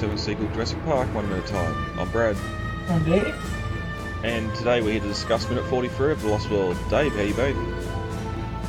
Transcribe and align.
1997 0.00 0.18
sequel 0.18 0.54
Jurassic 0.54 0.82
Park 0.84 1.14
one 1.14 1.28
minute 1.28 1.44
at 1.44 1.50
a 1.50 1.52
time. 1.52 2.00
I'm 2.00 2.10
Brad, 2.10 2.34
I'm 2.88 3.04
Dave. 3.04 3.34
and 4.24 4.54
today 4.54 4.80
we're 4.80 4.92
here 4.92 5.00
to 5.02 5.08
discuss 5.08 5.46
minute 5.50 5.64
43 5.66 6.12
of 6.12 6.22
The 6.22 6.28
Lost 6.28 6.50
World. 6.50 6.78
Dave, 6.88 7.12
how 7.14 7.20
you 7.20 7.34
been? 7.34 7.56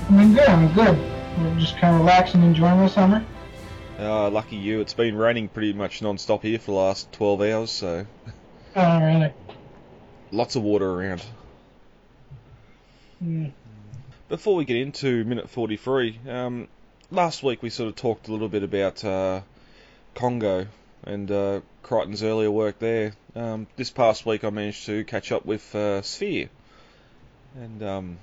I'm 0.09 0.33
good. 0.33 0.49
I'm 0.49 0.73
good. 0.73 1.57
Just 1.57 1.77
kind 1.77 1.95
of 1.95 2.01
relaxing, 2.01 2.41
and 2.41 2.49
enjoying 2.49 2.79
the 2.79 2.89
summer. 2.89 3.23
Uh, 3.97 4.29
lucky 4.29 4.57
you, 4.57 4.81
it's 4.81 4.93
been 4.93 5.15
raining 5.15 5.47
pretty 5.47 5.71
much 5.71 6.01
non-stop 6.01 6.41
here 6.43 6.59
for 6.59 6.71
the 6.71 6.77
last 6.77 7.09
12 7.13 7.41
hours, 7.43 7.71
so 7.71 8.05
Oh, 8.75 8.99
really? 8.99 9.31
lots 10.31 10.57
of 10.57 10.63
water 10.63 10.89
around. 10.91 11.23
Mm. 13.23 13.53
Before 14.27 14.55
we 14.57 14.65
get 14.65 14.75
into 14.77 15.23
minute 15.23 15.49
43, 15.49 16.19
um, 16.27 16.67
last 17.09 17.41
week 17.41 17.61
we 17.63 17.69
sort 17.69 17.87
of 17.87 17.95
talked 17.95 18.27
a 18.27 18.31
little 18.33 18.49
bit 18.49 18.63
about 18.63 19.05
uh, 19.05 19.41
Congo 20.13 20.67
and 21.03 21.31
uh, 21.31 21.61
Crichton's 21.83 22.23
earlier 22.23 22.51
work 22.51 22.79
there. 22.79 23.13
Um, 23.35 23.67
this 23.75 23.89
past 23.89 24.25
week 24.25 24.43
I 24.43 24.49
managed 24.49 24.85
to 24.85 25.03
catch 25.03 25.31
up 25.31 25.45
with 25.45 25.73
uh, 25.75 26.01
Sphere 26.01 26.49
and 27.55 27.83
um, 27.83 28.17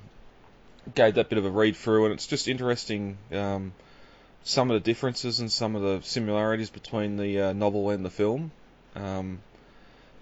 gave 0.94 1.14
that 1.14 1.28
bit 1.28 1.38
of 1.38 1.44
a 1.44 1.50
read 1.50 1.76
through, 1.76 2.06
and 2.06 2.14
it's 2.14 2.26
just 2.26 2.48
interesting 2.48 3.18
um, 3.32 3.72
some 4.44 4.70
of 4.70 4.74
the 4.74 4.80
differences 4.80 5.40
and 5.40 5.50
some 5.50 5.76
of 5.76 5.82
the 5.82 6.00
similarities 6.02 6.70
between 6.70 7.16
the 7.16 7.40
uh, 7.40 7.52
novel 7.52 7.90
and 7.90 8.04
the 8.04 8.10
film. 8.10 8.50
Um, 8.94 9.40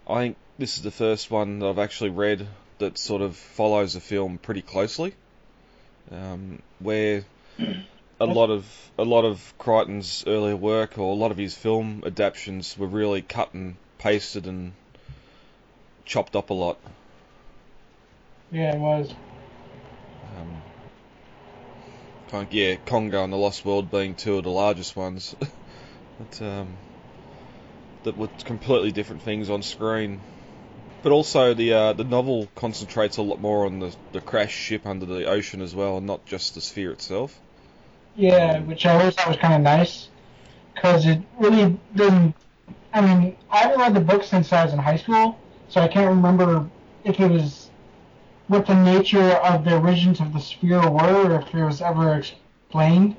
I 0.08 0.20
think 0.20 0.36
this 0.58 0.76
is 0.76 0.82
the 0.82 0.90
first 0.90 1.30
one 1.30 1.60
that 1.60 1.66
I've 1.66 1.78
actually 1.78 2.10
read 2.10 2.46
that 2.78 2.98
sort 2.98 3.22
of 3.22 3.36
follows 3.36 3.94
the 3.94 4.00
film 4.00 4.38
pretty 4.38 4.62
closely 4.62 5.14
um, 6.10 6.60
where 6.78 7.24
a 8.18 8.26
lot 8.26 8.50
of 8.50 8.90
a 8.98 9.04
lot 9.04 9.24
of 9.24 9.54
Crichton's 9.58 10.24
earlier 10.26 10.56
work 10.56 10.98
or 10.98 11.12
a 11.12 11.14
lot 11.16 11.30
of 11.30 11.36
his 11.36 11.54
film 11.54 12.02
adaptations 12.06 12.76
were 12.78 12.86
really 12.86 13.22
cut 13.22 13.52
and 13.52 13.76
pasted 13.98 14.46
and 14.46 14.72
chopped 16.04 16.34
up 16.34 16.50
a 16.50 16.54
lot. 16.54 16.78
Yeah, 18.50 18.74
it 18.74 18.78
was. 18.78 19.12
Um, 22.32 22.48
yeah, 22.50 22.76
Congo 22.86 23.22
and 23.22 23.32
the 23.32 23.36
Lost 23.36 23.64
World 23.64 23.90
being 23.90 24.14
two 24.14 24.38
of 24.38 24.44
the 24.44 24.50
largest 24.50 24.96
ones, 24.96 25.34
but 26.18 26.42
um, 26.42 26.76
that 28.04 28.16
were 28.16 28.28
completely 28.44 28.92
different 28.92 29.22
things 29.22 29.50
on 29.50 29.62
screen. 29.62 30.20
But 31.02 31.12
also 31.12 31.54
the 31.54 31.72
uh, 31.72 31.92
the 31.92 32.04
novel 32.04 32.48
concentrates 32.54 33.16
a 33.18 33.22
lot 33.22 33.40
more 33.40 33.66
on 33.66 33.80
the 33.80 33.94
the 34.12 34.20
crash 34.20 34.54
ship 34.54 34.86
under 34.86 35.06
the 35.06 35.26
ocean 35.26 35.60
as 35.60 35.74
well, 35.74 35.98
and 35.98 36.06
not 36.06 36.24
just 36.24 36.54
the 36.54 36.60
sphere 36.60 36.92
itself. 36.92 37.38
Yeah, 38.16 38.60
which 38.60 38.86
I 38.86 38.98
always 38.98 39.14
thought 39.14 39.28
was 39.28 39.36
kind 39.36 39.54
of 39.54 39.60
nice 39.60 40.08
because 40.74 41.06
it 41.06 41.20
really 41.38 41.78
didn't. 41.94 42.34
I 42.92 43.00
mean, 43.02 43.36
I 43.50 43.58
haven't 43.58 43.78
read 43.80 43.94
the 43.94 44.00
book 44.00 44.24
since 44.24 44.52
I 44.52 44.64
was 44.64 44.72
in 44.72 44.78
high 44.78 44.96
school, 44.96 45.38
so 45.68 45.80
I 45.80 45.88
can't 45.88 46.08
remember 46.08 46.68
if 47.04 47.20
it 47.20 47.30
was 47.30 47.70
what 48.48 48.66
the 48.66 48.74
nature 48.74 49.32
of 49.32 49.64
the 49.64 49.76
origins 49.76 50.20
of 50.20 50.32
the 50.32 50.38
sphere 50.38 50.80
were, 50.80 51.32
or 51.32 51.40
if 51.40 51.54
it 51.54 51.64
was 51.64 51.82
ever 51.82 52.14
explained. 52.14 53.16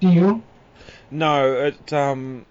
Do 0.00 0.08
you? 0.08 0.42
No, 1.10 1.54
it 1.54 1.92
um, 1.92 2.46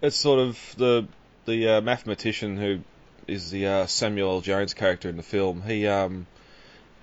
it's 0.00 0.16
sort 0.16 0.40
of 0.40 0.74
the 0.78 1.06
the 1.46 1.68
uh, 1.68 1.80
mathematician 1.80 2.56
who 2.56 2.80
is 3.26 3.50
the 3.50 3.66
uh, 3.66 3.86
Samuel 3.86 4.30
L. 4.30 4.40
Jones 4.40 4.74
character 4.74 5.08
in 5.08 5.16
the 5.16 5.22
film. 5.22 5.62
He 5.62 5.86
um, 5.86 6.26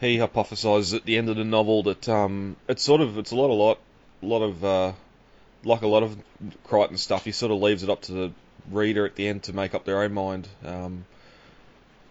he 0.02 0.18
hypothesizes 0.18 0.96
at 0.96 1.06
the 1.06 1.18
end 1.18 1.30
of 1.30 1.38
the 1.38 1.44
novel 1.44 1.84
that 1.84 2.10
um, 2.10 2.56
it's 2.68 2.84
sort 2.84 3.02
of 3.02 3.18
it's 3.18 3.32
a 3.32 3.36
lot 3.36 3.50
a 3.50 3.54
lot 3.54 3.80
a 4.22 4.26
lot 4.26 4.42
of 4.42 4.66
uh, 4.66 4.94
like 5.64 5.84
a 5.84 5.88
lot 5.88 6.04
of 6.04 6.18
Crichton 6.64 6.98
stuff. 6.98 7.24
He 7.24 7.32
sort 7.32 7.52
of 7.52 7.60
leaves 7.60 7.84
it 7.84 7.90
up 7.90 8.02
to 8.04 8.12
the 8.12 8.32
reader 8.70 9.06
at 9.06 9.16
the 9.16 9.28
end 9.28 9.44
to 9.44 9.54
make 9.54 9.76
up 9.76 9.86
their 9.86 10.02
own 10.02 10.14
mind. 10.14 10.48
Um, 10.66 11.06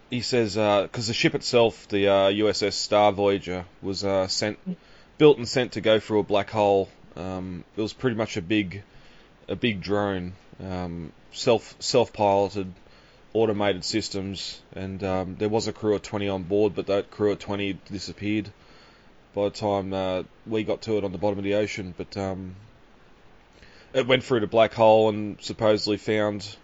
he 0.09 0.21
says 0.21 0.55
because 0.55 1.07
the 1.07 1.13
ship 1.13 1.35
itself, 1.35 1.87
the 1.89 2.07
uh, 2.07 2.29
USS 2.29 2.73
Star 2.73 3.11
Voyager, 3.11 3.65
was 3.81 4.03
uh, 4.03 4.27
sent 4.27 4.57
built 5.17 5.37
and 5.37 5.47
sent 5.47 5.73
to 5.73 5.81
go 5.81 5.99
through 5.99 6.19
a 6.19 6.23
black 6.23 6.49
hole. 6.49 6.89
Um, 7.15 7.65
it 7.75 7.81
was 7.81 7.93
pretty 7.93 8.15
much 8.15 8.37
a 8.37 8.41
big 8.41 8.83
a 9.49 9.55
big 9.55 9.81
drone, 9.81 10.33
um, 10.63 11.11
self 11.33 11.75
self 11.79 12.13
piloted, 12.13 12.71
automated 13.33 13.83
systems, 13.85 14.61
and 14.73 15.03
um, 15.03 15.35
there 15.39 15.49
was 15.49 15.67
a 15.67 15.73
crew 15.73 15.95
of 15.95 16.01
twenty 16.01 16.27
on 16.27 16.43
board, 16.43 16.75
but 16.75 16.87
that 16.87 17.11
crew 17.11 17.31
of 17.31 17.39
twenty 17.39 17.73
disappeared 17.91 18.51
by 19.33 19.43
the 19.45 19.49
time 19.51 19.93
uh, 19.93 20.23
we 20.45 20.63
got 20.63 20.81
to 20.81 20.97
it 20.97 21.03
on 21.03 21.11
the 21.11 21.17
bottom 21.17 21.37
of 21.37 21.43
the 21.43 21.55
ocean. 21.55 21.93
But 21.97 22.17
um, 22.17 22.55
it 23.93 24.07
went 24.07 24.23
through 24.23 24.41
the 24.41 24.47
black 24.47 24.73
hole 24.73 25.09
and 25.09 25.37
supposedly 25.41 25.97
found 25.97 26.55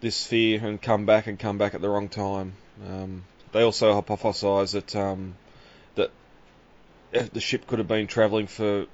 this 0.00 0.16
sphere 0.16 0.64
and 0.64 0.80
come 0.80 1.04
back 1.04 1.26
and 1.26 1.38
come 1.38 1.58
back 1.58 1.74
at 1.74 1.80
the 1.80 1.88
wrong 1.88 2.08
time. 2.08 2.54
Um, 2.88 3.24
they 3.52 3.62
also 3.62 4.00
hypothesised 4.00 4.72
that 4.72 4.96
um, 4.96 5.34
that 5.96 6.10
the 7.32 7.40
ship 7.40 7.66
could 7.66 7.78
have 7.78 7.88
been 7.88 8.06
travelling 8.06 8.46
for 8.46 8.86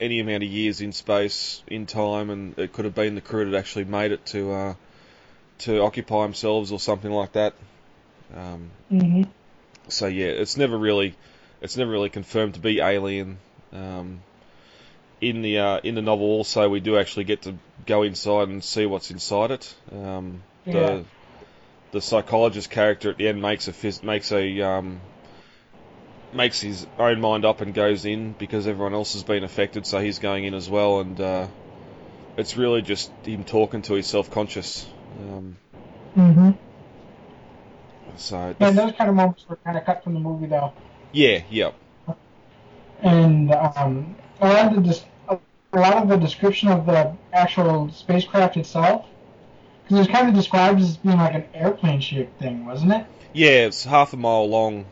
any 0.00 0.20
amount 0.20 0.42
of 0.42 0.50
years 0.50 0.80
in 0.80 0.92
space, 0.92 1.62
in 1.66 1.86
time, 1.86 2.28
and 2.30 2.58
it 2.58 2.72
could 2.72 2.84
have 2.84 2.94
been 2.94 3.14
the 3.14 3.20
crew 3.20 3.50
that 3.50 3.56
actually 3.56 3.84
made 3.84 4.12
it 4.12 4.26
to 4.26 4.52
uh, 4.52 4.74
to 5.58 5.80
occupy 5.82 6.22
themselves 6.22 6.72
or 6.72 6.80
something 6.80 7.10
like 7.10 7.32
that. 7.32 7.54
Um, 8.34 8.70
Mm-hmm. 8.92 9.22
so 9.88 10.06
yeah, 10.06 10.26
it's 10.26 10.56
never 10.56 10.76
really 10.76 11.14
it's 11.60 11.76
never 11.76 11.90
really 11.90 12.10
confirmed 12.10 12.54
to 12.54 12.60
be 12.60 12.80
alien. 12.80 13.38
Um, 13.72 14.20
in 15.20 15.42
the 15.42 15.58
uh, 15.58 15.80
in 15.84 15.94
the 15.94 16.02
novel, 16.02 16.26
also 16.26 16.68
we 16.68 16.80
do 16.80 16.98
actually 16.98 17.24
get 17.24 17.42
to 17.42 17.54
go 17.86 18.02
inside 18.02 18.48
and 18.48 18.62
see 18.62 18.86
what's 18.86 19.10
inside 19.10 19.50
it. 19.52 19.74
Um, 19.92 20.42
Yeah. 20.66 20.72
The 20.72 21.04
the 21.92 22.00
psychologist 22.00 22.70
character 22.70 23.10
at 23.10 23.18
the 23.18 23.28
end 23.28 23.40
makes 23.42 23.68
a 23.68 23.72
phys- 23.72 24.02
makes 24.02 24.32
a 24.32 24.60
um, 24.62 25.00
makes 26.32 26.60
his 26.60 26.86
own 26.98 27.20
mind 27.20 27.44
up 27.44 27.60
and 27.60 27.74
goes 27.74 28.04
in 28.04 28.32
because 28.32 28.66
everyone 28.66 28.94
else 28.94 29.12
has 29.12 29.22
been 29.22 29.44
affected, 29.44 29.86
so 29.86 30.00
he's 30.00 30.18
going 30.18 30.44
in 30.44 30.54
as 30.54 30.68
well, 30.68 31.00
and 31.00 31.20
uh, 31.20 31.46
it's 32.36 32.56
really 32.56 32.82
just 32.82 33.10
him 33.24 33.44
talking 33.44 33.82
to 33.82 33.94
his 33.94 34.06
self 34.06 34.30
conscious. 34.30 34.86
Um, 35.20 35.56
Mm-hmm. 36.16 36.50
so 38.16 38.54
Yeah, 38.58 38.70
those 38.70 38.92
kind 38.92 39.10
of 39.10 39.16
moments 39.16 39.44
were 39.48 39.56
kind 39.56 39.76
of 39.78 39.84
cut 39.84 40.04
from 40.04 40.14
the 40.14 40.20
movie, 40.20 40.46
though. 40.46 40.72
yeah, 41.12 41.42
Yep. 41.50 41.74
and 43.02 43.52
um, 43.52 44.14
a 44.40 44.48
lot 44.48 44.66
of 44.68 44.74
the 44.76 44.88
dis- 44.88 45.04
a 45.28 45.38
lot 45.78 45.94
of 46.02 46.08
the 46.08 46.16
description 46.16 46.68
of 46.68 46.84
the 46.86 47.16
actual 47.32 47.90
spacecraft 47.90 48.56
itself, 48.58 49.06
because 49.82 49.96
it 49.96 50.00
was 50.00 50.08
kind 50.08 50.28
of 50.28 50.34
described 50.34 50.80
as 50.80 50.96
being 50.98 51.16
like 51.16 51.34
an 51.34 51.44
airplane 51.54 52.00
shaped 52.00 52.38
thing, 52.38 52.66
wasn't 52.66 52.92
it? 52.92 53.06
Yeah, 53.32 53.66
it's 53.66 53.84
half 53.84 54.12
a 54.12 54.16
mile 54.16 54.48
long, 54.48 54.84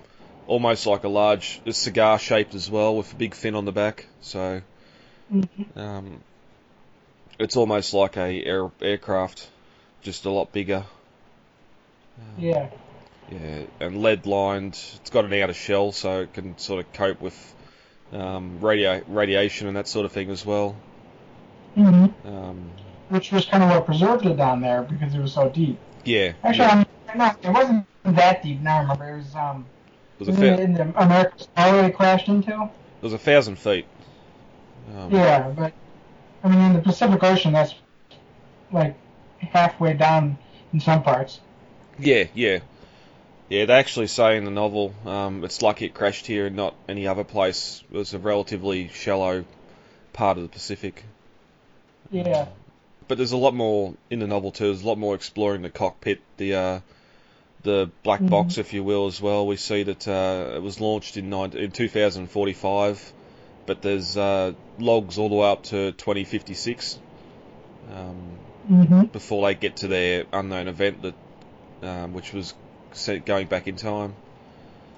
almost 0.47 0.87
like 0.87 1.05
a 1.05 1.09
large 1.09 1.61
it's 1.65 1.79
cigar 1.79 2.19
shaped 2.19 2.55
as 2.55 2.71
well, 2.71 2.97
with 2.97 3.13
a 3.13 3.17
big 3.17 3.35
fin 3.35 3.55
on 3.55 3.65
the 3.67 3.73
back. 3.73 4.07
So 4.23 4.63
Mm-hmm. 5.33 5.79
um, 5.79 6.21
it's 7.39 7.57
almost 7.57 7.95
like 7.95 8.17
a 8.17 8.45
air, 8.45 8.71
aircraft, 8.81 9.49
just 10.03 10.25
a 10.25 10.31
lot 10.31 10.53
bigger. 10.53 10.85
Um, 12.19 12.25
Yeah. 12.39 12.69
Yeah, 13.31 13.63
and 13.79 14.03
lead 14.03 14.27
lined. 14.27 14.73
It's 14.97 15.11
got 15.11 15.25
an 15.25 15.33
outer 15.35 15.53
shell, 15.53 15.93
so 15.93 16.23
it 16.23 16.35
can 16.35 16.59
sort 16.59 16.85
of 16.85 16.93
cope 16.93 17.21
with 17.21 17.55
um, 18.13 18.61
radio 18.61 19.03
radiation 19.07 19.69
and 19.69 19.77
that 19.77 19.87
sort 19.87 20.05
of 20.05 20.11
thing 20.13 20.31
as 20.31 20.45
well. 20.45 20.75
hmm 21.77 22.07
Um, 22.25 22.71
Which 23.09 23.31
was 23.31 23.47
kind 23.47 23.63
of 23.63 23.71
what 23.71 23.87
preserved 23.87 24.27
it 24.27 24.37
down 24.37 24.61
there 24.61 24.83
because 24.83 25.15
it 25.15 25.21
was 25.21 25.33
so 25.33 25.49
deep. 25.49 25.79
yeah, 26.05 26.33
Actually, 26.43 26.65
yeah. 26.65 26.71
I 26.73 26.77
mean, 26.77 26.87
no, 27.19 27.51
it 27.51 27.53
wasn't 27.53 27.87
that 28.05 28.43
deep. 28.43 28.61
Now 28.61 28.79
I 28.79 28.81
remember 28.81 29.15
it 29.15 29.17
was 29.19 29.35
um 29.37 29.67
it 30.19 30.27
was 30.27 30.29
a 30.29 30.33
in, 30.33 30.37
fa- 30.37 30.57
the, 30.57 30.63
in 30.63 30.75
the 30.75 31.03
American 31.03 31.39
Star 31.39 31.85
it 31.85 31.95
crashed 31.95 32.27
into. 32.29 32.51
it 32.51 33.03
was 33.03 33.13
a 33.13 33.19
thousand 33.19 33.57
feet. 33.61 33.87
Um, 34.99 35.13
Yeah, 35.13 35.51
but 35.51 35.73
I 36.43 36.49
mean 36.49 36.59
in 36.59 36.73
the 36.73 36.81
Pacific 36.83 37.23
Ocean 37.23 37.53
that's 37.53 37.75
like 38.73 38.97
halfway 39.41 39.95
down 39.95 40.39
in 40.73 40.81
some 40.81 41.03
parts. 41.03 41.41
Yeah, 41.99 42.25
yeah. 42.35 42.61
Yeah, 43.49 43.65
they 43.65 43.75
actually 43.75 44.07
say 44.07 44.37
in 44.37 44.45
the 44.45 44.51
novel, 44.51 44.95
um, 45.05 45.45
it's 45.45 45.61
lucky 45.61 45.87
it 45.87 45.95
crashed 45.95 46.27
here 46.27 46.47
and 46.47 46.55
not 46.55 46.75
any 46.89 47.09
other 47.09 47.25
place. 47.25 47.83
It 47.91 47.97
was 47.97 48.15
a 48.15 48.19
relatively 48.19 48.89
shallow 48.89 49.45
part 50.13 50.37
of 50.37 50.45
the 50.45 50.49
Pacific. 50.49 51.05
Yeah. 52.13 52.47
But 53.09 53.19
there's 53.19 53.33
a 53.33 53.37
lot 53.37 53.55
more 53.55 53.95
in 54.09 54.21
the 54.21 54.29
novel 54.29 54.53
too. 54.53 54.67
There's 54.67 54.83
a 54.83 54.87
lot 54.87 54.99
more 54.99 55.17
exploring 55.17 55.63
the 55.63 55.71
cockpit, 55.71 56.21
the 56.37 56.55
uh, 56.55 56.81
the 57.65 57.91
black 58.05 58.21
Mhm. 58.21 58.31
box, 58.31 58.57
if 58.57 58.73
you 58.73 58.85
will, 58.85 59.07
as 59.07 59.21
well. 59.21 59.47
We 59.47 59.57
see 59.57 59.83
that 59.83 60.07
uh, 60.07 60.53
it 60.55 60.63
was 60.63 60.81
launched 60.81 61.17
in, 61.17 61.29
9, 61.29 61.53
in 61.53 61.73
2045, 61.73 63.13
but 63.67 63.83
there's 63.83 64.17
uh, 64.17 64.53
logs 64.79 65.19
all 65.19 65.29
the 65.29 65.35
way 65.35 65.51
up 65.51 65.65
to 65.65 65.93
2056 65.93 66.99
um, 67.93 68.17
hmm 68.71 69.03
before 69.13 69.47
they 69.47 69.55
get 69.55 69.77
to 69.77 69.89
their 69.89 70.25
unknown 70.33 70.69
event 70.69 71.03
that 71.03 71.15
um, 71.83 72.13
which 72.13 72.33
was 72.33 72.55
set 72.93 73.25
going 73.25 73.47
back 73.47 73.67
in 73.67 73.77
time. 73.77 74.15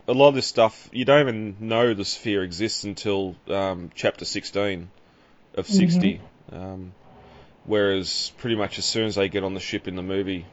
A 0.09 0.13
lot 0.13 0.29
of 0.29 0.35
this 0.35 0.47
stuff 0.47 0.91
you 0.93 1.05
don't 1.05 1.21
even 1.21 1.57
know 1.61 1.95
the 1.95 2.05
sphere 2.05 2.43
exists 2.43 2.85
until 2.85 3.35
um, 3.49 3.91
chapter 3.95 4.25
16 4.25 4.91
of 5.55 5.67
60. 5.67 6.21
Um, 6.51 6.93
Whereas 7.65 8.33
pretty 8.39 8.57
much 8.57 8.79
as 8.79 8.85
soon 8.85 9.07
as 9.07 9.15
they 9.15 9.29
get 9.29 9.45
on 9.45 9.55
the 9.55 9.61
ship 9.61 9.87
in 9.87 9.95
the 9.95 10.03
movie, 10.03 10.47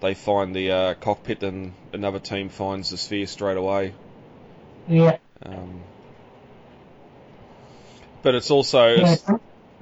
they 0.00 0.14
find 0.14 0.56
the 0.56 0.70
uh, 0.70 0.94
cockpit 0.94 1.42
and 1.42 1.74
another 1.92 2.18
team 2.18 2.48
finds 2.48 2.90
the 2.90 2.96
sphere 2.96 3.26
straight 3.26 3.58
away. 3.58 3.92
Yeah. 4.88 5.18
Um, 5.44 5.82
but 8.22 8.34
it's 8.34 8.50
also 8.50 8.94
yeah. 8.94 9.16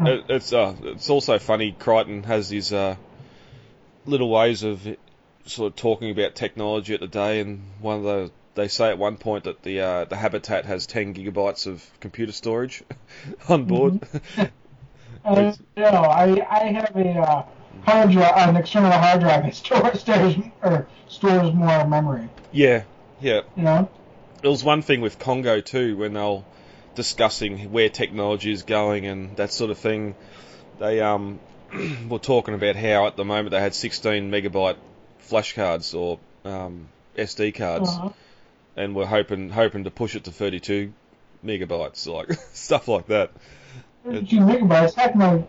It's 0.01 0.29
it, 0.29 0.35
it's, 0.35 0.53
uh, 0.53 0.75
it's 0.83 1.11
also 1.11 1.39
funny. 1.39 1.73
Crichton 1.73 2.23
has 2.25 2.51
his 2.51 2.73
uh, 2.73 2.97
little 4.07 4.31
ways 4.31 4.63
of 4.63 4.87
sort 5.47 5.73
of 5.73 5.77
talking 5.77 6.11
about 6.11 6.35
technology 6.35 6.95
at 6.95 7.01
the 7.01 7.09
day, 7.09 7.41
and 7.41 7.63
one 7.81 7.99
of 7.99 8.03
the 8.05 8.31
they 8.55 8.69
say 8.69 8.91
at 8.91 8.99
one 8.99 9.17
point 9.17 9.45
that 9.45 9.63
the 9.63 9.81
uh, 9.81 10.05
the 10.05 10.17
habitat 10.17 10.67
has 10.67 10.87
10 10.87 11.15
gigabytes 11.15 11.67
of 11.67 11.89
computer 12.01 12.33
storage 12.33 12.83
on 13.49 13.65
board. 13.65 14.01
Uh, 15.23 15.53
no, 15.77 15.85
I 15.85 16.47
I 16.51 16.73
have 16.73 16.97
a 16.97 17.11
uh, 17.21 17.45
hard 17.85 18.11
drive, 18.11 18.49
an 18.49 18.57
external 18.57 18.91
hard 18.91 19.21
drive 19.21 19.43
that 19.43 19.55
stores 19.55 20.01
stores 20.01 20.35
or 20.63 20.89
stores 21.09 21.53
more 21.53 21.87
memory. 21.87 22.27
yeah, 22.53 22.85
yeah. 23.21 23.43
You 23.55 23.65
know. 23.65 23.91
There 24.41 24.51
was 24.51 24.65
one 24.65 24.81
thing 24.81 25.03
with 25.03 25.19
Congo 25.19 25.61
too 25.61 25.99
when 25.99 26.15
they 26.15 26.21
were 26.21 26.43
discussing 27.05 27.73
where 27.73 27.89
technology 27.89 28.53
is 28.53 28.63
going 28.63 29.07
and 29.07 29.37
that 29.37 29.51
sort 29.53 29.71
of 29.71 29.79
thing. 29.79 30.15
They 30.79 31.01
um 31.01 31.41
were 32.09 32.19
talking 32.19 32.55
about 32.55 32.77
how 32.77 33.07
at 33.07 33.17
the 33.17 33.25
moment 33.25 33.51
they 33.53 33.61
had 33.61 33.75
16 33.75 34.31
megabyte 34.31 34.77
flash 35.19 35.55
cards 35.55 35.95
or 35.95 36.19
um, 36.45 36.89
SD 37.17 37.55
cards, 37.55 37.89
Uh-huh. 37.91 38.11
and 38.77 38.95
we're 38.95 39.07
hoping 39.07 39.51
hoping 39.51 39.85
to 39.85 39.91
push 39.91 40.15
it 40.17 40.25
to 40.25 40.31
32 40.33 40.93
megabytes, 41.45 42.07
like 42.07 42.33
stuff 42.53 42.89
like 42.89 43.07
that. 43.07 43.31
32 44.05 44.37
megabytes. 44.41 44.95
Heck, 44.95 45.15
my 45.15 45.43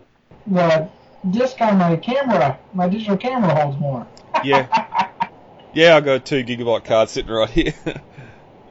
the 0.46 0.88
disc 1.30 1.60
on 1.60 1.78
my 1.78 1.96
camera, 1.96 2.58
my 2.74 2.88
digital 2.88 3.16
camera 3.16 3.54
holds 3.60 3.78
more. 3.78 4.06
Yeah, 4.44 4.66
yeah. 5.74 5.96
I 5.96 6.00
got 6.00 6.14
a 6.16 6.20
two 6.20 6.44
gigabyte 6.44 6.84
card 6.84 7.08
sitting 7.08 7.32
right 7.32 7.50
here, 7.50 7.74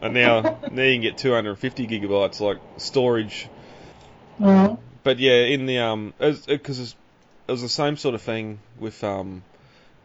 and 0.02 0.14
now 0.14 0.42
now 0.72 0.84
you 0.84 0.96
can 0.96 1.02
get 1.02 1.18
250 1.18 1.88
gigabytes 1.88 2.40
like 2.40 2.58
storage. 2.78 3.48
Uh, 4.44 4.76
But 5.04 5.20
yeah, 5.20 5.44
in 5.44 5.66
the 5.66 5.80
um, 5.80 6.14
because 6.20 6.48
it, 6.80 6.96
it 7.48 7.52
was 7.52 7.62
the 7.62 7.70
same 7.70 7.98
sort 7.98 8.16
of 8.16 8.22
thing 8.22 8.60
with 8.80 9.04
um, 9.04 9.44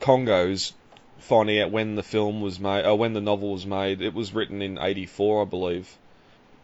Congo's 0.01 0.73
finding 1.19 1.61
out 1.61 1.71
when 1.71 1.95
the 1.95 2.03
film 2.03 2.41
was 2.41 2.61
made, 2.61 2.85
or 2.85 2.97
when 2.97 3.13
the 3.13 3.21
novel 3.21 3.53
was 3.53 3.67
made. 3.67 4.01
It 4.01 4.15
was 4.15 4.33
written 4.33 4.63
in 4.63 4.79
'84, 4.79 5.43
I 5.43 5.45
believe, 5.45 5.99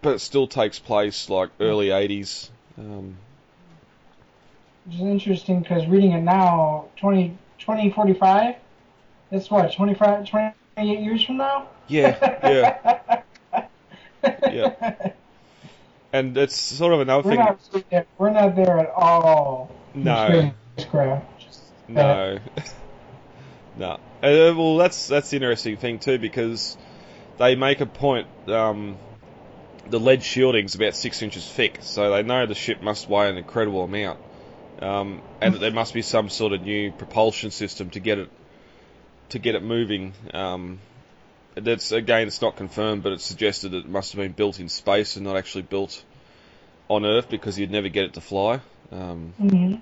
but 0.02 0.14
it 0.14 0.18
still 0.20 0.46
takes 0.46 0.78
place 0.78 1.28
like 1.28 1.50
early 1.60 1.88
'80s. 1.88 2.48
Um, 2.78 3.16
which 4.84 4.96
is 4.96 5.02
interesting 5.02 5.60
because 5.60 5.86
reading 5.86 6.12
it 6.12 6.22
now, 6.22 6.86
20, 6.96 7.36
2045, 7.58 8.56
that's 9.30 9.50
what, 9.50 9.72
25, 9.72 10.24
28 10.74 11.00
years 11.00 11.24
from 11.24 11.36
now? 11.38 11.68
yeah, 11.88 13.22
yeah, 13.52 13.66
Yeah. 14.52 15.12
and 16.12 16.36
it's 16.36 16.56
sort 16.56 16.92
of 16.94 17.00
another 17.00 17.28
We're 17.28 17.36
thing. 17.36 17.44
not, 17.44 17.84
there- 17.90 18.06
we're 18.18 18.30
not 18.30 18.56
there 18.56 18.78
at 18.78 18.90
all. 18.90 19.70
No, 19.94 20.52
no, 21.88 22.38
no. 23.76 23.92
Uh, 24.22 24.54
well, 24.56 24.76
that's 24.76 25.08
that's 25.08 25.30
the 25.30 25.36
interesting 25.36 25.76
thing 25.76 25.98
too 25.98 26.18
because 26.18 26.76
they 27.38 27.54
make 27.56 27.80
a 27.80 27.86
point. 27.86 28.26
Um, 28.48 28.96
the 29.90 29.98
lead 29.98 30.22
shielding's 30.22 30.76
about 30.76 30.94
six 30.94 31.20
inches 31.22 31.46
thick, 31.46 31.78
so 31.80 32.10
they 32.10 32.22
know 32.22 32.46
the 32.46 32.54
ship 32.54 32.80
must 32.82 33.08
weigh 33.08 33.28
an 33.28 33.36
incredible 33.36 33.82
amount, 33.82 34.20
um, 34.80 35.20
and 35.40 35.54
that 35.54 35.58
there 35.58 35.72
must 35.72 35.92
be 35.92 36.02
some 36.02 36.28
sort 36.30 36.52
of 36.52 36.62
new 36.62 36.92
propulsion 36.92 37.50
system 37.50 37.90
to 37.90 38.00
get 38.00 38.18
it 38.18 38.30
to 39.32 39.38
get 39.38 39.54
it 39.54 39.62
moving. 39.62 40.14
Um, 40.32 40.78
that's 41.54 41.92
again, 41.92 42.26
it's 42.26 42.40
not 42.40 42.56
confirmed, 42.56 43.02
but 43.02 43.12
it's 43.12 43.24
suggested 43.24 43.72
that 43.72 43.78
it 43.78 43.88
must 43.88 44.12
have 44.12 44.18
been 44.20 44.32
built 44.32 44.60
in 44.60 44.68
space 44.68 45.16
and 45.16 45.24
not 45.26 45.36
actually 45.36 45.62
built 45.62 46.02
on 46.88 47.04
Earth 47.04 47.28
because 47.28 47.58
you'd 47.58 47.70
never 47.70 47.88
get 47.88 48.04
it 48.04 48.14
to 48.14 48.20
fly. 48.20 48.60
Um, 48.90 49.34
Mhm. 49.40 49.80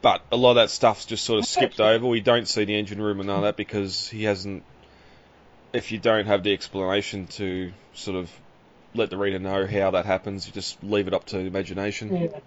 but 0.00 0.22
a 0.32 0.36
lot 0.36 0.50
of 0.50 0.56
that 0.56 0.70
stuff's 0.70 1.06
just 1.06 1.24
sort 1.24 1.40
of 1.40 1.46
skipped 1.46 1.80
over. 1.80 2.06
We 2.06 2.20
don't 2.20 2.48
see 2.48 2.64
the 2.64 2.76
engine 2.76 3.00
room 3.00 3.20
and 3.20 3.30
all 3.30 3.42
that 3.42 3.56
because 3.56 4.08
he 4.08 4.24
hasn't. 4.24 4.64
If 5.72 5.90
you 5.90 5.98
don't 5.98 6.26
have 6.26 6.42
the 6.42 6.52
explanation 6.52 7.26
to 7.38 7.72
sort 7.94 8.16
of 8.16 8.30
let 8.94 9.10
the 9.10 9.16
reader 9.16 9.38
know 9.38 9.66
how 9.66 9.92
that 9.92 10.04
happens, 10.04 10.46
you 10.46 10.52
just 10.52 10.82
leave 10.84 11.08
it 11.08 11.14
up 11.14 11.24
to 11.26 11.38
imagination. 11.38 12.14
Yeah. 12.14 12.40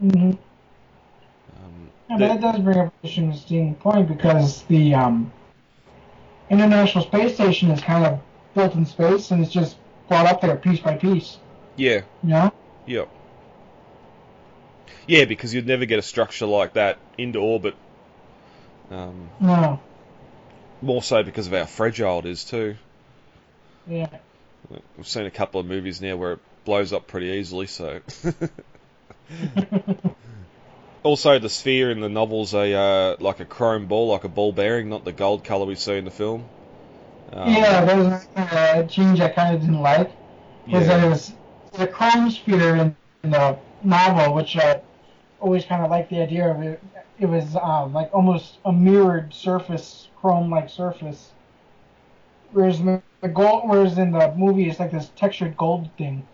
hmm 0.00 0.30
Um, 0.30 1.90
Yeah, 2.18 2.28
but 2.28 2.40
that 2.40 2.40
does 2.40 2.60
bring 2.60 2.78
up 2.78 2.94
an 3.02 3.08
interesting 3.10 3.74
point 3.76 4.08
because 4.08 4.62
the 4.64 4.94
um, 4.94 5.32
International 6.50 7.04
Space 7.04 7.34
Station 7.34 7.70
is 7.70 7.80
kind 7.80 8.04
of 8.04 8.20
built 8.54 8.74
in 8.74 8.84
space 8.86 9.30
and 9.30 9.42
it's 9.42 9.52
just 9.52 9.76
brought 10.08 10.26
up 10.26 10.40
there 10.40 10.56
piece 10.56 10.80
by 10.80 10.96
piece. 10.96 11.38
yeah, 11.76 12.02
You 12.22 12.28
know? 12.28 12.52
yeah, 12.86 13.04
yeah, 15.06 15.24
because 15.24 15.54
you'd 15.54 15.66
never 15.66 15.84
get 15.86 15.98
a 15.98 16.02
structure 16.02 16.46
like 16.46 16.74
that 16.74 16.98
into 17.18 17.38
orbit. 17.38 17.74
Um, 18.90 19.30
No. 19.40 19.80
more 20.82 21.02
so 21.02 21.22
because 21.22 21.46
of 21.46 21.52
how 21.54 21.64
fragile 21.64 22.18
it 22.18 22.26
is 22.26 22.44
too. 22.44 22.76
Yeah. 23.86 24.08
We've 24.96 25.08
seen 25.08 25.26
a 25.26 25.30
couple 25.30 25.60
of 25.60 25.66
movies 25.66 26.00
now 26.00 26.16
where 26.16 26.32
it 26.32 26.40
blows 26.64 26.92
up 26.92 27.06
pretty 27.06 27.28
easily, 27.28 27.66
so. 27.66 28.00
also, 31.02 31.38
the 31.38 31.48
sphere 31.48 31.90
in 31.90 32.00
the 32.00 32.08
novel's 32.08 32.54
a 32.54 32.72
uh, 32.74 33.16
like 33.20 33.40
a 33.40 33.44
chrome 33.44 33.86
ball, 33.86 34.08
like 34.08 34.24
a 34.24 34.28
ball 34.28 34.52
bearing, 34.52 34.88
not 34.88 35.04
the 35.04 35.12
gold 35.12 35.44
color 35.44 35.66
we 35.66 35.74
see 35.74 35.96
in 35.98 36.04
the 36.04 36.10
film. 36.10 36.44
Um, 37.32 37.62
yeah, 37.62 37.84
that 37.84 37.96
was 37.96 38.28
a 38.36 38.86
change 38.88 39.20
I 39.20 39.28
kind 39.28 39.54
of 39.54 39.60
didn't 39.60 39.80
like. 39.80 40.10
Was 40.70 40.86
that 40.86 41.00
yeah, 41.00 41.04
it 41.04 41.08
was 41.08 41.32
the 41.72 41.86
chrome 41.86 42.30
sphere 42.30 42.76
in, 42.76 42.96
in 43.24 43.30
the 43.30 43.58
novel, 43.82 44.34
which 44.34 44.56
I 44.56 44.82
always 45.40 45.64
kind 45.64 45.82
of 45.84 45.90
liked 45.90 46.10
the 46.10 46.22
idea 46.22 46.50
of 46.50 46.62
it. 46.62 46.82
It 47.18 47.26
was 47.26 47.56
um, 47.56 47.92
like 47.92 48.10
almost 48.14 48.58
a 48.64 48.72
mirrored 48.72 49.34
surface, 49.34 50.08
chrome-like 50.16 50.70
surface. 50.70 51.32
Whereas 52.52 52.80
the, 52.82 53.02
the 53.20 53.28
gold, 53.28 53.68
whereas 53.68 53.98
in 53.98 54.12
the 54.12 54.32
movie, 54.36 54.68
it's 54.68 54.78
like 54.78 54.92
this 54.92 55.10
textured 55.16 55.56
gold 55.56 55.90
thing. 55.98 56.28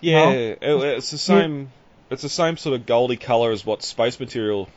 yeah, 0.00 0.30
it- 0.30 0.58
it's 0.62 1.10
the 1.10 1.18
same. 1.18 1.70
It's 2.10 2.22
the 2.22 2.28
same 2.28 2.56
sort 2.56 2.74
of 2.78 2.86
goldy 2.86 3.16
color 3.16 3.52
as 3.52 3.64
what 3.66 3.82
space 3.82 4.18
material, 4.18 4.68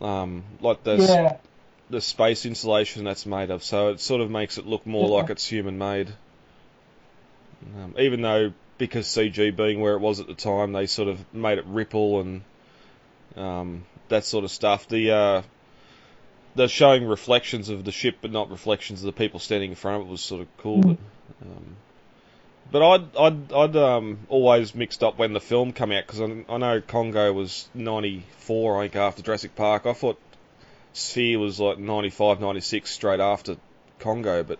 um, 0.00 0.44
like 0.60 0.84
the 0.84 0.96
yeah, 0.96 1.36
the 1.90 2.00
space 2.00 2.46
insulation 2.46 3.04
that's 3.04 3.26
made 3.26 3.50
of. 3.50 3.64
So 3.64 3.88
it 3.88 4.00
sort 4.00 4.20
of 4.20 4.30
makes 4.30 4.58
it 4.58 4.66
look 4.66 4.86
more 4.86 5.08
Yeah. 5.08 5.14
like 5.16 5.30
it's 5.30 5.46
human 5.46 5.78
made. 5.78 6.12
Um, 7.76 7.94
even 7.98 8.22
though 8.22 8.52
because 8.78 9.06
CG 9.06 9.56
being 9.56 9.80
where 9.80 9.94
it 9.94 10.00
was 10.00 10.20
at 10.20 10.26
the 10.26 10.34
time, 10.34 10.72
they 10.72 10.86
sort 10.86 11.08
of 11.08 11.18
made 11.34 11.58
it 11.58 11.64
ripple 11.66 12.20
and 12.20 12.42
um, 13.36 13.84
that 14.08 14.24
sort 14.24 14.44
of 14.44 14.50
stuff. 14.50 14.88
The 14.88 15.10
uh, 15.10 15.42
they're 16.54 16.68
showing 16.68 17.06
reflections 17.06 17.68
of 17.68 17.84
the 17.84 17.92
ship, 17.92 18.18
but 18.20 18.30
not 18.30 18.50
reflections 18.50 19.00
of 19.00 19.06
the 19.06 19.12
people 19.12 19.40
standing 19.40 19.70
in 19.70 19.76
front 19.76 20.02
of 20.02 20.08
it 20.08 20.10
was 20.10 20.20
sort 20.20 20.42
of 20.42 20.48
cool. 20.58 20.82
Mm. 20.82 20.96
But, 21.40 21.46
um, 21.48 21.76
but 22.70 22.82
I'd 22.82 23.16
I'd 23.16 23.52
I'd 23.52 23.76
um, 23.76 24.18
always 24.28 24.74
mixed 24.74 25.02
up 25.02 25.18
when 25.18 25.32
the 25.32 25.40
film 25.40 25.72
came 25.72 25.92
out 25.92 26.06
because 26.06 26.20
I, 26.20 26.44
I 26.48 26.58
know 26.58 26.80
Congo 26.80 27.32
was 27.32 27.68
'94, 27.74 28.78
I 28.78 28.84
think, 28.84 28.96
after 28.96 29.22
Jurassic 29.22 29.54
Park. 29.54 29.86
I 29.86 29.92
thought 29.92 30.18
Sphere 30.92 31.38
was 31.38 31.60
like 31.60 31.78
95, 31.78 32.40
96 32.40 32.90
straight 32.90 33.20
after 33.20 33.56
Congo, 33.98 34.42
but 34.42 34.58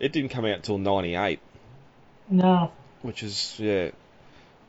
it 0.00 0.12
didn't 0.12 0.30
come 0.30 0.44
out 0.44 0.56
until 0.56 0.78
98, 0.78 1.38
no, 2.30 2.72
which 3.02 3.22
is, 3.22 3.54
yeah, 3.58 3.90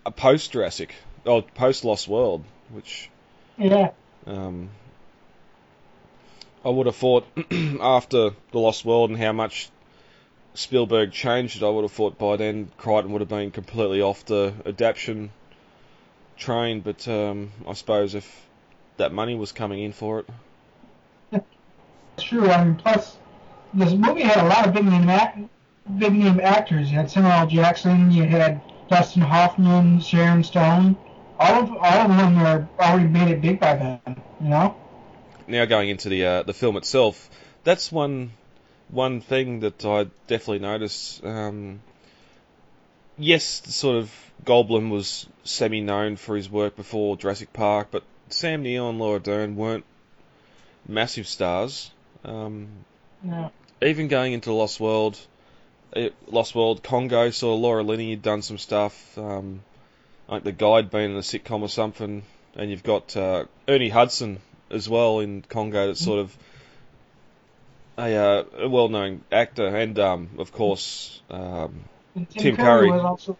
a 0.05 0.11
post 0.11 0.51
Jurassic, 0.51 0.95
oh, 1.25 1.41
post 1.41 1.85
Lost 1.85 2.07
World, 2.07 2.43
which 2.69 3.09
yeah, 3.57 3.91
um, 4.25 4.69
I 6.63 6.69
would 6.69 6.85
have 6.85 6.95
thought 6.95 7.25
after 7.81 8.31
The 8.51 8.59
Lost 8.59 8.85
World 8.85 9.09
and 9.09 9.19
how 9.19 9.31
much 9.31 9.69
Spielberg 10.57 11.11
changed 11.11 11.61
it, 11.61 11.65
I 11.65 11.69
would 11.69 11.83
have 11.83 11.91
thought 11.91 12.17
by 12.17 12.35
then 12.35 12.71
Crichton 12.77 13.11
would 13.11 13.21
have 13.21 13.29
been 13.29 13.51
completely 13.51 14.01
off 14.01 14.25
the 14.25 14.53
adaptation 14.65 15.29
train, 16.35 16.81
but 16.81 17.07
um, 17.07 17.51
I 17.67 17.73
suppose 17.73 18.15
if 18.15 18.47
that 18.97 19.13
money 19.13 19.35
was 19.35 19.51
coming 19.51 19.83
in 19.83 19.93
for 19.93 20.19
it. 20.19 20.29
it's 21.31 22.23
true. 22.23 22.49
I 22.49 22.63
mean, 22.63 22.75
plus 22.75 23.17
this 23.75 23.93
movie 23.93 24.23
had 24.23 24.43
a 24.43 24.47
lot 24.47 24.67
of 24.67 24.73
big 24.73 24.85
name 24.85 25.07
act, 25.09 25.37
big 25.99 26.13
name 26.13 26.39
actors. 26.39 26.89
You 26.89 26.97
had 26.97 27.11
Samuel 27.11 27.33
L. 27.33 27.47
Jackson, 27.47 28.09
you 28.11 28.23
had 28.23 28.59
Dustin 28.89 29.21
Hoffman, 29.21 29.99
Sharon 29.99 30.43
Stone. 30.43 30.97
All 31.39 31.61
of 31.61 31.69
all 31.69 32.11
of 32.11 32.17
them 32.17 32.41
were 32.41 32.67
already 32.79 33.07
made 33.07 33.27
it 33.27 33.41
big 33.41 33.59
by 33.59 33.75
then. 33.75 34.21
You 34.41 34.49
know? 34.49 34.75
now 35.45 35.65
going 35.65 35.89
into 35.89 36.09
the 36.09 36.25
uh, 36.25 36.43
the 36.43 36.53
film 36.53 36.77
itself, 36.77 37.29
that's 37.63 37.91
one 37.91 38.31
one 38.89 39.21
thing 39.21 39.61
that 39.61 39.85
I 39.85 40.07
definitely 40.27 40.59
noticed. 40.59 41.23
Um, 41.23 41.81
yes, 43.17 43.61
sort 43.73 43.97
of 43.97 44.13
Goldblum 44.45 44.89
was 44.89 45.27
semi-known 45.43 46.15
for 46.15 46.35
his 46.35 46.49
work 46.49 46.75
before 46.75 47.17
Jurassic 47.17 47.53
Park, 47.53 47.89
but 47.91 48.03
Sam 48.29 48.63
Neill 48.63 48.89
and 48.89 48.99
Laura 48.99 49.19
Dern 49.19 49.55
weren't 49.55 49.85
massive 50.87 51.27
stars. 51.27 51.91
Um, 52.23 52.67
Yeah. 53.23 53.49
even 53.81 54.07
going 54.07 54.33
into 54.33 54.53
Lost 54.53 54.79
World, 54.79 55.17
it, 55.93 56.13
Lost 56.27 56.55
World 56.55 56.83
Congo, 56.83 57.29
saw 57.31 57.55
Laura 57.55 57.83
Linney 57.83 58.11
had 58.11 58.21
done 58.21 58.41
some 58.41 58.57
stuff. 58.57 59.17
Um, 59.17 59.61
like 60.27 60.43
the 60.43 60.51
guide 60.51 60.91
being 60.91 61.11
in 61.11 61.17
a 61.17 61.21
sitcom 61.21 61.61
or 61.61 61.69
something, 61.69 62.23
and 62.55 62.69
you've 62.69 62.83
got 62.83 63.15
uh, 63.15 63.45
Ernie 63.67 63.89
Hudson 63.89 64.39
as 64.69 64.89
well 64.89 65.19
in 65.19 65.41
Congo. 65.41 65.87
that 65.87 65.97
sort 65.97 66.19
of 66.19 66.35
a, 67.97 68.15
uh, 68.15 68.69
well-known 68.69 69.23
actor, 69.31 69.67
and 69.67 69.97
um, 69.99 70.29
of 70.37 70.51
course, 70.51 71.21
um, 71.29 71.83
Tim, 72.13 72.25
Tim 72.25 72.55
Curry, 72.57 72.87
Curry. 72.87 72.91
was 72.91 73.01
also 73.01 73.37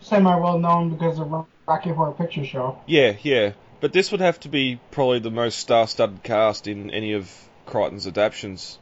semi 0.00 0.34
well 0.36 0.58
known 0.58 0.90
because 0.90 1.18
of 1.18 1.46
Rocky 1.66 1.90
Horror 1.90 2.12
Picture 2.12 2.44
Show. 2.44 2.78
yeah, 2.86 3.14
yeah. 3.22 3.52
But 3.80 3.92
this 3.92 4.12
would 4.12 4.20
have 4.20 4.38
to 4.40 4.48
be 4.48 4.78
probably 4.92 5.18
the 5.18 5.30
most 5.30 5.58
star-studded 5.58 6.22
cast 6.22 6.68
in 6.68 6.90
any 6.90 7.14
of 7.14 7.28
Crichton's 7.66 8.06
adaptations. 8.06 8.78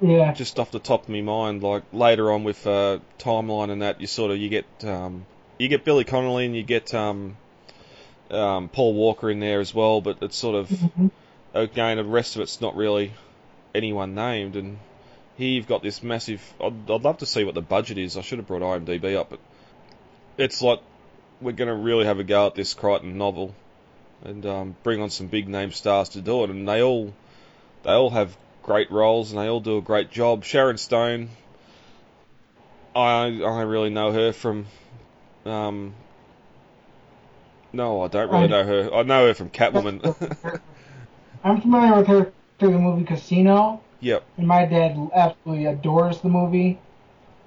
Yeah. 0.00 0.32
just 0.32 0.60
off 0.60 0.70
the 0.70 0.78
top 0.78 1.02
of 1.02 1.08
my 1.08 1.20
mind, 1.22 1.62
like 1.64 1.82
later 1.92 2.30
on 2.30 2.44
with 2.44 2.64
uh, 2.68 3.00
timeline 3.18 3.70
and 3.70 3.82
that, 3.82 4.00
you 4.00 4.06
sort 4.06 4.30
of 4.30 4.36
you 4.38 4.48
get 4.48 4.64
um, 4.84 5.26
you 5.58 5.66
get 5.68 5.84
Billy 5.84 6.04
Connolly 6.04 6.46
and 6.46 6.54
you 6.54 6.62
get 6.62 6.94
um, 6.94 7.36
um, 8.30 8.68
Paul 8.68 8.94
Walker 8.94 9.28
in 9.28 9.40
there 9.40 9.58
as 9.60 9.74
well, 9.74 10.00
but 10.00 10.18
it's 10.22 10.36
sort 10.36 10.54
of 10.54 10.68
Mhm. 10.68 11.10
again 11.52 11.96
the 11.96 12.04
rest 12.04 12.36
of 12.36 12.42
it's 12.42 12.60
not 12.60 12.76
really 12.76 13.12
anyone 13.78 14.14
named, 14.14 14.56
and 14.56 14.78
here 15.36 15.48
you've 15.48 15.66
got 15.66 15.82
this 15.82 16.02
massive. 16.02 16.42
I'd, 16.60 16.90
I'd 16.90 17.02
love 17.02 17.18
to 17.18 17.26
see 17.26 17.44
what 17.44 17.54
the 17.54 17.62
budget 17.62 17.96
is. 17.96 18.16
I 18.16 18.20
should 18.20 18.38
have 18.38 18.46
brought 18.46 18.62
IMDb 18.62 19.16
up, 19.16 19.30
but 19.30 19.40
it's 20.36 20.60
like 20.60 20.80
we're 21.40 21.52
going 21.52 21.68
to 21.68 21.74
really 21.74 22.04
have 22.04 22.18
a 22.18 22.24
go 22.24 22.46
at 22.46 22.54
this 22.54 22.74
Crichton 22.74 23.16
novel 23.16 23.54
and 24.24 24.44
um, 24.44 24.76
bring 24.82 25.00
on 25.00 25.10
some 25.10 25.28
big 25.28 25.48
name 25.48 25.72
stars 25.72 26.10
to 26.10 26.20
do 26.20 26.44
it, 26.44 26.50
and 26.50 26.68
they 26.68 26.82
all 26.82 27.14
they 27.84 27.92
all 27.92 28.10
have 28.10 28.36
great 28.62 28.90
roles 28.90 29.30
and 29.32 29.40
they 29.40 29.48
all 29.48 29.60
do 29.60 29.78
a 29.78 29.82
great 29.82 30.10
job. 30.10 30.44
Sharon 30.44 30.76
Stone, 30.76 31.30
I 32.94 33.40
I 33.42 33.62
really 33.62 33.90
know 33.90 34.12
her 34.12 34.32
from. 34.32 34.66
Um, 35.46 35.94
no, 37.72 38.02
I 38.02 38.08
don't 38.08 38.30
really 38.30 38.44
I- 38.44 38.48
know 38.48 38.64
her. 38.64 38.94
I 38.94 39.02
know 39.02 39.26
her 39.26 39.34
from 39.34 39.50
Catwoman. 39.50 40.60
I'm 41.44 41.60
familiar 41.60 41.96
with 41.96 42.06
her 42.08 42.32
through 42.58 42.72
the 42.72 42.78
movie 42.78 43.04
Casino, 43.04 43.80
yep. 44.00 44.24
and 44.36 44.46
my 44.46 44.66
dad 44.66 44.96
absolutely 45.14 45.66
adores 45.66 46.20
the 46.20 46.28
movie. 46.28 46.78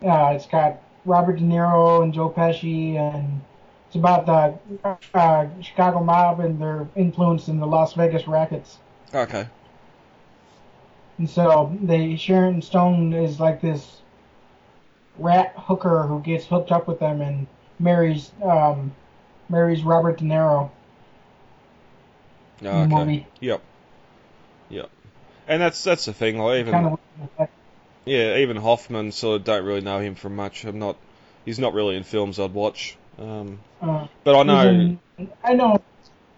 Uh, 0.03 0.33
it's 0.35 0.47
got 0.47 0.81
Robert 1.05 1.37
De 1.37 1.43
Niro 1.43 2.03
and 2.03 2.13
Joe 2.13 2.29
Pesci, 2.29 2.95
and 2.95 3.41
it's 3.87 3.95
about 3.95 4.25
the 4.25 4.89
uh, 5.13 5.47
Chicago 5.61 6.03
mob 6.03 6.39
and 6.39 6.61
their 6.61 6.87
influence 6.95 7.47
in 7.47 7.59
the 7.59 7.67
Las 7.67 7.93
Vegas 7.93 8.27
rackets. 8.27 8.77
Okay. 9.13 9.47
And 11.17 11.29
so 11.29 11.77
they 11.81 12.15
Sharon 12.15 12.61
Stone 12.61 13.13
is 13.13 13.39
like 13.39 13.61
this 13.61 14.01
rat 15.17 15.53
hooker 15.57 16.03
who 16.03 16.19
gets 16.21 16.45
hooked 16.45 16.71
up 16.71 16.87
with 16.87 16.99
them 16.99 17.21
and 17.21 17.45
marries 17.79 18.31
um, 18.43 18.95
marries 19.49 19.83
Robert 19.83 20.17
De 20.17 20.23
Niro 20.23 20.71
Okay. 22.63 22.87
movie. 22.87 23.27
Yep. 23.39 23.61
And 25.51 25.61
that's 25.61 25.83
that's 25.83 26.05
the 26.05 26.13
thing. 26.13 26.37
Like 26.37 26.59
even 26.61 26.71
Kind 26.73 26.97
of 27.39 27.49
yeah, 28.05 28.37
even 28.37 28.55
Hoffman 28.57 29.11
sort 29.11 29.35
of 29.41 29.43
don't 29.43 29.65
really 29.65 29.81
know 29.81 29.99
him 29.99 30.15
from 30.15 30.35
much. 30.35 30.63
I'm 30.63 30.79
not. 30.79 30.97
He's 31.45 31.59
not 31.59 31.73
really 31.73 31.95
in 31.97 32.03
films 32.03 32.39
I'd 32.39 32.53
watch. 32.53 32.97
Um, 33.19 33.59
uh, 33.81 34.07
but 34.23 34.35
I 34.35 34.43
know. 34.43 34.67
in- 34.69 34.99
I 35.43 35.53
know 35.53 35.81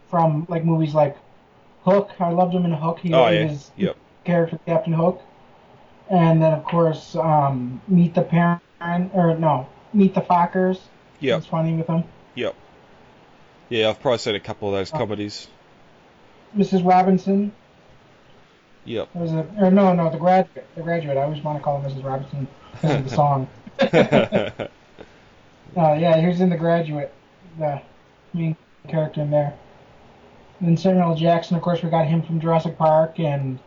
from 0.10 0.46
like 0.50 0.66
movies 0.66 0.94
like 0.96 1.16
Hook. 1.86 2.10
I 2.20 2.32
loved 2.32 2.54
him 2.56 2.66
in 2.66 2.74
Hook. 2.74 3.00
He 3.00 3.14
Oh 3.14 3.22
was 3.24 3.34
yeah. 3.34 3.48
his 3.48 3.72
Yep. 3.78 3.98
character 4.26 4.60
Captain 4.66 4.94
Hook. 4.94 5.22
And 6.10 6.42
then 6.42 6.52
of 6.54 6.66
course 6.66 7.16
um, 7.16 7.82
Meet 7.88 8.16
the 8.16 8.24
Parent 8.24 8.62
or 9.14 9.38
no 9.38 9.68
Meet 9.94 10.16
the 10.16 10.22
Fockers. 10.22 10.80
Yep. 11.20 11.38
It's 11.38 11.48
funny 11.48 11.76
with 11.76 11.88
him. 11.88 12.04
Yep. 12.36 12.56
Yeah, 13.70 13.90
I've 13.90 14.02
probably 14.02 14.18
seen 14.18 14.36
a 14.36 14.40
couple 14.40 14.70
of 14.70 14.74
those 14.76 14.92
Oh. 14.94 14.98
comedies. 14.98 15.48
Mrs. 16.58 16.86
Robinson. 16.86 17.54
Yep. 18.86 19.16
Was 19.16 19.32
a, 19.32 19.48
or 19.60 19.72
no, 19.72 19.94
no, 19.94 20.10
the 20.10 20.18
graduate. 20.18 20.68
The 20.76 20.82
graduate. 20.82 21.18
I 21.18 21.24
always 21.24 21.44
want 21.44 21.58
to 21.58 21.64
call 21.64 21.80
him 21.82 21.90
Mrs. 21.90 22.04
Robinson 22.04 22.48
because 22.74 22.96
of 22.96 23.04
the 23.10 23.16
song. 23.16 23.48
Uh, 25.76 25.94
yeah, 25.94 26.20
he 26.22 26.28
was 26.28 26.40
in 26.40 26.50
the 26.52 26.56
graduate, 26.58 27.12
the 27.58 27.82
main 28.34 28.56
character 28.88 29.22
in 29.22 29.32
there. 29.32 29.56
And 30.60 30.70
then 30.70 30.78
Samuel 30.78 31.10
L. 31.10 31.16
Jackson, 31.16 31.56
of 31.58 31.64
course, 31.64 31.82
we 31.82 31.90
got 31.90 32.06
him 32.06 32.22
from 32.22 32.40
Jurassic 32.40 32.78
Park 32.78 33.20
and 33.20 33.58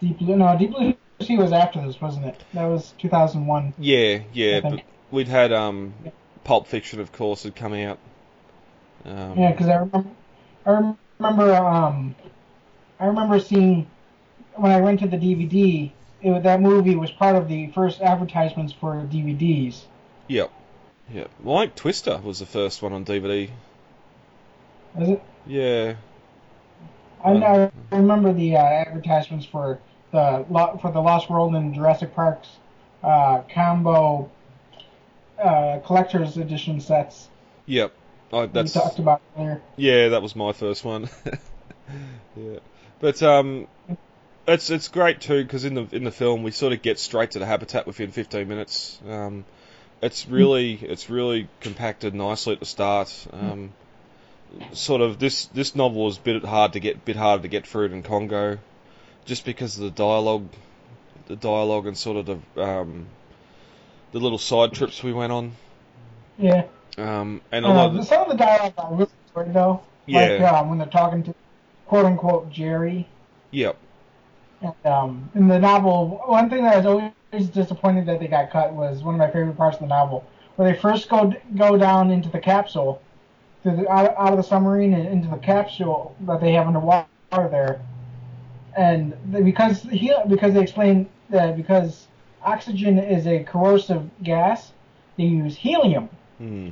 Deep 0.00 0.18
Blue. 0.18 0.36
No, 0.36 0.56
Deep 0.58 0.72
Blue 0.72 0.94
Sea 1.20 1.38
was 1.38 1.52
after 1.52 1.80
this, 1.86 2.00
wasn't 2.00 2.26
it? 2.26 2.42
That 2.52 2.64
was 2.64 2.94
2001. 2.98 3.74
yeah, 3.78 4.20
yeah, 4.32 4.60
but 4.60 4.82
we'd 5.12 5.28
had 5.28 5.52
um, 5.52 5.94
Pulp 6.42 6.66
Fiction, 6.66 6.98
of 7.00 7.12
course, 7.12 7.44
had 7.44 7.54
come 7.54 7.74
out. 7.74 7.98
Um, 9.04 9.38
Yeah, 9.38 9.52
because 9.52 9.68
I 9.68 9.76
remember, 9.76 10.10
I 10.66 10.94
remember, 11.20 11.54
um, 11.54 12.16
I 12.98 13.06
remember 13.06 13.38
seeing 13.38 13.86
when 14.56 14.72
I 14.72 14.80
rented 14.80 15.10
the 15.10 15.16
DVD. 15.16 15.90
It, 16.22 16.42
that 16.42 16.60
movie 16.60 16.96
was 16.96 17.10
part 17.10 17.36
of 17.36 17.48
the 17.48 17.68
first 17.68 18.00
advertisements 18.00 18.72
for 18.72 18.94
DVDs. 18.94 19.82
Yep. 20.28 20.50
Yep. 21.12 21.30
Well, 21.42 21.56
like 21.56 21.74
Twister 21.76 22.18
was 22.18 22.38
the 22.38 22.46
first 22.46 22.82
one 22.82 22.92
on 22.92 23.04
DVD. 23.04 23.50
Was 24.94 25.10
it? 25.10 25.22
Yeah. 25.46 25.94
I, 27.24 27.32
know, 27.34 27.72
I 27.92 27.96
remember 27.96 28.32
the 28.32 28.56
uh, 28.56 28.60
advertisements 28.60 29.46
for 29.46 29.80
the 30.12 30.44
for 30.80 30.90
the 30.92 31.00
Lost 31.00 31.28
World 31.28 31.54
and 31.54 31.74
Jurassic 31.74 32.14
Park's 32.14 32.48
uh, 33.02 33.42
combo 33.52 34.30
uh, 35.38 35.80
collector's 35.84 36.36
edition 36.36 36.80
sets 36.80 37.28
Yep. 37.66 37.92
I, 38.32 38.40
we 38.40 38.46
that's 38.46 38.72
talked 38.72 38.98
about 38.98 39.20
earlier. 39.36 39.62
yeah, 39.76 40.08
that 40.08 40.22
was 40.22 40.34
my 40.34 40.52
first 40.52 40.84
one. 40.84 41.08
yeah. 42.36 42.58
But 43.00 43.22
um, 43.22 43.66
it's 44.48 44.70
it's 44.70 44.88
great 44.88 45.20
too 45.20 45.42
because 45.42 45.64
in 45.64 45.74
the 45.74 45.86
in 45.92 46.04
the 46.04 46.10
film 46.10 46.42
we 46.42 46.50
sort 46.50 46.72
of 46.72 46.82
get 46.82 46.98
straight 46.98 47.32
to 47.32 47.38
the 47.38 47.46
habitat 47.46 47.86
within 47.86 48.10
15 48.12 48.46
minutes. 48.48 48.98
Um, 49.08 49.44
it's 50.02 50.26
really 50.28 50.74
it's 50.74 51.08
really 51.10 51.48
compacted 51.60 52.14
nicely 52.14 52.52
at 52.52 52.60
the 52.60 52.66
start. 52.66 53.26
Um, 53.32 53.72
sort 54.72 55.00
of 55.00 55.18
this 55.18 55.46
this 55.46 55.74
novel 55.74 56.04
was 56.04 56.18
a 56.18 56.20
bit 56.20 56.44
hard 56.44 56.74
to 56.74 56.80
get 56.80 57.04
bit 57.04 57.16
harder 57.16 57.42
to 57.42 57.48
get 57.48 57.66
through 57.66 57.88
than 57.88 58.02
Congo, 58.02 58.58
just 59.24 59.44
because 59.44 59.76
of 59.76 59.84
the 59.84 59.90
dialogue, 59.90 60.48
the 61.26 61.36
dialogue 61.36 61.86
and 61.86 61.96
sort 61.96 62.16
of 62.18 62.26
the 62.54 62.62
um, 62.62 63.06
the 64.12 64.20
little 64.20 64.38
side 64.38 64.72
trips 64.72 65.02
we 65.02 65.12
went 65.12 65.32
on. 65.32 65.52
Yeah. 66.38 66.64
Um, 66.98 67.40
and 67.52 67.64
a 67.64 67.68
lot 67.68 67.76
Uh, 67.76 67.88
of 67.88 67.94
the, 67.96 68.02
some 68.04 68.22
of 68.22 68.28
the 68.28 68.36
dialogue 68.36 68.74
I 68.78 68.90
really 68.90 69.10
enjoyed 69.34 69.54
though. 69.54 69.80
Like 70.08 70.40
Yeah. 70.40 70.50
um, 70.60 70.68
when 70.70 70.78
they're 70.78 70.86
talking 70.86 71.22
to 71.24 71.34
quote 71.86 72.04
unquote 72.06 72.50
Jerry. 72.50 73.06
yep 73.50 73.76
And, 74.62 74.74
um, 74.84 75.30
in 75.34 75.48
the 75.48 75.58
novel, 75.58 76.22
one 76.26 76.48
thing 76.48 76.64
that 76.64 76.74
I 76.74 76.76
was 76.78 76.86
always 77.32 77.48
disappointed 77.48 78.06
that 78.06 78.20
they 78.20 78.26
got 78.26 78.50
cut 78.50 78.72
was 78.72 79.02
one 79.02 79.14
of 79.14 79.18
my 79.18 79.30
favorite 79.30 79.56
parts 79.56 79.76
of 79.76 79.82
the 79.82 79.88
novel, 79.88 80.24
where 80.56 80.72
they 80.72 80.78
first 80.78 81.08
go 81.08 81.34
go 81.56 81.76
down 81.76 82.10
into 82.10 82.28
the 82.30 82.38
capsule, 82.38 83.02
through 83.62 83.76
the, 83.76 83.90
out, 83.90 84.14
out 84.16 84.32
of 84.32 84.36
the 84.36 84.42
submarine 84.42 84.94
and 84.94 85.06
into 85.08 85.28
the 85.28 85.36
capsule 85.36 86.16
that 86.20 86.40
they 86.40 86.52
have 86.52 86.66
underwater 86.66 87.06
there, 87.30 87.80
and 88.76 89.14
they, 89.30 89.42
because 89.42 89.82
he 89.82 90.12
because 90.28 90.54
they 90.54 90.62
explain 90.62 91.08
that 91.30 91.56
because 91.56 92.06
oxygen 92.42 92.98
is 92.98 93.26
a 93.26 93.42
corrosive 93.44 94.08
gas, 94.22 94.72
they 95.16 95.24
use 95.24 95.56
helium. 95.56 96.08
Hmm. 96.38 96.70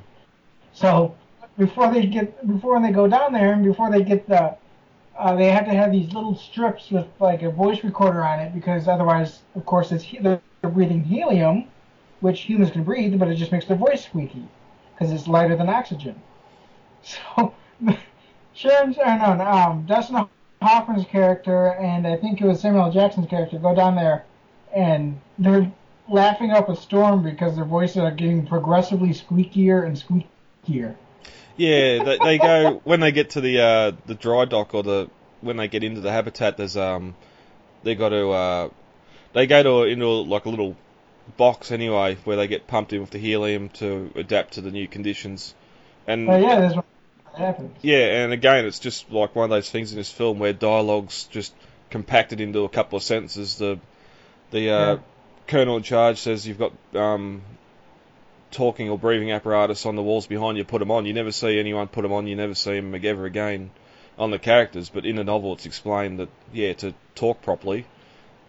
So 0.73 1.14
before 1.59 1.93
they 1.93 2.07
get 2.07 2.47
before 2.47 2.81
they 2.81 2.91
go 2.91 3.07
down 3.07 3.33
there 3.33 3.53
and 3.53 3.64
before 3.64 3.91
they 3.91 4.03
get 4.03 4.29
the 4.29 4.57
uh, 5.18 5.35
they 5.35 5.50
have 5.50 5.64
to 5.66 5.73
have 5.73 5.92
these 5.92 6.12
little 6.12 6.35
strips 6.37 6.90
with 6.90 7.06
like 7.21 7.42
a 7.42 7.50
voice 7.50 7.83
recorder 7.85 8.25
on 8.25 8.40
it 8.40 8.54
because 8.54 8.88
otherwise, 8.88 9.42
of 9.54 9.64
course, 9.66 9.92
it's 9.92 10.04
he- 10.04 10.18
they're 10.18 10.40
breathing 10.62 11.02
helium, 11.04 11.66
which 12.21 12.42
humans 12.42 12.71
can 12.71 12.85
breathe, 12.85 13.18
but 13.18 13.28
it 13.28 13.37
just 13.37 13.52
makes 13.52 13.66
their 13.66 13.76
voice 13.76 14.04
squeaky 14.04 14.47
because 14.94 15.12
it's 15.12 15.28
lighter 15.28 15.56
than 15.56 15.68
oxygen. 15.68 16.21
So 17.02 17.52
Sharon, 18.54 18.94
uh, 19.04 19.16
no, 19.16 19.35
no, 19.35 19.44
um, 19.44 19.85
Dustin 19.85 20.26
Hoffman's 20.62 21.04
character 21.06 21.75
and 21.75 22.06
I 22.06 22.16
think 22.16 22.40
it 22.40 22.47
was 22.47 22.61
Samuel 22.61 22.90
Jackson's 22.90 23.28
character 23.28 23.59
go 23.59 23.75
down 23.75 23.94
there 23.97 24.25
and 24.75 25.21
they're 25.38 25.71
laughing 26.09 26.52
up 26.52 26.68
a 26.68 26.76
storm 26.76 27.23
because 27.23 27.56
their 27.56 27.64
voices 27.64 27.99
are 27.99 28.11
getting 28.11 28.47
progressively 28.47 29.09
squeakier 29.11 29.85
and 29.85 29.97
squeakier. 29.97 30.94
Yeah, 31.57 32.03
they, 32.03 32.19
they 32.19 32.39
go 32.39 32.81
when 32.85 33.01
they 33.01 33.13
get 33.13 33.31
to 33.31 33.41
the 33.41 33.61
uh, 33.61 33.93
the 34.07 34.15
dry 34.15 34.45
dock 34.45 34.75
or 34.75 34.83
the 34.83 35.11
when 35.41 35.57
they 35.57 35.69
get 35.69 35.85
into 35.85 36.01
the 36.01 36.11
habitat. 36.11 36.57
There's 36.57 36.77
um, 36.77 37.15
they 37.83 37.95
got 37.95 38.09
to 38.11 38.31
uh, 38.31 38.69
they 39.33 39.47
go 39.47 39.63
to 39.63 39.83
into 39.85 40.09
like 40.09 40.47
a 40.47 40.51
little 40.51 40.77
box 41.37 41.71
anyway, 41.71 42.17
where 42.25 42.37
they 42.37 42.47
get 42.49 42.67
pumped 42.67 42.93
in 42.93 43.01
with 43.01 43.11
the 43.11 43.19
helium 43.19 43.69
to 43.71 44.11
adapt 44.17 44.55
to 44.55 44.61
the 44.61 44.71
new 44.71 44.89
conditions. 44.89 45.55
And 46.07 46.29
Oh 46.29 46.37
yeah, 46.37 46.61
that's 46.61 46.75
what 46.77 46.87
happens. 47.37 47.77
yeah, 47.83 48.25
and 48.25 48.33
again, 48.33 48.65
it's 48.67 48.79
just 48.81 49.11
like 49.11 49.35
one 49.37 49.45
of 49.45 49.51
those 49.51 49.71
things 49.71 49.93
in 49.93 49.99
this 49.99 50.11
film 50.11 50.39
where 50.39 50.53
dialogue's 50.53 51.25
just 51.25 51.55
compacted 51.91 52.41
into 52.41 52.65
a 52.65 52.69
couple 52.69 52.97
of 52.97 53.03
sentences. 53.03 53.57
The 53.59 53.79
the 54.51 54.71
uh, 54.71 54.97
Yeah. 54.97 54.99
colonel 55.47 55.77
in 55.77 55.83
charge 55.83 56.19
says 56.19 56.47
you've 56.47 56.59
got 56.59 56.73
um, 56.95 57.43
talking 58.55 58.89
or 58.89 58.99
breathing 58.99 59.33
apparatus 59.33 59.85
on 59.87 59.97
the 59.97 60.03
walls 60.03 60.27
behind 60.27 60.57
you. 60.57 60.65
Put 60.65 60.79
them 60.79 60.91
on. 60.91 61.07
You 61.07 61.13
never 61.13 61.33
see 61.33 61.59
anyone 61.59 61.89
put 61.89 62.03
them 62.03 62.13
on. 62.13 62.27
You 62.27 62.37
never 62.37 62.55
see 62.55 62.75
them 62.81 62.95
ever 62.95 63.27
again 63.27 63.71
on 64.19 64.31
the 64.31 64.39
characters. 64.39 64.89
But 64.89 65.05
in 65.05 65.17
the 65.17 65.25
novel, 65.25 65.53
it's 65.55 65.67
explained 65.67 66.21
that 66.21 66.29
yeah, 66.53 66.73
to 66.75 66.95
talk 67.15 67.43
properly 67.43 67.85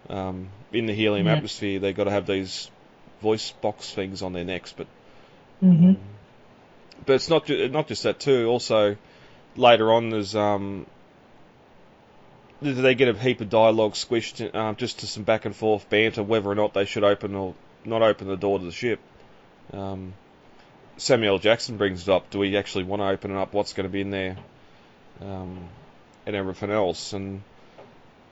um, 0.10 0.50
in 0.72 0.86
the 0.86 0.94
helium 0.94 1.28
Yeah. 1.28 1.34
atmosphere, 1.34 1.80
they've 1.80 1.96
got 1.96 2.06
to 2.06 2.12
have 2.12 2.28
these 2.28 2.70
voice 3.22 3.52
box 3.52 3.92
things 3.92 4.22
on 4.22 4.34
their 4.34 4.46
necks. 4.46 4.74
But 4.74 4.88
hmm 5.60 5.94
but 7.06 7.14
it's 7.14 7.30
not 7.30 7.46
ju- 7.46 7.68
not 7.70 7.88
just 7.88 8.04
that 8.04 8.20
too. 8.20 8.48
Also, 8.48 8.96
later 9.56 9.92
on, 9.92 10.10
there's 10.10 10.36
um, 10.36 10.86
they 12.62 12.96
get 12.96 13.08
a 13.08 13.14
heap 13.14 13.42
of 13.42 13.50
dialogue 13.50 13.94
squished 13.94 14.50
uh, 14.54 14.74
just 14.74 15.00
to 15.00 15.08
some 15.08 15.24
back 15.24 15.46
and 15.46 15.56
forth 15.56 15.90
banter 15.90 16.24
whether 16.24 16.50
or 16.50 16.56
not 16.56 16.74
they 16.74 16.86
should 16.86 17.04
open 17.04 17.36
or 17.36 17.54
not 17.84 18.02
open 18.02 18.28
the 18.28 18.38
door 18.38 18.60
to 18.60 18.66
the 18.66 18.72
ship. 18.72 19.00
Um, 19.74 20.13
Samuel 20.98 21.39
Jackson 21.39 21.77
brings 21.77 22.03
it 22.07 22.10
up. 22.12 22.29
Do 22.29 22.39
we 22.39 22.55
actually 22.57 22.86
want 22.86 23.01
to 23.01 23.07
open 23.07 23.31
it 23.31 23.38
up? 23.38 23.53
What's 23.53 23.74
going 23.74 23.86
to 23.88 23.91
be 23.91 24.01
in 24.01 24.12
there? 24.12 24.38
Um, 25.22 25.60
and 26.25 26.36
everything 26.36 26.72
else. 26.72 27.13
And 27.13 27.41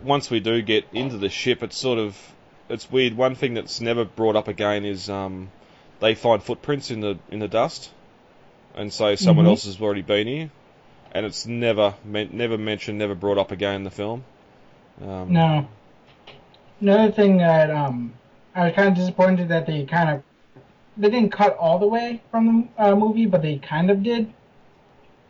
once 0.02 0.30
we 0.30 0.40
do 0.40 0.62
get 0.62 0.86
into 0.94 1.18
the 1.18 1.30
ship, 1.30 1.64
it's 1.64 1.78
sort 1.78 2.00
of 2.00 2.18
it's 2.70 2.90
weird. 2.90 3.16
One 3.16 3.36
thing 3.36 3.54
that's 3.54 3.82
never 3.82 4.06
brought 4.06 4.36
up 4.36 4.48
again 4.48 4.86
is 4.86 5.10
um, 5.10 5.50
they 6.00 6.16
find 6.16 6.42
footprints 6.42 6.92
in 6.92 7.02
the 7.02 7.18
in 7.30 7.40
the 7.40 7.48
dust, 7.48 7.92
and 8.76 8.92
so 8.92 9.16
someone 9.16 9.46
Mhm. 9.46 9.50
else 9.50 9.66
has 9.66 9.80
already 9.82 10.02
been 10.02 10.28
here, 10.28 10.50
and 11.12 11.26
it's 11.26 11.46
never 11.46 11.94
never 12.04 12.58
mentioned, 12.58 12.98
never 12.98 13.16
brought 13.16 13.38
up 13.38 13.52
again 13.52 13.76
in 13.76 13.84
the 13.84 13.92
film. 13.92 14.24
Um, 15.02 15.34
No. 15.34 15.68
Another 16.82 17.12
thing 17.12 17.38
that 17.38 17.70
um, 17.72 18.14
I 18.56 18.66
was 18.66 18.76
kind 18.76 18.90
of 18.90 18.96
disappointed 18.96 19.50
that 19.50 19.66
they 19.66 19.86
kind 19.86 20.10
of 20.10 20.24
they 20.98 21.10
didn't 21.10 21.32
cut 21.32 21.58
all 21.58 21.80
the 21.80 21.88
way 21.88 22.22
from 22.32 22.70
the 22.78 22.84
uh, 22.84 22.96
movie, 22.96 23.26
but 23.26 23.42
they 23.42 23.58
kind 23.58 23.90
of 23.92 24.04
did. 24.04 24.32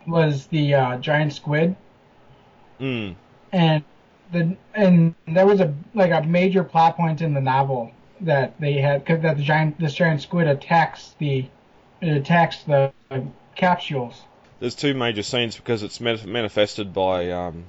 Was 0.06 0.48
the 0.48 0.74
uh, 0.74 0.98
giant 0.98 1.34
squid, 1.34 1.76
Mm, 2.80 3.16
and 3.54 3.84
the 4.32 4.58
and 4.74 5.16
there 5.28 5.46
was 5.46 5.62
a 5.62 5.74
like 5.94 6.12
a 6.12 6.22
major 6.28 6.64
plot 6.64 6.98
point 6.98 7.22
in 7.22 7.34
the 7.34 7.40
novel 7.42 7.92
that 8.22 8.60
they 8.60 8.74
had 8.74 9.06
cause 9.06 9.22
that 9.22 9.38
the 9.38 9.44
giant 9.44 9.80
this 9.80 9.94
giant 9.94 10.22
squid 10.22 10.48
attacks 10.48 11.16
the 11.20 11.46
it 12.02 12.18
attacks 12.18 12.64
the 12.64 12.92
uh, 13.12 13.22
capsules. 13.56 14.22
there's 14.60 14.76
two 14.76 14.94
major 14.94 15.24
scenes 15.24 15.56
because 15.56 15.84
it's 15.84 16.00
manif- 16.00 16.26
manifested 16.26 16.94
by 16.94 17.32
um, 17.32 17.64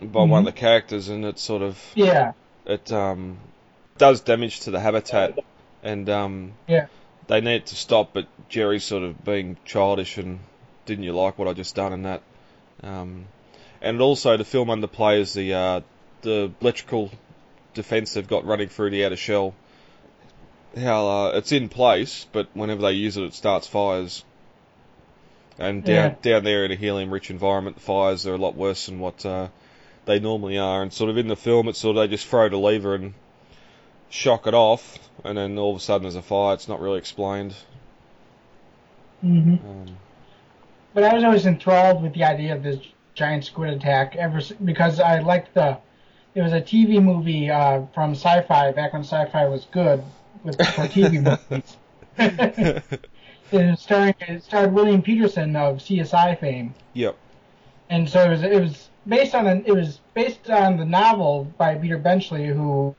by 0.00 0.22
one 0.24 0.40
of 0.40 0.44
the 0.46 0.52
characters, 0.52 1.08
and 1.08 1.24
it 1.24 1.38
sort 1.38 1.62
of 1.62 1.80
Yeah, 1.94 2.32
it 2.66 2.90
um, 2.92 3.38
does 3.98 4.20
damage 4.22 4.60
to 4.60 4.70
the 4.72 4.80
habitat, 4.80 5.38
and 5.82 6.08
um, 6.08 6.52
Yeah. 6.66 6.86
they 7.26 7.40
need 7.40 7.66
to 7.66 7.76
stop. 7.76 8.10
But 8.12 8.26
Jerry's 8.48 8.84
sort 8.84 9.02
of 9.02 9.24
being 9.24 9.56
childish 9.64 10.18
and 10.18 10.40
didn't 10.86 11.04
you 11.04 11.12
like 11.12 11.38
what 11.38 11.48
I 11.48 11.52
just 11.52 11.74
done 11.74 11.92
in 11.92 12.02
that? 12.02 12.22
Um, 12.82 13.26
and 13.80 14.00
also 14.00 14.36
the 14.36 14.44
film 14.44 14.68
underplays 14.68 15.34
the 15.34 15.54
uh, 15.54 15.80
the 16.22 16.50
electrical 16.60 17.10
defense 17.74 18.14
they've 18.14 18.26
got 18.26 18.44
running 18.44 18.68
through 18.68 18.90
the 18.90 19.04
outer 19.04 19.16
shell. 19.16 19.54
How 20.76 21.08
uh, 21.08 21.30
it's 21.36 21.52
in 21.52 21.68
place, 21.68 22.26
but 22.32 22.48
whenever 22.54 22.82
they 22.82 22.92
use 22.92 23.16
it, 23.16 23.24
it 23.24 23.34
starts 23.34 23.66
fires. 23.66 24.24
And 25.58 25.82
down 25.82 26.16
down 26.22 26.44
there 26.44 26.64
in 26.64 26.70
a 26.70 26.76
helium-rich 26.76 27.30
environment, 27.30 27.76
the 27.76 27.82
fires 27.82 28.26
are 28.26 28.34
a 28.34 28.38
lot 28.38 28.54
worse 28.54 28.86
than 28.86 29.00
what 29.00 29.24
uh, 29.26 29.48
they 30.04 30.20
normally 30.20 30.58
are. 30.58 30.82
And 30.82 30.92
sort 30.92 31.10
of 31.10 31.18
in 31.18 31.26
the 31.26 31.36
film, 31.36 31.68
it's 31.68 31.78
sort 31.80 31.96
of 31.96 32.02
they 32.02 32.14
just 32.14 32.26
throw 32.26 32.48
the 32.48 32.56
lever 32.56 32.94
and 32.94 33.14
shock 34.08 34.46
it 34.46 34.54
off, 34.54 34.98
and 35.24 35.38
then 35.38 35.58
all 35.58 35.70
of 35.70 35.76
a 35.76 35.80
sudden 35.80 36.02
there's 36.04 36.16
a 36.16 36.22
fire. 36.22 36.54
It's 36.54 36.68
not 36.68 36.80
really 36.80 36.98
explained. 36.98 37.54
hmm 39.20 39.56
Um, 39.64 40.00
But 40.94 41.04
I 41.04 41.14
was 41.14 41.24
always 41.24 41.46
enthralled 41.46 42.02
with 42.02 42.14
the 42.14 42.24
idea 42.24 42.54
of 42.54 42.62
this 42.62 42.80
giant 43.14 43.44
squid 43.44 43.70
attack 43.70 44.16
ever 44.16 44.40
because 44.64 45.00
I 45.00 45.20
liked 45.20 45.54
the. 45.54 45.78
It 46.34 46.42
was 46.42 46.52
a 46.52 46.60
TV 46.60 47.02
movie 47.02 47.50
uh, 47.50 47.86
from 47.94 48.12
Sci-Fi 48.12 48.72
back 48.72 48.92
when 48.92 49.02
Sci-Fi 49.02 49.46
was 49.46 49.66
good 49.66 50.04
with 50.44 50.56
for 50.74 50.86
TV 50.88 51.22
movies. 51.50 51.76
it 52.18 53.10
was 53.52 53.80
starring 53.80 54.14
it 54.20 54.42
starred 54.42 54.72
William 54.72 55.02
Petersen 55.02 55.56
of 55.56 55.78
CSI 55.78 56.38
fame, 56.38 56.74
yep. 56.92 57.16
and 57.88 58.08
so 58.08 58.24
it 58.24 58.28
was 58.30 58.42
it 58.42 58.60
was 58.60 58.90
based 59.06 59.34
on 59.34 59.46
an, 59.46 59.64
it 59.66 59.72
was 59.72 60.00
based 60.14 60.50
on 60.50 60.76
the 60.76 60.84
novel 60.84 61.44
by 61.58 61.74
Peter 61.76 61.98
Benchley 61.98 62.46
who 62.46 62.94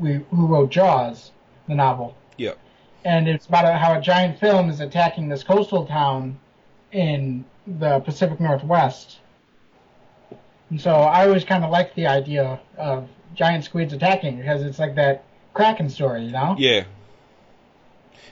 who, 0.00 0.18
who 0.30 0.46
wrote 0.46 0.70
Jaws, 0.70 1.32
the 1.68 1.74
novel. 1.74 2.16
Yep. 2.36 2.58
And 3.04 3.28
it's 3.28 3.46
about 3.46 3.64
a, 3.64 3.76
how 3.76 3.98
a 3.98 4.00
giant 4.00 4.38
film 4.38 4.70
is 4.70 4.80
attacking 4.80 5.28
this 5.28 5.42
coastal 5.42 5.86
town 5.86 6.38
in 6.92 7.44
the 7.66 8.00
Pacific 8.00 8.40
Northwest. 8.40 9.18
And 10.70 10.80
so 10.80 10.90
I 10.90 11.26
always 11.26 11.44
kind 11.44 11.64
of 11.64 11.70
liked 11.70 11.96
the 11.96 12.06
idea 12.06 12.60
of 12.76 13.08
giant 13.34 13.64
squids 13.64 13.92
attacking 13.92 14.38
because 14.38 14.62
it's 14.62 14.78
like 14.78 14.94
that 14.96 15.24
Kraken 15.54 15.90
story, 15.90 16.24
you 16.24 16.32
know? 16.32 16.56
Yeah. 16.58 16.84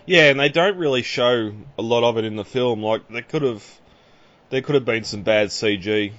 Yeah, 0.07 0.31
and 0.31 0.41
they 0.41 0.49
don't 0.49 0.77
really 0.77 1.03
show 1.03 1.53
a 1.79 1.83
lot 1.83 2.03
of 2.03 2.17
it 2.17 2.25
in 2.25 2.37
the 2.37 2.45
film. 2.45 2.83
Like 2.83 3.09
they 3.09 3.23
could 3.23 3.43
have, 3.43 3.65
there 4.49 4.63
could 4.63 4.75
have 4.75 4.85
been 4.85 5.05
some 5.05 5.23
bad 5.23 5.49
CG 5.49 6.13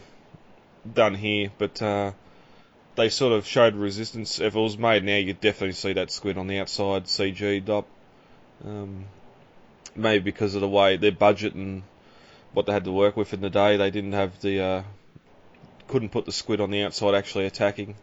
done 0.94 1.16
here, 1.16 1.52
but 1.58 1.82
uh, 1.82 2.12
they 2.96 3.10
sort 3.10 3.34
of 3.34 3.46
showed 3.46 3.76
resistance. 3.76 4.40
If 4.40 4.56
it 4.56 4.60
was 4.60 4.78
made 4.78 5.04
now, 5.04 5.18
you'd 5.18 5.42
definitely 5.42 5.74
see 5.74 5.94
that 5.94 6.12
squid 6.12 6.38
on 6.38 6.48
the 6.48 6.60
outside 6.60 7.06
CG'd 7.06 7.70
up. 7.70 7.88
Um, 8.66 9.06
maybe 9.96 10.24
because 10.24 10.56
of 10.56 10.62
the 10.62 10.70
way 10.70 10.98
their 10.98 11.12
budget 11.12 11.54
and 11.54 11.84
what 12.54 12.66
they 12.66 12.74
had 12.74 12.84
to 12.86 12.92
work 12.92 13.16
with 13.18 13.34
in 13.34 13.42
the 13.42 13.50
day, 13.50 13.78
they 13.78 13.92
didn't 13.92 14.14
have 14.14 14.40
the 14.42 14.60
uh, 14.62 14.84
couldn't 15.88 16.10
put 16.10 16.26
the 16.26 16.32
squid 16.32 16.62
on 16.62 16.72
the 16.72 16.84
outside 16.84 17.16
actually 17.16 17.46
attacking. 17.46 17.96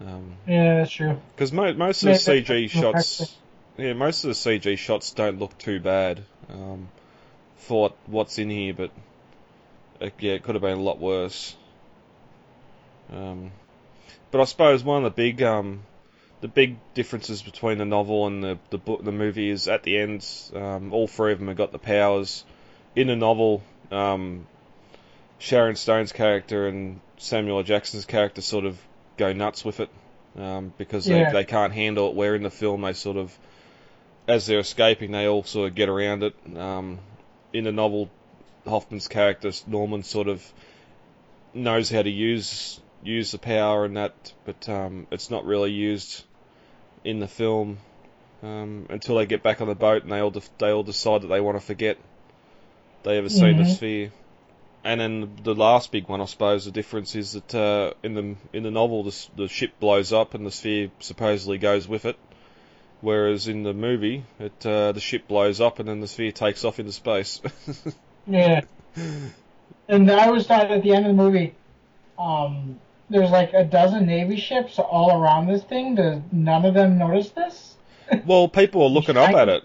Um, 0.00 0.36
Yeah, 0.46 0.76
that's 0.76 0.92
true. 0.92 1.20
because 1.34 1.52
mo- 1.52 1.72
most 1.74 2.02
of 2.02 2.06
the 2.06 2.12
Yeah, 2.12 2.42
CG 2.42 2.68
shots, 2.70 3.38
yeah, 3.76 3.92
most 3.94 4.24
of 4.24 4.28
the 4.28 4.34
CG 4.34 4.76
shots 4.76 5.12
don't 5.12 5.38
look 5.38 5.56
too 5.58 5.80
bad 5.80 6.22
um, 6.50 6.88
for 7.56 7.82
what, 7.82 7.96
what's 8.06 8.38
in 8.38 8.50
here, 8.50 8.74
but 8.74 8.90
uh, 10.00 10.10
yeah, 10.20 10.32
it 10.34 10.42
could 10.42 10.54
have 10.54 10.62
been 10.62 10.78
a 10.78 10.82
lot 10.82 10.98
worse. 10.98 11.56
Um, 13.12 13.52
but 14.30 14.40
I 14.40 14.44
suppose 14.44 14.82
one 14.84 15.04
of 15.04 15.12
the 15.12 15.16
big, 15.16 15.42
um, 15.42 15.82
the 16.40 16.48
big 16.48 16.76
differences 16.94 17.42
between 17.42 17.78
the 17.78 17.84
novel 17.84 18.26
and 18.26 18.42
the 18.42 18.58
the 18.70 18.78
book, 18.78 19.04
the 19.04 19.12
movie 19.12 19.50
is 19.50 19.68
at 19.68 19.82
the 19.82 19.96
end, 19.98 20.26
um, 20.54 20.92
all 20.92 21.06
three 21.06 21.32
of 21.32 21.38
them 21.38 21.48
have 21.48 21.56
got 21.56 21.72
the 21.72 21.78
powers. 21.78 22.44
In 22.94 23.08
the 23.08 23.16
novel, 23.16 23.62
um, 23.90 24.46
Sharon 25.38 25.76
Stone's 25.76 26.12
character 26.12 26.66
and 26.66 27.00
Samuel 27.18 27.62
Jackson's 27.62 28.04
character 28.06 28.40
sort 28.42 28.64
of 28.64 28.78
go 29.16 29.32
nuts 29.32 29.64
with 29.64 29.80
it 29.80 29.90
um, 30.38 30.72
because 30.78 31.06
Yeah. 31.06 31.26
they, 31.30 31.40
they 31.40 31.44
can't 31.44 31.72
handle 31.72 32.08
it. 32.08 32.14
Where 32.14 32.34
in 32.34 32.42
the 32.42 32.50
film 32.50 32.82
they 32.82 32.92
sort 32.94 33.16
of, 33.16 33.36
as 34.28 34.46
they're 34.46 34.60
escaping, 34.60 35.10
they 35.12 35.26
all 35.26 35.44
sort 35.44 35.68
of 35.68 35.74
get 35.74 35.88
around 35.88 36.22
it. 36.22 36.34
Um, 36.56 36.98
in 37.52 37.64
the 37.64 37.72
novel, 37.72 38.10
Hoffman's 38.66 39.08
character 39.08 39.50
Norman 39.66 40.02
sort 40.02 40.28
of 40.28 40.42
knows 41.54 41.88
how 41.90 42.02
to 42.02 42.10
use 42.10 42.80
use 43.02 43.32
the 43.32 43.38
power 43.38 43.84
and 43.84 43.96
that, 43.96 44.32
but 44.44 44.68
um, 44.68 45.06
it's 45.10 45.30
not 45.30 45.44
really 45.44 45.72
used 45.72 46.24
in 47.04 47.20
the 47.20 47.28
film 47.28 47.78
um, 48.42 48.86
until 48.90 49.16
they 49.16 49.26
get 49.26 49.42
back 49.42 49.60
on 49.60 49.68
the 49.68 49.74
boat 49.74 50.02
and 50.02 50.12
they 50.12 50.20
all 50.20 50.34
they 50.58 50.70
all 50.70 50.82
decide 50.82 51.22
that 51.22 51.28
they 51.28 51.40
want 51.40 51.56
to 51.56 51.64
forget 51.64 51.98
they 53.04 53.18
ever 53.18 53.28
seen 53.28 53.56
the 53.56 53.66
sphere. 53.66 54.12
And 54.82 55.00
then 55.00 55.36
the 55.42 55.54
last 55.54 55.90
big 55.90 56.08
one, 56.08 56.20
I 56.20 56.26
suppose, 56.26 56.64
the 56.64 56.70
difference 56.70 57.16
is 57.16 57.32
that 57.32 57.54
uh, 57.54 57.94
in 58.02 58.14
the 58.14 58.36
in 58.52 58.62
the 58.62 58.70
novel, 58.70 59.04
the, 59.04 59.26
the 59.36 59.48
ship 59.48 59.72
blows 59.80 60.12
up 60.12 60.34
and 60.34 60.46
the 60.46 60.50
sphere 60.50 60.90
supposedly 61.00 61.58
goes 61.58 61.88
with 61.88 62.04
it, 62.04 62.16
whereas 63.00 63.48
in 63.48 63.62
the 63.62 63.72
movie, 63.72 64.24
it 64.38 64.66
uh, 64.66 64.92
the 64.92 65.00
ship 65.00 65.26
blows 65.26 65.60
up 65.60 65.80
and 65.80 65.88
then 65.88 66.00
the 66.00 66.08
sphere 66.08 66.32
takes 66.32 66.64
off 66.64 66.78
into 66.78 66.92
space. 66.92 67.40
Yeah. 68.26 68.62
And 69.88 70.10
I 70.10 70.26
always 70.26 70.46
thought 70.46 70.70
at 70.70 70.82
the 70.82 70.92
end 70.92 71.06
of 71.06 71.16
the 71.16 71.22
movie, 71.22 71.54
um, 72.18 72.80
there's 73.10 73.30
like 73.30 73.52
a 73.52 73.64
dozen 73.64 74.06
Navy 74.06 74.36
ships 74.36 74.78
all 74.78 75.22
around 75.22 75.46
this 75.46 75.62
thing. 75.62 75.94
Does 75.94 76.20
none 76.32 76.64
of 76.64 76.74
them 76.74 76.98
notice 76.98 77.30
this? 77.30 77.76
well, 78.26 78.48
people 78.48 78.82
are 78.82 78.88
looking 78.88 79.16
up 79.16 79.34
at 79.34 79.48
it. 79.48 79.64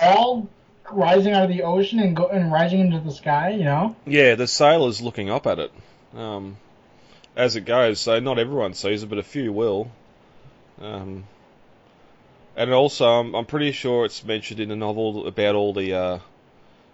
All 0.00 0.48
rising 0.90 1.32
out 1.32 1.44
of 1.44 1.48
the 1.48 1.62
ocean 1.62 1.98
and 1.98 2.14
go 2.16 2.28
and 2.28 2.52
rising 2.52 2.80
into 2.80 3.00
the 3.00 3.10
sky, 3.10 3.50
you 3.50 3.64
know? 3.64 3.96
Yeah, 4.06 4.34
the 4.34 4.46
sailors 4.46 5.00
looking 5.00 5.30
up 5.30 5.46
at 5.46 5.58
it 5.58 5.72
um, 6.14 6.56
as 7.36 7.56
it 7.56 7.62
goes. 7.62 8.00
So 8.00 8.20
not 8.20 8.38
everyone 8.38 8.74
sees 8.74 9.02
it, 9.02 9.08
but 9.08 9.18
a 9.18 9.22
few 9.22 9.52
will. 9.52 9.90
Um, 10.80 11.24
And 12.56 12.72
also, 12.72 13.06
I'm, 13.06 13.34
I'm 13.34 13.46
pretty 13.46 13.72
sure 13.72 14.04
it's 14.04 14.22
mentioned 14.24 14.60
in 14.60 14.68
the 14.68 14.76
novel 14.76 15.26
about 15.26 15.56
all 15.56 15.72
the 15.72 15.94
uh, 15.94 16.18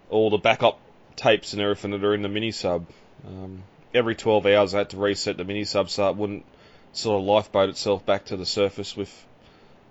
all 0.09 0.29
the 0.31 0.37
backup 0.37 0.79
tapes 1.15 1.53
and 1.53 1.61
everything 1.61 1.91
that 1.91 2.03
are 2.03 2.15
in 2.15 2.23
the 2.23 2.29
mini 2.29 2.51
sub. 2.51 2.87
Um, 3.27 3.63
every 3.93 4.15
12 4.15 4.45
hours, 4.45 4.73
I 4.73 4.79
had 4.79 4.89
to 4.91 4.97
reset 4.97 5.37
the 5.37 5.43
mini 5.43 5.63
sub 5.63 5.89
so 5.89 6.09
it 6.09 6.15
wouldn't 6.15 6.45
sort 6.93 7.21
of 7.21 7.27
lifeboat 7.27 7.69
itself 7.69 8.05
back 8.05 8.25
to 8.25 8.37
the 8.37 8.45
surface 8.45 8.95
with 8.95 9.11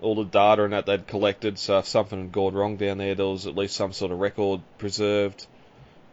all 0.01 0.15
the 0.15 0.23
data 0.23 0.63
and 0.63 0.73
that 0.73 0.85
they'd 0.85 1.07
collected. 1.07 1.59
So 1.59 1.79
if 1.79 1.87
something 1.87 2.19
had 2.19 2.31
gone 2.31 2.53
wrong 2.53 2.77
down 2.77 2.97
there, 2.97 3.15
there 3.15 3.25
was 3.25 3.47
at 3.47 3.55
least 3.55 3.75
some 3.75 3.93
sort 3.93 4.11
of 4.11 4.19
record 4.19 4.61
preserved. 4.77 5.45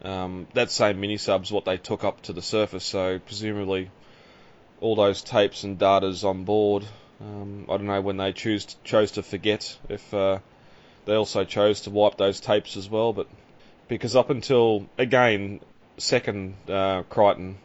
Um, 0.03 0.47
that 0.55 0.71
same 0.71 1.01
mini 1.01 1.17
sub's 1.17 1.51
what 1.51 1.65
they 1.65 1.77
took 1.77 2.05
up 2.05 2.23
to 2.23 2.33
the 2.33 2.43
surface, 2.43 2.85
so 2.85 3.19
presumably 3.19 3.91
all 4.81 4.95
those 4.95 5.23
tapes 5.23 5.65
and 5.65 5.79
data's 5.79 6.23
on 6.25 6.45
board. 6.45 6.85
Um, 7.21 7.65
I 7.69 7.77
don't 7.77 7.87
know 7.87 8.01
when 8.01 8.17
they 8.17 8.33
choose 8.33 8.67
to, 8.67 8.77
chose 8.85 9.13
to 9.13 9.25
forget 9.25 9.77
if 9.89 10.15
uh, 10.15 10.39
they 11.05 11.15
also 11.15 11.45
chose 11.45 11.81
to 11.83 11.91
wipe 11.91 12.17
those 12.17 12.39
tapes 12.39 12.77
as 12.77 12.89
well, 12.89 13.13
but 13.13 13.27
because 13.89 14.15
up 14.15 14.31
until 14.31 14.87
again 14.99 15.59
second 15.97 16.55
uh, 16.69 17.03
Crichton 17.05 17.59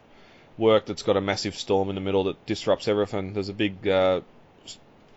work 0.56 0.86
that's 0.86 1.02
got 1.02 1.16
a 1.16 1.20
massive 1.20 1.56
storm 1.56 1.88
in 1.88 1.94
the 1.94 2.00
middle 2.00 2.24
that 2.24 2.46
disrupts 2.46 2.88
everything. 2.88 3.32
There's 3.32 3.48
a 3.48 3.54
big 3.54 3.86
uh, 3.88 4.20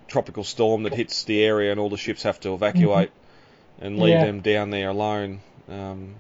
tropical 0.08 0.44
storm 0.44 0.84
that 0.84 0.94
hits 0.94 1.24
the 1.24 1.44
area, 1.44 1.72
and 1.72 1.80
all 1.80 1.90
the 1.90 1.98
ships 1.98 2.24
have 2.24 2.40
to 2.42 2.54
evacuate 2.54 3.10
mm-hmm. 3.10 3.86
and 3.86 4.00
leave 4.00 4.14
yeah. 4.14 4.26
them 4.26 4.42
down 4.42 4.70
there 4.70 4.90
alone. 4.90 5.42
Um, 5.70 6.16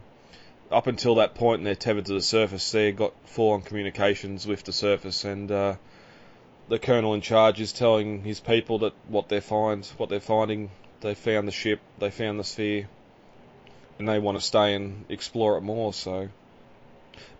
up 0.69 0.88
until 0.88 1.15
that 1.15 1.36
point, 1.36 1.63
they're 1.63 1.75
tethered 1.75 2.06
to 2.06 2.13
the 2.13 2.21
surface. 2.21 2.71
They 2.71 2.91
got 2.91 3.13
full 3.25 3.51
on 3.51 3.62
communications 3.62 4.45
with 4.45 4.63
the 4.63 4.73
surface, 4.73 5.23
and 5.23 5.51
uh, 5.51 5.75
the 6.67 6.80
colonel 6.80 7.13
in 7.13 7.21
charge 7.21 7.62
is 7.62 7.71
telling 7.71 8.23
his 8.23 8.39
people 8.39 8.80
that 8.80 8.93
what 9.08 9.30
they 9.30 9.39
find, 9.39 9.86
what 9.97 10.10
they're 10.10 10.19
finding, 10.19 10.69
they 11.01 11.15
found 11.15 11.47
the 11.47 11.51
ship, 11.51 11.80
they 11.99 12.10
found 12.10 12.39
the 12.39 12.43
sphere, 12.43 12.88
and 13.97 14.08
they 14.08 14.19
want 14.19 14.38
to 14.38 14.43
stay 14.43 14.73
and 14.73 15.06
explore 15.10 15.58
it 15.58 15.62
more. 15.62 15.93
So, 15.93 16.30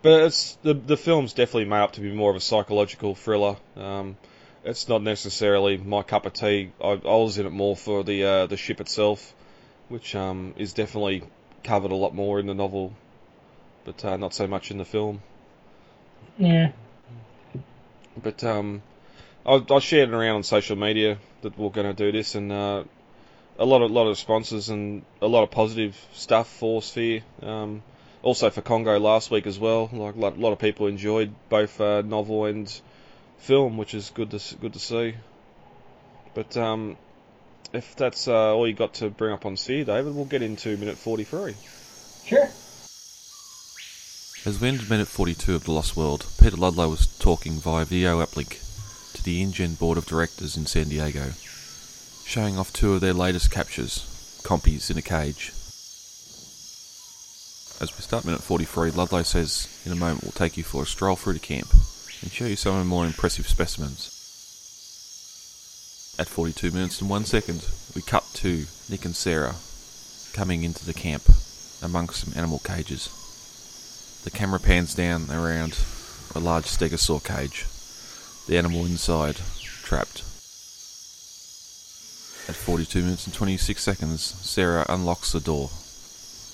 but 0.02 0.22
it's 0.24 0.54
the 0.62 0.74
the 0.74 0.96
film's 0.96 1.32
definitely 1.32 1.66
made 1.66 1.80
up 1.80 1.92
to 1.92 2.00
be 2.00 2.12
more 2.12 2.30
of 2.30 2.36
a 2.36 2.40
psychological 2.40 3.14
thriller. 3.14 3.56
Um, 3.76 4.16
it's 4.64 4.88
not 4.88 5.02
necessarily 5.02 5.76
my 5.76 6.02
cup 6.02 6.26
of 6.26 6.32
tea. 6.32 6.72
I, 6.82 6.88
I 6.88 6.94
was 6.94 7.38
in 7.38 7.46
it 7.46 7.50
more 7.50 7.76
for 7.76 8.04
the 8.04 8.24
uh, 8.24 8.46
the 8.46 8.56
ship 8.56 8.80
itself, 8.80 9.34
which 9.88 10.14
um, 10.14 10.54
is 10.56 10.72
definitely 10.72 11.22
covered 11.62 11.92
a 11.92 11.96
lot 11.96 12.14
more 12.14 12.38
in 12.40 12.46
the 12.46 12.54
novel, 12.54 12.94
but 13.84 14.04
uh, 14.04 14.16
not 14.16 14.34
so 14.34 14.46
much 14.46 14.70
in 14.70 14.78
the 14.78 14.84
film. 14.84 15.22
Yeah. 16.38 16.72
But 18.20 18.42
um, 18.44 18.82
I, 19.46 19.62
I 19.70 19.78
shared 19.78 20.10
it 20.10 20.14
around 20.14 20.36
on 20.36 20.42
social 20.42 20.76
media 20.76 21.18
that 21.42 21.58
we're 21.58 21.70
going 21.70 21.86
to 21.86 21.94
do 21.94 22.12
this, 22.12 22.34
and 22.34 22.52
uh, 22.52 22.84
a 23.58 23.64
lot 23.64 23.82
of 23.82 23.90
lot 23.90 24.02
of 24.02 24.10
responses 24.10 24.68
and 24.68 25.02
a 25.20 25.26
lot 25.26 25.42
of 25.42 25.50
positive 25.50 25.96
stuff 26.12 26.48
for 26.48 26.82
Sphere. 26.82 27.22
Um, 27.42 27.82
also 28.22 28.50
for 28.50 28.60
Congo 28.60 28.98
last 28.98 29.30
week 29.30 29.46
as 29.46 29.58
well. 29.58 29.88
Like 29.92 30.14
a 30.14 30.18
lot, 30.18 30.38
lot 30.38 30.52
of 30.52 30.58
people 30.58 30.86
enjoyed 30.86 31.34
both 31.48 31.80
uh, 31.80 32.02
novel 32.02 32.44
and 32.44 32.80
film, 33.38 33.76
which 33.76 33.94
is 33.94 34.10
good 34.10 34.30
to 34.30 34.56
good 34.56 34.72
to 34.74 34.78
see. 34.78 35.14
But 36.34 36.56
um, 36.56 36.96
if 37.72 37.96
that's 37.96 38.28
uh, 38.28 38.54
all 38.54 38.66
you 38.66 38.74
got 38.74 38.94
to 38.94 39.10
bring 39.10 39.32
up 39.32 39.46
on 39.46 39.56
Sphere, 39.56 39.84
David, 39.84 40.14
we'll 40.14 40.24
get 40.24 40.42
into 40.42 40.76
minute 40.76 40.96
forty-three. 40.96 41.54
Sure. 42.24 42.48
As 44.46 44.60
we 44.60 44.68
entered 44.68 44.88
minute 44.88 45.08
42 45.08 45.56
of 45.56 45.64
The 45.64 45.72
Lost 45.72 45.96
World, 45.96 46.24
Peter 46.40 46.56
Ludlow 46.56 46.88
was 46.88 47.08
talking 47.18 47.54
via 47.54 47.84
video 47.84 48.24
uplink 48.24 48.62
to 49.14 49.22
the 49.22 49.42
InGen 49.42 49.74
board 49.74 49.98
of 49.98 50.06
directors 50.06 50.56
in 50.56 50.64
San 50.64 50.88
Diego 50.88 51.32
showing 52.28 52.58
off 52.58 52.70
two 52.74 52.92
of 52.92 53.00
their 53.00 53.14
latest 53.14 53.50
captures, 53.50 54.40
compies 54.42 54.90
in 54.90 54.98
a 54.98 55.02
cage. 55.02 55.50
As 57.80 57.96
we 57.96 58.02
start 58.02 58.24
minute 58.24 58.42
43, 58.42 58.90
Ludlow 58.90 59.22
says, 59.22 59.68
in 59.86 59.92
a 59.92 59.94
moment 59.94 60.24
we'll 60.24 60.32
take 60.32 60.56
you 60.56 60.64
for 60.64 60.82
a 60.82 60.86
stroll 60.86 61.14
through 61.14 61.34
the 61.34 61.38
camp 61.38 61.72
and 62.22 62.32
show 62.32 62.46
you 62.46 62.56
some 62.56 62.74
of 62.74 62.80
the 62.80 62.84
more 62.84 63.06
impressive 63.06 63.46
specimens. 63.46 64.10
At 66.18 66.26
42 66.26 66.72
minutes 66.72 67.00
and 67.00 67.08
1 67.08 67.24
second, 67.24 67.64
we 67.94 68.02
cut 68.02 68.24
to 68.34 68.66
Nick 68.90 69.04
and 69.04 69.14
Sarah 69.14 69.54
coming 70.32 70.64
into 70.64 70.84
the 70.84 70.92
camp 70.92 71.22
amongst 71.80 72.24
some 72.24 72.34
animal 72.36 72.58
cages. 72.58 73.10
The 74.24 74.32
camera 74.32 74.58
pans 74.58 74.92
down 74.92 75.30
around 75.30 75.78
a 76.34 76.40
large 76.40 76.64
stegosaur 76.64 77.22
cage, 77.22 77.64
the 78.48 78.58
animal 78.58 78.86
inside, 78.86 79.36
trapped. 79.84 80.24
At 82.48 82.56
42 82.56 83.02
minutes 83.02 83.26
and 83.26 83.34
26 83.34 83.80
seconds, 83.80 84.22
Sarah 84.22 84.84
unlocks 84.88 85.30
the 85.30 85.38
door 85.38 85.70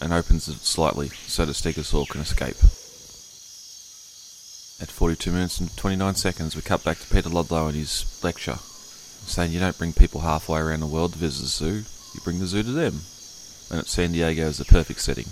and 0.00 0.12
opens 0.12 0.48
it 0.48 0.60
slightly 0.60 1.08
so 1.08 1.44
the 1.44 1.52
Stegosaur 1.52 2.08
can 2.08 2.20
escape. 2.20 2.56
At 4.80 4.90
42 4.90 5.30
minutes 5.30 5.60
and 5.60 5.74
29 5.76 6.14
seconds, 6.16 6.56
we 6.56 6.62
cut 6.62 6.82
back 6.84 6.98
to 6.98 7.08
Peter 7.08 7.28
Ludlow 7.28 7.68
and 7.68 7.76
his 7.76 8.20
lecture, 8.22 8.58
saying 9.26 9.52
you 9.52 9.60
don't 9.60 9.78
bring 9.78 9.92
people 9.92 10.22
halfway 10.22 10.60
around 10.60 10.80
the 10.80 10.86
world 10.86 11.12
to 11.12 11.18
visit 11.18 11.42
the 11.42 11.48
zoo, 11.48 11.84
you 12.14 12.20
bring 12.24 12.40
the 12.40 12.46
zoo 12.46 12.62
to 12.62 12.72
them. 12.72 13.00
And 13.70 13.78
at 13.80 13.86
San 13.86 14.12
Diego 14.12 14.46
is 14.46 14.58
the 14.58 14.64
perfect 14.64 15.00
setting. 15.00 15.26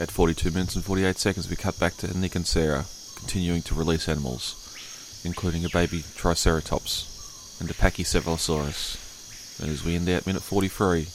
At 0.00 0.10
42 0.10 0.50
minutes 0.50 0.74
and 0.74 0.84
48 0.84 1.18
seconds, 1.18 1.50
we 1.50 1.56
cut 1.56 1.78
back 1.78 1.96
to 1.98 2.18
Nick 2.18 2.34
and 2.34 2.46
Sarah, 2.46 2.86
continuing 3.16 3.62
to 3.62 3.74
release 3.74 4.08
animals, 4.08 5.20
including 5.24 5.64
a 5.64 5.68
baby 5.68 6.02
Triceratops 6.16 7.58
and 7.60 7.70
a 7.70 7.74
Pachycephalosaurus. 7.74 9.60
And 9.60 9.70
as 9.70 9.84
we 9.84 9.94
end 9.94 10.08
out 10.08 10.26
minute 10.26 10.42
43, 10.42 11.08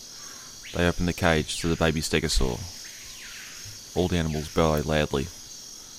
they 0.73 0.87
open 0.87 1.05
the 1.05 1.13
cage 1.13 1.59
to 1.61 1.67
the 1.67 1.75
baby 1.75 2.01
stegosaur. 2.01 2.59
All 3.95 4.07
the 4.07 4.17
animals 4.17 4.53
bellow 4.53 4.81
loudly, 4.81 5.27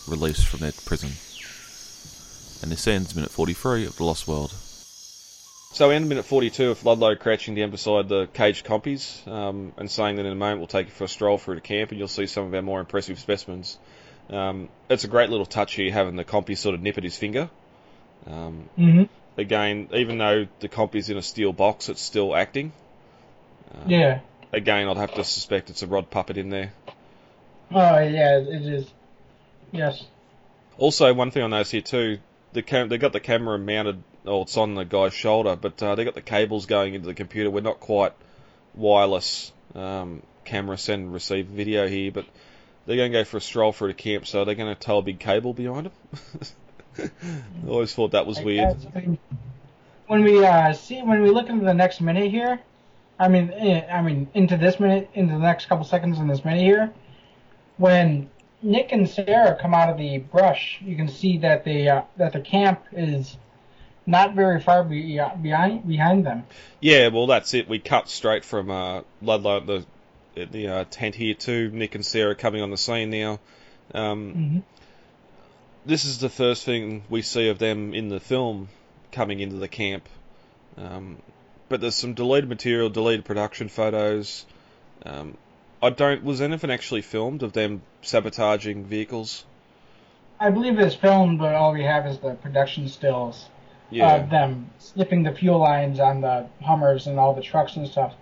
released 0.06 0.46
from 0.46 0.60
their 0.60 0.72
prison. 0.72 1.10
And 2.62 2.72
this 2.72 2.86
ends 2.86 3.14
minute 3.14 3.30
43 3.30 3.86
of 3.86 3.96
The 3.96 4.04
Lost 4.04 4.28
World. 4.28 4.52
So 5.72 5.88
we 5.88 5.94
end 5.94 6.08
minute 6.08 6.24
42 6.24 6.70
of 6.70 6.84
Ludlow 6.84 7.14
crouching 7.16 7.54
down 7.54 7.70
beside 7.70 8.08
the 8.08 8.26
caged 8.26 8.64
compies 8.64 9.26
um, 9.28 9.72
and 9.76 9.90
saying 9.90 10.16
that 10.16 10.26
in 10.26 10.32
a 10.32 10.34
moment 10.34 10.60
we'll 10.60 10.66
take 10.66 10.86
you 10.86 10.92
for 10.92 11.04
a 11.04 11.08
stroll 11.08 11.38
through 11.38 11.56
the 11.56 11.60
camp 11.60 11.90
and 11.90 11.98
you'll 11.98 12.08
see 12.08 12.26
some 12.26 12.46
of 12.46 12.54
our 12.54 12.62
more 12.62 12.80
impressive 12.80 13.18
specimens. 13.18 13.78
Um, 14.30 14.68
it's 14.88 15.04
a 15.04 15.08
great 15.08 15.30
little 15.30 15.46
touch 15.46 15.74
here 15.74 15.92
having 15.92 16.16
the 16.16 16.24
compy 16.24 16.56
sort 16.56 16.74
of 16.74 16.82
nip 16.82 16.98
at 16.98 17.04
his 17.04 17.16
finger. 17.16 17.50
Um, 18.26 18.68
mm-hmm 18.78 19.04
again, 19.38 19.88
even 19.94 20.18
though 20.18 20.46
the 20.60 20.68
comp 20.68 20.94
is 20.96 21.08
in 21.08 21.16
a 21.16 21.22
steel 21.22 21.52
box, 21.52 21.88
it's 21.88 22.02
still 22.02 22.34
acting. 22.34 22.72
Um, 23.74 23.88
yeah. 23.88 24.20
Again, 24.52 24.88
I'd 24.88 24.96
have 24.96 25.14
to 25.14 25.24
suspect 25.24 25.70
it's 25.70 25.82
a 25.82 25.86
rod 25.86 26.10
puppet 26.10 26.38
in 26.38 26.48
there. 26.48 26.72
Oh 27.70 27.98
yeah, 27.98 28.38
it 28.38 28.62
is. 28.62 28.86
Yes. 29.72 30.04
Also, 30.78 31.12
one 31.12 31.30
thing 31.30 31.42
I 31.42 31.46
noticed 31.48 31.72
here 31.72 31.82
too, 31.82 32.18
the 32.52 32.62
cam- 32.62 32.88
they 32.88 32.98
got 32.98 33.12
the 33.12 33.20
camera 33.20 33.58
mounted, 33.58 34.02
or 34.24 34.42
it's 34.42 34.56
on 34.56 34.74
the 34.74 34.84
guy's 34.84 35.12
shoulder, 35.12 35.56
but 35.56 35.82
uh, 35.82 35.94
they 35.94 36.04
got 36.04 36.14
the 36.14 36.22
cables 36.22 36.66
going 36.66 36.94
into 36.94 37.06
the 37.06 37.14
computer. 37.14 37.50
We're 37.50 37.60
not 37.60 37.80
quite 37.80 38.12
wireless 38.74 39.52
um, 39.74 40.22
camera 40.44 40.78
send 40.78 41.04
and 41.04 41.12
receive 41.12 41.46
video 41.46 41.86
here, 41.86 42.10
but 42.10 42.24
they're 42.86 42.96
going 42.96 43.12
to 43.12 43.18
go 43.18 43.24
for 43.24 43.36
a 43.36 43.40
stroll 43.40 43.72
through 43.72 43.88
the 43.88 43.94
camp, 43.94 44.26
so 44.26 44.44
they're 44.44 44.54
going 44.54 44.74
to 44.74 44.80
tow 44.80 44.98
a 44.98 45.02
big 45.02 45.18
cable 45.18 45.52
behind 45.52 45.86
them. 45.86 45.92
I 47.66 47.68
always 47.68 47.94
thought 47.94 48.12
that 48.12 48.26
was 48.26 48.40
weird. 48.40 48.76
When 50.06 50.24
we 50.24 50.42
uh, 50.44 50.72
see, 50.72 51.02
when 51.02 51.22
we 51.22 51.30
look 51.30 51.50
into 51.50 51.66
the 51.66 51.74
next 51.74 52.00
minute 52.00 52.30
here, 52.30 52.60
I 53.18 53.28
mean, 53.28 53.52
eh, 53.54 53.86
I 53.90 54.02
mean, 54.02 54.28
into 54.34 54.56
this 54.56 54.78
minute, 54.78 55.10
into 55.14 55.34
the 55.34 55.40
next 55.40 55.66
couple 55.66 55.84
seconds 55.84 56.18
in 56.18 56.28
this 56.28 56.44
minute 56.44 56.62
here, 56.62 56.92
when 57.76 58.30
Nick 58.62 58.92
and 58.92 59.08
Sarah 59.08 59.56
come 59.60 59.74
out 59.74 59.88
of 59.88 59.98
the 59.98 60.18
brush, 60.18 60.78
you 60.82 60.96
can 60.96 61.08
see 61.08 61.38
that 61.38 61.64
the 61.64 61.88
uh, 61.88 62.02
that 62.16 62.32
the 62.32 62.40
camp 62.40 62.84
is 62.92 63.36
not 64.06 64.34
very 64.34 64.60
far 64.60 64.84
be, 64.84 65.18
uh, 65.18 65.34
behind 65.36 65.86
behind 65.86 66.24
them. 66.24 66.44
Yeah, 66.80 67.08
well, 67.08 67.26
that's 67.26 67.54
it. 67.54 67.68
We 67.68 67.78
cut 67.78 68.08
straight 68.08 68.44
from 68.44 68.70
uh, 68.70 69.02
Ludlow 69.20 69.60
the 69.60 70.46
the 70.46 70.68
uh, 70.68 70.84
tent 70.90 71.14
here 71.14 71.34
to 71.34 71.70
Nick 71.70 71.94
and 71.94 72.06
Sarah 72.06 72.34
coming 72.34 72.62
on 72.62 72.70
the 72.70 72.76
scene 72.76 73.10
now. 73.10 73.40
Um, 73.94 74.34
mm-hmm 74.34 74.58
this 75.88 76.04
is 76.04 76.18
the 76.18 76.28
first 76.28 76.64
thing 76.64 77.02
we 77.08 77.22
see 77.22 77.48
of 77.48 77.58
them 77.58 77.94
in 77.94 78.10
the 78.10 78.20
film 78.20 78.68
coming 79.10 79.40
into 79.40 79.56
the 79.56 79.68
camp. 79.68 80.06
Um, 80.76 81.16
but 81.68 81.80
there's 81.80 81.94
some 81.94 82.14
deleted 82.14 82.48
material, 82.48 82.88
deleted 82.88 83.24
production 83.24 83.68
photos. 83.68 84.46
Um, 85.04 85.36
I 85.82 85.90
don't. 85.90 86.24
Was 86.24 86.40
anything 86.40 86.70
actually 86.70 87.02
filmed 87.02 87.42
of 87.42 87.52
them 87.52 87.82
sabotaging 88.02 88.84
vehicles? 88.84 89.44
I 90.40 90.50
believe 90.50 90.78
it's 90.78 90.94
filmed, 90.94 91.38
but 91.38 91.54
all 91.54 91.72
we 91.72 91.84
have 91.84 92.06
is 92.06 92.18
the 92.18 92.34
production 92.34 92.88
stills 92.88 93.46
yeah. 93.90 94.16
of 94.16 94.30
them 94.30 94.70
slipping 94.78 95.22
the 95.22 95.32
fuel 95.32 95.58
lines 95.58 96.00
on 96.00 96.20
the 96.20 96.46
Hummers 96.62 97.06
and 97.06 97.18
all 97.18 97.34
the 97.34 97.42
trucks 97.42 97.76
and 97.76 97.86
stuff. 97.88 98.14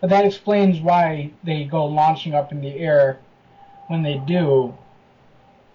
But 0.00 0.10
that 0.10 0.24
explains 0.24 0.80
why 0.80 1.32
they 1.44 1.64
go 1.64 1.86
launching 1.86 2.34
up 2.34 2.52
in 2.52 2.60
the 2.60 2.74
air 2.74 3.18
when 3.88 4.02
they 4.02 4.16
do, 4.18 4.74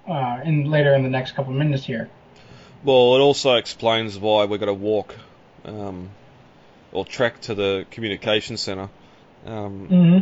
uh, 0.08 0.40
in 0.44 0.66
later 0.66 0.94
in 0.94 1.04
the 1.04 1.10
next 1.10 1.34
couple 1.34 1.52
of 1.52 1.60
minutes 1.60 1.86
here. 1.86 2.10
Well, 2.84 3.16
it 3.16 3.20
also 3.20 3.56
explains 3.56 4.18
why 4.18 4.46
we're 4.46 4.58
going 4.58 4.68
to 4.68 4.74
walk 4.74 5.16
um, 5.64 6.10
or 6.96 7.06
trek 7.06 7.42
to 7.42 7.56
the 7.56 7.86
communication 7.92 8.58
center. 8.58 8.90
Um, 9.46 9.88
hmm 9.88 10.20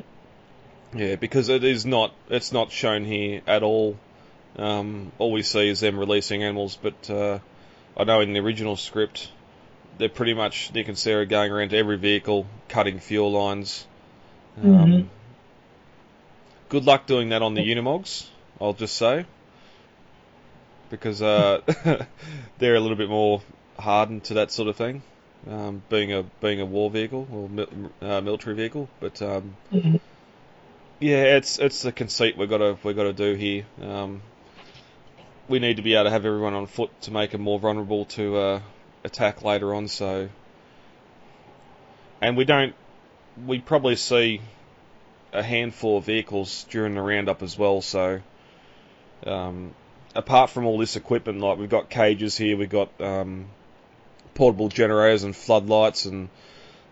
yeah, 0.96 1.16
because 1.16 1.50
it 1.50 1.64
is 1.64 1.86
not 1.86 2.14
it's 2.30 2.52
not 2.52 2.72
shown 2.72 3.04
here 3.06 3.42
at 3.48 3.64
all. 3.64 3.98
Um, 4.58 5.12
all 5.18 5.32
we 5.32 5.42
see 5.42 5.68
is 5.70 5.80
them 5.80 5.98
releasing 5.98 6.44
animals, 6.44 6.78
but 6.80 7.10
uh, 7.10 7.40
I 7.98 8.04
know 8.04 8.22
in 8.22 8.34
the 8.34 8.40
original 8.40 8.78
script 8.78 9.32
they're 9.98 10.10
pretty 10.10 10.34
much 10.36 10.72
Nick 10.74 10.88
and 10.88 10.98
Sarah 10.98 11.26
going 11.26 11.52
around 11.52 11.70
to 11.70 11.78
every 11.78 11.98
vehicle, 11.98 12.46
cutting 12.70 13.00
fuel 13.00 13.32
lines. 13.32 13.86
Um, 14.58 14.64
Mhm. 14.66 15.08
Good 16.70 16.86
luck 16.86 17.06
doing 17.06 17.30
that 17.30 17.42
on 17.44 17.54
the 17.54 17.62
Unimogs, 17.62 18.26
I'll 18.60 18.74
just 18.74 18.96
say, 18.96 19.26
because 20.90 21.22
uh, 21.22 21.62
they're 22.58 22.76
a 22.76 22.80
little 22.80 22.98
bit 22.98 23.10
more 23.10 23.42
hardened 23.78 24.24
to 24.26 24.36
that 24.36 24.52
sort 24.52 24.70
of 24.70 24.76
thing, 24.76 25.04
um, 25.50 25.84
being 25.90 26.14
a 26.14 26.24
being 26.42 26.62
a 26.62 26.66
war 26.66 26.90
vehicle 26.90 27.28
or 27.32 27.50
mil- 27.50 27.92
uh, 28.02 28.22
military 28.22 28.56
vehicle. 28.56 28.90
But 29.00 29.22
um, 29.22 29.56
Mhm. 29.72 30.00
yeah, 31.00 31.38
it's 31.38 31.60
it's 31.60 31.82
the 31.82 31.92
conceit 31.92 32.38
we've 32.38 32.50
got 32.50 32.60
to 32.60 32.78
we've 32.84 32.96
got 32.96 33.04
to 33.04 33.14
do 33.14 33.34
here. 33.36 33.66
Um, 33.82 34.22
we 35.50 35.60
need 35.60 35.76
to 35.78 35.84
be 35.84 35.94
able 35.96 36.06
to 36.06 36.10
have 36.10 36.26
everyone 36.26 36.54
on 36.54 36.66
foot 36.68 36.90
to 37.02 37.12
make 37.12 37.32
them 37.32 37.42
more 37.42 37.60
vulnerable 37.60 38.06
to 38.06 38.38
uh, 38.38 38.62
attack 39.04 39.44
later 39.44 39.74
on. 39.76 39.88
So, 39.88 40.30
and 42.22 42.38
we 42.38 42.46
don't. 42.46 42.74
We 43.46 43.60
probably 43.60 43.96
see 43.96 44.42
a 45.34 45.42
handful 45.44 45.98
of 45.98 46.06
vehicles 46.06 46.66
during 46.70 46.94
the 46.96 47.02
roundup 47.02 47.42
as 47.42 47.58
well. 47.58 47.82
So, 47.82 48.22
um, 49.26 49.74
apart 50.16 50.52
from 50.52 50.66
all 50.66 50.78
this 50.78 50.96
equipment, 50.96 51.40
like 51.42 51.58
we've 51.58 51.70
got 51.70 51.90
cages 51.90 52.38
here, 52.38 52.56
we've 52.56 52.70
got 52.70 52.90
um, 53.02 53.48
portable 54.36 54.70
generators 54.70 55.24
and 55.24 55.36
floodlights 55.36 56.06
and 56.06 56.30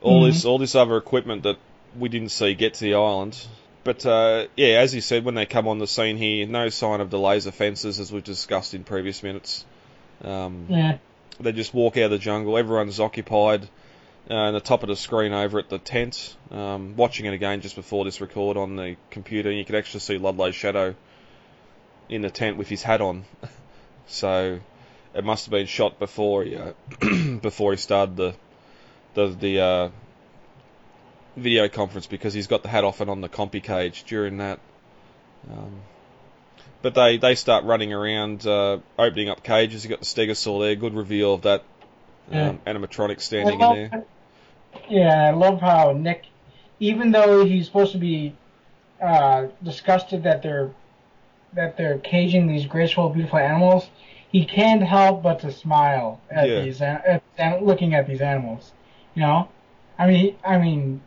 all 0.01 0.23
Mhm. 0.23 0.27
this 0.31 0.45
all 0.45 0.57
this 0.57 0.75
other 0.75 0.97
equipment 0.97 1.43
that 1.43 1.57
we 1.97 2.09
didn't 2.09 2.29
see 2.29 2.53
get 2.53 2.75
to 2.75 2.81
the 2.81 2.93
island. 2.95 3.37
But 3.83 4.05
uh, 4.05 4.45
yeah, 4.55 4.79
as 4.79 4.93
you 4.93 5.01
said, 5.01 5.25
when 5.25 5.35
they 5.35 5.45
come 5.45 5.67
on 5.67 5.79
the 5.79 5.87
scene 5.87 6.17
here, 6.17 6.45
no 6.45 6.69
sign 6.69 7.01
of 7.01 7.09
the 7.09 7.19
laser 7.19 7.51
fences 7.51 7.99
as 7.99 8.11
we've 8.11 8.23
discussed 8.23 8.73
in 8.73 8.83
previous 8.83 9.23
minutes. 9.23 9.65
Um, 10.23 10.67
Yeah. 10.69 10.97
they 11.39 11.51
just 11.51 11.73
walk 11.73 11.97
out 11.97 12.03
of 12.05 12.11
the 12.11 12.19
jungle. 12.19 12.57
Everyone's 12.57 12.99
occupied. 12.99 13.67
Uh, 14.29 14.35
on 14.35 14.53
the 14.53 14.59
top 14.59 14.83
of 14.83 14.87
the 14.87 14.95
screen 14.95 15.33
over 15.33 15.57
at 15.57 15.67
the 15.69 15.79
tent, 15.79 16.35
um, 16.51 16.95
watching 16.95 17.25
it 17.25 17.33
again 17.33 17.59
just 17.61 17.75
before 17.75 18.05
this 18.05 18.21
record 18.21 18.55
on 18.55 18.75
the 18.75 18.95
computer, 19.09 19.49
and 19.49 19.57
you 19.57 19.65
could 19.65 19.73
actually 19.75 19.99
see 19.99 20.19
Ludlow's 20.19 20.53
shadow 20.55 20.93
in 22.07 22.21
the 22.21 22.29
tent 22.29 22.55
with 22.55 22.69
his 22.69 22.83
hat 22.83 23.01
on. 23.01 23.25
so 24.07 24.59
it 25.13 25.23
must 25.23 25.45
have 25.45 25.51
been 25.51 25.67
shot 25.67 25.99
before 25.99 26.43
he 26.43 26.55
uh, 26.55 26.73
before 27.41 27.71
he 27.71 27.77
started 27.77 28.15
the 28.15 28.35
the 29.13 29.27
the 29.27 29.59
uh, 29.59 29.89
video 31.35 31.67
conference 31.67 32.07
because 32.07 32.33
he's 32.33 32.47
got 32.47 32.63
the 32.63 32.69
hat 32.69 32.83
off 32.83 33.01
and 33.01 33.09
on 33.09 33.21
the 33.21 33.29
compy 33.29 33.63
cage 33.63 34.03
during 34.03 34.37
that. 34.37 34.59
Um, 35.51 35.81
but 36.81 36.95
they, 36.95 37.17
they 37.17 37.35
start 37.35 37.63
running 37.63 37.93
around, 37.93 38.45
uh, 38.45 38.79
opening 38.97 39.29
up 39.29 39.43
cages. 39.43 39.83
You 39.83 39.89
got 39.89 39.99
the 39.99 40.05
Stegosaur 40.05 40.61
there. 40.61 40.75
Good 40.75 40.93
reveal 40.93 41.35
of 41.35 41.43
that 41.43 41.63
um, 42.31 42.59
animatronic 42.65 43.21
standing 43.21 43.61
I 43.61 43.73
in 43.73 43.75
there. 43.75 44.05
Yeah, 44.89 45.27
I 45.27 45.31
love 45.31 45.61
how 45.61 45.91
Nick, 45.91 46.25
even 46.79 47.11
though 47.11 47.45
he's 47.45 47.65
supposed 47.65 47.91
to 47.91 47.97
be 47.97 48.35
uh, 49.01 49.47
disgusted 49.63 50.23
that 50.23 50.41
they're 50.41 50.71
that 51.53 51.75
they're 51.75 51.97
caging 51.97 52.47
these 52.47 52.65
graceful, 52.65 53.09
beautiful 53.09 53.37
animals, 53.37 53.89
he 54.31 54.45
can't 54.45 54.81
help 54.83 55.23
but 55.23 55.39
to 55.41 55.51
smile 55.51 56.21
at 56.29 56.47
Yeah. 56.49 56.61
these 56.61 56.81
at, 56.81 57.23
at 57.37 57.63
looking 57.63 57.93
at 57.93 58.07
these 58.07 58.21
animals. 58.21 58.71
You 59.15 59.23
know, 59.23 59.49
I 59.99 60.07
mean, 60.07 60.35
I 60.45 60.57
mean, 60.57 61.01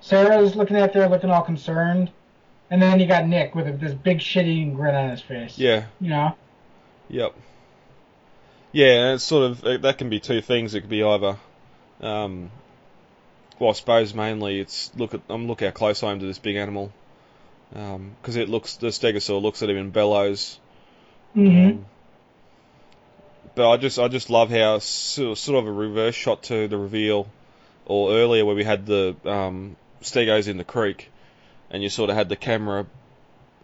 Sarah's 0.00 0.54
looking 0.54 0.76
at 0.76 0.92
there, 0.92 1.08
looking 1.08 1.30
all 1.30 1.42
concerned, 1.42 2.10
and 2.70 2.80
then 2.82 3.00
you 3.00 3.06
got 3.06 3.26
Nick 3.26 3.54
with 3.54 3.80
this 3.80 3.94
big 3.94 4.20
shit-eating 4.20 4.74
grin 4.74 4.94
on 4.94 5.10
his 5.10 5.22
face. 5.22 5.58
Yeah, 5.58 5.86
You 6.00 6.10
know. 6.10 6.36
Yep. 7.08 7.34
Yeah, 8.72 9.14
it's 9.14 9.24
sort 9.24 9.50
of 9.50 9.64
uh, 9.64 9.78
that 9.78 9.96
can 9.96 10.10
be 10.10 10.20
two 10.20 10.42
things. 10.42 10.74
It 10.74 10.82
could 10.82 10.90
be 10.90 11.02
either, 11.02 11.38
um, 12.02 12.50
well, 13.58 13.70
I 13.70 13.72
suppose 13.72 14.12
mainly 14.12 14.60
it's 14.60 14.92
look 14.96 15.14
at 15.14 15.22
um, 15.30 15.46
look 15.46 15.62
how 15.62 15.70
close 15.70 16.02
I 16.02 16.12
am 16.12 16.20
to 16.20 16.26
this 16.26 16.38
big 16.38 16.56
animal, 16.56 16.92
because 17.70 18.36
it 18.36 18.50
looks 18.50 18.76
the 18.76 18.88
Stegosaur 18.88 19.40
looks 19.40 19.62
at 19.62 19.70
him 19.70 19.78
and 19.78 19.92
bellows. 19.92 20.60
hmm 21.32 21.48
Um, 21.48 21.86
but 23.56 23.68
I 23.68 23.76
just 23.78 23.98
I 23.98 24.06
just 24.08 24.30
love 24.30 24.50
how 24.50 24.78
sort 24.78 25.48
of 25.48 25.66
a 25.66 25.72
reverse 25.72 26.14
shot 26.14 26.44
to 26.44 26.68
the 26.68 26.76
reveal, 26.78 27.26
or 27.86 28.12
earlier 28.12 28.44
where 28.44 28.54
we 28.54 28.64
had 28.64 28.86
the 28.86 29.16
um, 29.24 29.76
Stegos 30.02 30.46
in 30.46 30.58
the 30.58 30.64
creek, 30.64 31.10
and 31.70 31.82
you 31.82 31.88
sort 31.88 32.10
of 32.10 32.16
had 32.16 32.28
the 32.28 32.36
camera 32.36 32.86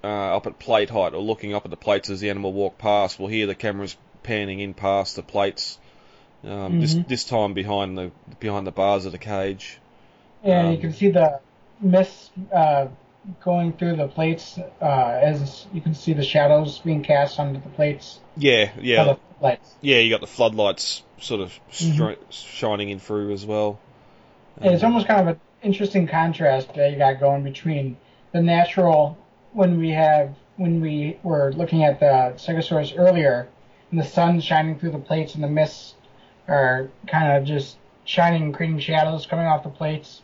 uh, 0.03 0.37
up 0.37 0.47
at 0.49 0.59
plate 0.59 0.91
height 0.91 1.15
or 1.15 1.23
looking 1.23 1.55
up 1.55 1.65
at 1.65 1.71
the 1.71 1.77
plates 1.77 2.11
as 2.11 2.21
the 2.21 2.31
animal 2.31 2.53
walked 2.53 2.79
past. 2.79 3.21
Well, 3.21 3.29
here 3.29 3.47
the 3.47 3.55
camera's 3.55 3.97
panning 4.25 4.59
in 4.61 4.75
past 4.75 5.15
the 5.17 5.23
plates. 5.23 5.79
Um, 6.45 6.81
This 6.81 6.95
Mhm. 6.95 7.07
this 7.07 7.25
time 7.25 7.55
behind 7.55 7.97
the 7.97 8.11
behind 8.41 8.67
the 8.67 8.73
bars 8.73 9.07
of 9.07 9.13
the 9.13 9.19
cage. 9.19 9.79
Yeah, 10.45 10.71
you 10.71 10.77
Um, 10.77 10.81
can 10.81 10.93
see 10.93 11.11
the 11.11 11.41
mist 11.81 12.33
uh, 12.53 12.87
going 13.41 13.73
through 13.73 13.97
the 13.97 14.09
plates 14.09 14.59
uh, 14.81 14.85
as 15.23 15.67
you 15.73 15.81
can 15.81 15.95
see 15.95 16.13
the 16.13 16.25
shadows 16.25 16.79
being 16.81 17.03
cast 17.03 17.39
onto 17.39 17.61
the 17.61 17.69
plates. 17.71 18.21
Yeah, 18.37 18.71
yeah, 18.81 19.05
the 19.05 19.19
lights. 19.41 19.75
yeah. 19.81 19.99
You 19.99 20.11
got 20.11 20.21
the 20.21 20.27
floodlights 20.27 21.03
sort 21.21 21.41
of 21.41 21.59
Mhm. 21.71 22.17
shining 22.31 22.91
in 22.91 22.99
through 22.99 23.33
as 23.33 23.47
well. 23.47 23.79
Yeah, 24.61 24.71
it's 24.71 24.83
Um, 24.83 24.93
almost 24.93 25.07
kind 25.07 25.21
of 25.21 25.29
an 25.29 25.41
interesting 25.63 26.07
contrast 26.07 26.75
that 26.75 26.91
you 26.91 26.99
got 26.99 27.21
going 27.21 27.43
between 27.43 27.97
the 28.33 28.41
natural 28.43 29.17
when 29.53 29.79
we 29.79 29.91
have 29.91 30.35
when 30.57 30.81
we 30.81 31.17
were 31.23 31.53
looking 31.53 31.83
at 31.85 31.99
the 31.99 32.33
Stegosaurus 32.37 32.95
earlier, 32.97 33.49
and 33.91 33.99
the 33.99 34.05
sun 34.05 34.41
shining 34.41 34.79
through 34.79 34.91
the 34.91 34.99
plates 34.99 35.35
and 35.35 35.43
the 35.43 35.49
mists 35.49 35.95
are 36.47 36.89
kind 37.07 37.33
of 37.37 37.45
just 37.45 37.79
shining, 38.05 38.53
creating 38.53 38.79
shadows 38.79 39.27
coming 39.27 39.47
off 39.47 39.63
the 39.63 39.71
plates. 39.71 40.21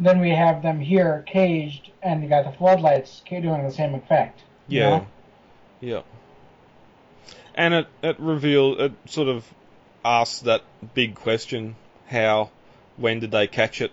Then 0.00 0.20
we 0.20 0.30
have 0.30 0.62
them 0.62 0.80
here 0.80 1.24
caged, 1.26 1.90
and 2.02 2.22
you 2.22 2.28
got 2.28 2.44
the 2.44 2.52
floodlights 2.52 3.22
doing 3.28 3.64
the 3.64 3.72
same 3.72 3.94
effect. 3.94 4.40
Yeah. 4.68 4.90
know? 4.90 5.06
Yeah. 5.80 6.00
And 7.54 7.74
it, 7.74 7.88
it 8.02 8.20
revealed, 8.20 8.80
it 8.80 8.92
sort 9.06 9.28
of 9.28 9.44
asked 10.04 10.44
that 10.44 10.62
big 10.94 11.16
question 11.16 11.74
how, 12.06 12.50
when 12.96 13.18
did 13.18 13.32
they 13.32 13.48
catch 13.48 13.80
it? 13.80 13.90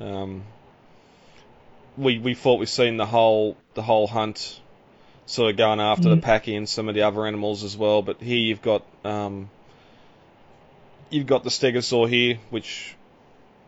Um, 0.00 0.44
we, 1.96 2.18
we 2.18 2.34
thought 2.34 2.58
we've 2.58 2.68
seen 2.68 2.96
the 2.96 3.06
whole, 3.06 3.56
the 3.74 3.82
whole 3.82 4.06
hunt 4.06 4.60
sort 5.26 5.50
of 5.50 5.56
going 5.56 5.80
after 5.80 6.08
the 6.08 6.16
Mhm. 6.16 6.22
packy 6.22 6.56
and 6.56 6.68
some 6.68 6.88
of 6.88 6.94
the 6.94 7.02
other 7.02 7.26
animals 7.26 7.64
as 7.64 7.76
well, 7.76 8.00
but 8.00 8.20
here 8.22 8.38
you've 8.38 8.62
got, 8.62 8.82
um, 9.04 9.50
you've 11.10 11.26
got 11.26 11.44
the 11.44 11.50
stegosaur 11.50 12.08
here, 12.08 12.38
which 12.50 12.95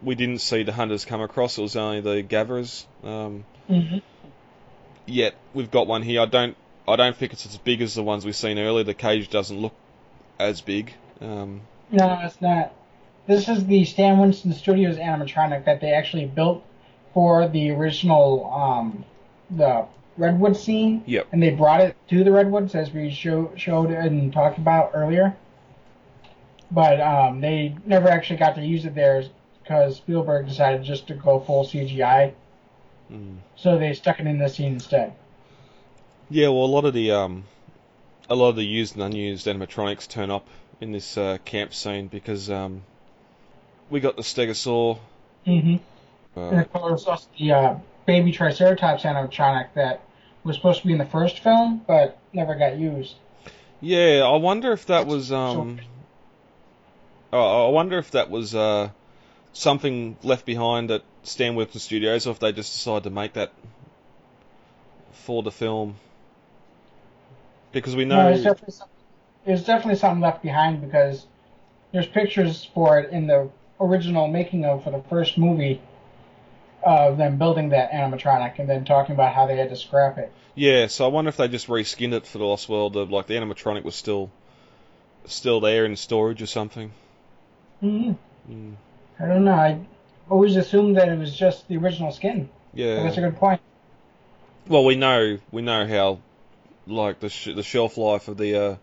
we 0.02 0.14
didn't 0.14 0.38
see 0.38 0.62
the 0.62 0.72
hunters 0.72 1.04
come 1.04 1.20
across, 1.20 1.58
it 1.58 1.62
was 1.62 1.76
only 1.76 2.00
the 2.00 2.22
gatherers. 2.22 2.86
Um, 3.02 3.44
Mhm. 3.68 4.02
yet 5.06 5.34
we've 5.54 5.70
got 5.70 5.86
one 5.86 6.02
here. 6.02 6.20
I 6.22 6.26
don't 6.26 6.56
I 6.86 6.96
don't 6.96 7.14
think 7.14 7.34
it's 7.34 7.44
as 7.44 7.58
big 7.58 7.82
as 7.82 7.94
the 7.94 8.02
ones 8.02 8.24
we've 8.24 8.34
seen 8.34 8.58
earlier. 8.58 8.82
The 8.82 8.94
cage 8.94 9.28
doesn't 9.28 9.58
look 9.58 9.74
as 10.38 10.62
big. 10.62 10.94
Um, 11.20 11.60
No, 11.90 12.18
it's 12.22 12.40
not. 12.40 12.72
This 13.26 13.46
is 13.46 13.66
the 13.66 13.84
Stan 13.84 14.18
Winston 14.18 14.54
Studios 14.54 14.96
animatronic 14.96 15.66
that 15.66 15.82
they 15.82 15.92
actually 15.92 16.24
built 16.24 16.64
for 17.12 17.46
the 17.46 17.72
original, 17.72 18.50
um, 18.50 19.04
the 19.50 19.84
Redwood 20.16 20.56
scene. 20.56 21.02
Yep. 21.04 21.26
And 21.30 21.42
they 21.42 21.50
brought 21.50 21.82
it 21.82 21.94
to 22.08 22.24
the 22.24 22.32
Redwoods 22.32 22.74
as 22.74 22.90
we 22.90 23.10
show, 23.10 23.52
showed 23.54 23.90
and 23.90 24.32
talked 24.32 24.56
about 24.56 24.92
earlier. 24.94 25.36
But 26.70 27.02
um, 27.02 27.42
they 27.42 27.76
never 27.84 28.08
actually 28.08 28.38
got 28.38 28.54
to 28.54 28.64
use 28.64 28.86
it 28.86 28.94
there 28.94 29.24
because 29.68 29.96
Spielberg 29.96 30.46
decided 30.46 30.82
just 30.82 31.08
to 31.08 31.14
go 31.14 31.40
full 31.40 31.62
CGI. 31.62 32.32
mm. 33.12 33.36
So 33.56 33.78
they 33.78 33.92
stuck 33.92 34.18
it 34.18 34.26
in 34.26 34.38
the 34.38 34.48
scene 34.48 34.74
instead. 34.74 35.12
Yeah, 36.30 36.48
well, 36.48 36.64
a 36.64 36.72
lot 36.72 36.86
of 36.86 36.94
the 36.94 37.10
um, 37.12 37.44
a 38.30 38.34
lot 38.34 38.48
of 38.48 38.56
the 38.56 38.64
used 38.64 38.94
and 38.94 39.02
unused 39.02 39.46
animatronics 39.46 40.08
turn 40.08 40.30
up 40.30 40.46
in 40.80 40.92
this 40.92 41.18
uh, 41.18 41.36
camp 41.44 41.74
scene 41.74 42.08
because 42.08 42.48
um, 42.50 42.82
we 43.90 44.00
got 44.00 44.16
the 44.16 44.22
Stegosaur. 44.22 44.98
Mm-hmm. 45.46 45.76
And 46.40 46.56
Uh, 46.56 46.60
of 46.60 46.72
course, 46.72 47.04
also 47.04 47.28
the 47.38 47.52
uh, 47.52 47.74
baby 48.06 48.32
Triceratops 48.32 49.02
animatronic 49.02 49.74
that 49.74 50.00
was 50.44 50.56
supposed 50.56 50.80
to 50.80 50.86
be 50.86 50.92
in 50.92 50.98
the 50.98 51.04
first 51.04 51.40
film, 51.40 51.82
but 51.86 52.18
never 52.32 52.54
got 52.54 52.78
used. 52.78 53.16
yeah, 53.80 54.22
I 54.24 54.36
wonder 54.36 54.72
if 54.72 54.86
that 54.86 55.06
was 55.06 55.30
um, 55.30 55.80
oh, 57.32 57.66
I 57.66 57.70
wonder 57.70 57.98
if 57.98 58.12
that 58.12 58.30
was 58.30 58.54
uh, 58.54 58.90
something 59.58 60.16
left 60.22 60.46
behind 60.46 60.90
at 60.90 61.02
Stan 61.24 61.68
Studios, 61.70 62.26
or 62.26 62.30
if 62.30 62.38
they 62.38 62.52
just 62.52 62.72
decided 62.72 63.04
to 63.04 63.10
make 63.10 63.32
that 63.34 63.52
for 65.12 65.42
the 65.42 65.50
film. 65.50 65.96
Because 67.72 67.96
we 67.96 68.04
No, 68.04 68.16
know, 68.16 68.24
there's 68.28 68.44
definitely 68.44 68.74
there's 69.44 69.64
definitely 69.64 69.96
something 69.96 70.20
left 70.20 70.42
behind 70.42 70.80
because 70.80 71.26
there's 71.92 72.06
pictures 72.06 72.64
for 72.64 73.00
it 73.00 73.10
in 73.10 73.26
the 73.26 73.50
original 73.80 74.28
making 74.28 74.64
of 74.64 74.84
for 74.84 74.90
the 74.90 75.02
first 75.08 75.36
movie 75.36 75.80
of 76.82 77.18
them 77.18 77.36
building 77.36 77.70
that 77.70 77.90
animatronic 77.90 78.58
and 78.58 78.68
then 78.68 78.84
talking 78.84 79.14
about 79.14 79.34
how 79.34 79.46
they 79.46 79.56
had 79.56 79.68
to 79.68 79.76
scrap 79.76 80.18
it. 80.18 80.32
Yeah, 80.54 80.86
so 80.86 81.04
I 81.04 81.08
wonder 81.08 81.28
if 81.28 81.36
they 81.36 81.48
just 81.48 81.66
reskinned 81.66 82.14
it 82.14 82.26
for 82.26 82.38
the 82.38 82.44
Lost 82.44 82.68
World. 82.68 82.96
Of, 82.96 83.10
like 83.10 83.26
the 83.26 83.34
animatronic 83.34 83.84
was 83.84 83.96
still 83.96 84.30
still 85.26 85.60
there 85.60 85.84
in 85.84 85.96
storage 85.96 86.40
or 86.42 86.46
something. 86.46 86.92
hmm 87.80 88.12
Mm. 88.50 88.76
I 89.20 89.26
don't 89.26 89.44
know. 89.44 89.52
I 89.52 89.80
always 90.30 90.56
assumed 90.56 90.96
that 90.96 91.08
it 91.08 91.18
was 91.18 91.34
just 91.36 91.66
the 91.68 91.76
original 91.76 92.12
skin. 92.12 92.48
But 92.72 92.80
Yeah. 92.80 93.02
that's 93.02 93.16
a 93.16 93.20
good 93.22 93.36
point. 93.36 93.60
Well, 94.68 94.84
we 94.84 94.96
know 94.96 95.38
we 95.50 95.62
know 95.62 95.86
how 95.86 96.18
like 96.86 97.20
the 97.20 97.28
sh- 97.28 97.54
the 97.54 97.62
shelf 97.62 97.96
life 97.96 98.28
of 98.28 98.36
the 98.36 98.54
uh, 98.56 98.76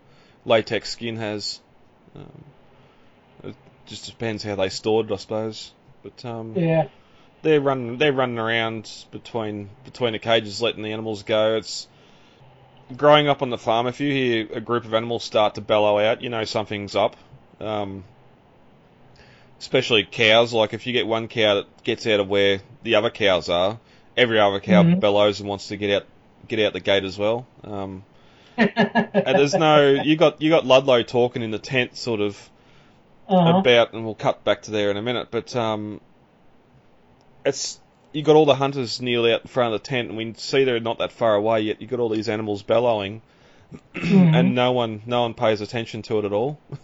latex 0.44 0.90
skin 0.90 1.16
has. 1.16 1.60
Um, 2.14 2.44
it 3.44 3.54
just 3.86 4.06
depends 4.06 4.42
how 4.42 4.56
they 4.56 4.68
stored, 4.68 5.10
it, 5.10 5.14
I 5.14 5.16
suppose. 5.16 5.72
But 6.02 6.24
um, 6.24 6.54
Yeah. 6.56 6.88
they're 7.42 7.60
running 7.60 7.98
they're 7.98 8.12
running 8.12 8.38
around 8.38 8.90
between 9.12 9.70
between 9.84 10.12
the 10.12 10.18
cages, 10.18 10.60
letting 10.60 10.82
the 10.82 10.92
animals 10.92 11.22
go. 11.22 11.56
It's 11.56 11.86
growing 12.96 13.28
up 13.28 13.42
on 13.42 13.50
the 13.50 13.58
farm. 13.58 13.86
If 13.86 14.00
you 14.00 14.10
hear 14.10 14.48
a 14.52 14.60
group 14.60 14.84
of 14.84 14.92
animals 14.94 15.22
start 15.24 15.54
to 15.54 15.60
bellow 15.60 15.98
out, 15.98 16.20
you 16.22 16.30
know 16.30 16.44
something's 16.44 16.96
up. 16.96 17.16
Um, 17.60 18.04
especially 19.58 20.04
cows. 20.04 20.52
Like 20.52 20.74
if 20.74 20.86
you 20.86 20.92
get 20.92 21.06
one 21.06 21.28
cow 21.28 21.56
that 21.56 21.84
gets 21.84 22.06
out 22.06 22.20
of 22.20 22.28
where 22.28 22.60
the 22.82 22.96
other 22.96 23.10
cows 23.10 23.48
are, 23.48 23.78
every 24.16 24.40
other 24.40 24.60
cow 24.60 24.82
Mhm. 24.82 25.00
bellows 25.00 25.40
and 25.40 25.48
wants 25.48 25.68
to 25.68 25.76
get 25.76 25.90
out 25.90 26.06
get 26.48 26.60
out 26.60 26.72
the 26.72 26.80
gate 26.80 27.04
as 27.04 27.18
well. 27.18 27.46
Um, 27.64 28.04
and 28.56 29.38
there's 29.38 29.54
no 29.54 30.00
you 30.02 30.16
got 30.16 30.40
you 30.40 30.50
got 30.50 30.64
Ludlow 30.64 31.02
talking 31.02 31.42
in 31.42 31.50
the 31.50 31.58
tent, 31.58 31.96
sort 31.96 32.20
of 32.20 32.50
uh-huh. 33.28 33.58
about, 33.58 33.92
and 33.92 34.04
we'll 34.04 34.14
cut 34.14 34.44
back 34.44 34.62
to 34.62 34.70
there 34.70 34.90
in 34.90 34.96
a 34.96 35.02
minute. 35.02 35.28
But 35.30 35.54
um, 35.56 36.00
it's 37.44 37.80
you 38.12 38.22
got 38.22 38.36
all 38.36 38.46
the 38.46 38.54
hunters 38.54 39.02
nearly 39.02 39.32
out 39.32 39.42
in 39.42 39.48
front 39.48 39.74
of 39.74 39.82
the 39.82 39.86
tent, 39.86 40.08
and 40.08 40.16
we 40.16 40.32
see 40.36 40.64
they're 40.64 40.80
not 40.80 40.98
that 40.98 41.12
far 41.12 41.34
away 41.34 41.62
yet. 41.62 41.82
You 41.82 41.86
got 41.86 42.00
all 42.00 42.08
these 42.08 42.28
animals 42.28 42.62
bellowing, 42.62 43.20
and 43.94 44.54
no 44.54 44.72
one 44.72 45.02
no 45.06 45.22
one 45.22 45.34
pays 45.34 45.60
attention 45.60 46.02
to 46.02 46.18
it 46.20 46.24
at 46.24 46.32
all. 46.32 46.58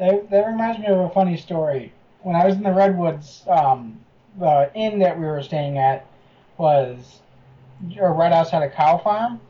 That, 0.00 0.30
that 0.30 0.46
reminds 0.46 0.78
me 0.78 0.86
of 0.86 0.98
a 0.98 1.10
funny 1.10 1.36
story. 1.36 1.92
When 2.22 2.34
I 2.34 2.46
was 2.46 2.56
in 2.56 2.62
the 2.62 2.72
Redwoods, 2.72 3.44
um, 3.46 4.00
the 4.38 4.70
inn 4.74 4.98
that 5.00 5.18
we 5.18 5.26
were 5.26 5.42
staying 5.42 5.76
at 5.76 6.06
was 6.56 7.20
right 7.98 8.32
outside 8.32 8.62
a 8.62 8.70
cow 8.70 8.96
farm. 8.96 9.40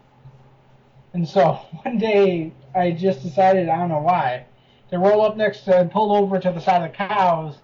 And 1.15 1.27
so 1.27 1.53
one 1.83 1.99
day 1.99 2.53
I 2.75 2.91
just 2.91 3.23
decided, 3.23 3.69
I 3.69 3.77
don't 3.77 3.91
know 3.91 4.01
why, 4.01 4.45
to 4.91 4.99
roll 4.99 5.23
up 5.23 5.37
next 5.37 5.61
to 5.67 5.79
and 5.79 5.91
pull 5.91 6.13
over 6.13 6.41
to 6.41 6.51
the 6.51 6.61
side 6.61 6.83
of 6.83 6.91
the 6.91 6.97
cows, 6.97 7.59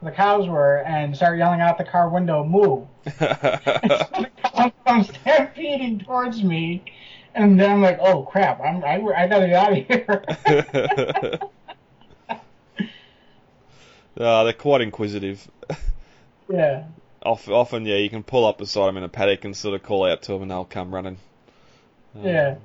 where 0.00 0.10
the 0.10 0.16
cows 0.16 0.48
were, 0.48 0.78
and 0.78 1.14
start 1.14 1.38
yelling 1.38 1.60
out 1.60 1.78
the 1.78 1.84
car 1.84 2.08
window, 2.08 2.44
moo. 2.44 2.84
the 3.04 4.28
cows 4.42 4.72
come 4.84 5.04
stampeding 5.04 6.00
towards 6.00 6.42
me. 6.42 6.82
And 7.36 7.60
then 7.60 7.70
I'm 7.70 7.82
like, 7.82 7.98
oh 8.00 8.24
crap, 8.24 8.60
I'm, 8.60 8.82
I, 8.84 9.00
I 9.16 9.28
gotta 9.28 9.46
get 9.46 9.54
out 9.54 9.78
of 9.78 9.86
here. 9.86 11.40
uh, 14.18 14.44
they're 14.44 14.52
quite 14.52 14.80
inquisitive. 14.80 15.48
yeah. 16.48 16.84
Often, 17.22 17.86
yeah, 17.86 17.96
you 17.96 18.10
can 18.10 18.22
pull 18.22 18.44
up 18.44 18.58
beside 18.58 18.88
them 18.88 18.98
in 18.98 19.02
a 19.04 19.08
paddock 19.08 19.44
and 19.44 19.56
sort 19.56 19.74
of 19.74 19.82
call 19.82 20.04
out 20.04 20.22
to 20.22 20.32
them, 20.32 20.42
and 20.42 20.50
they'll 20.50 20.64
come 20.66 20.94
running. 20.94 21.16
Um, 22.14 22.24
Yeah. 22.24 22.56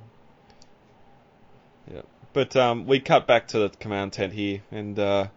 But 2.32 2.56
um, 2.56 2.86
we 2.86 3.00
cut 3.00 3.26
back 3.26 3.48
to 3.50 3.60
the 3.60 3.70
command 3.70 4.14
tent 4.14 4.34
here, 4.34 4.62
and 4.72 5.00
uh, 5.00 5.28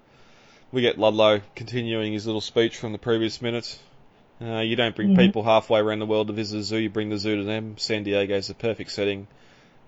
we 0.70 0.83
get 0.83 0.98
Ludlow 0.98 1.40
continuing 1.55 2.12
his 2.12 2.27
little 2.27 2.40
speech 2.42 2.77
from 2.77 2.92
the 2.92 2.98
previous 2.98 3.40
minute. 3.40 3.79
Uh, 4.40 4.59
you 4.59 4.77
don't 4.77 4.94
bring 4.94 5.11
Mhm. 5.11 5.16
people 5.16 5.42
halfway 5.42 5.81
around 5.81 6.01
the 6.01 6.07
world 6.07 6.27
to 6.27 6.33
visit 6.33 6.59
a 6.59 6.62
zoo, 6.62 6.77
you 6.79 6.90
bring 6.90 7.09
the 7.09 7.16
zoo 7.16 7.37
to 7.37 7.44
them. 7.44 7.77
San 7.79 8.03
Diego's 8.03 8.48
the 8.48 8.55
perfect 8.55 8.90
setting. 8.90 9.27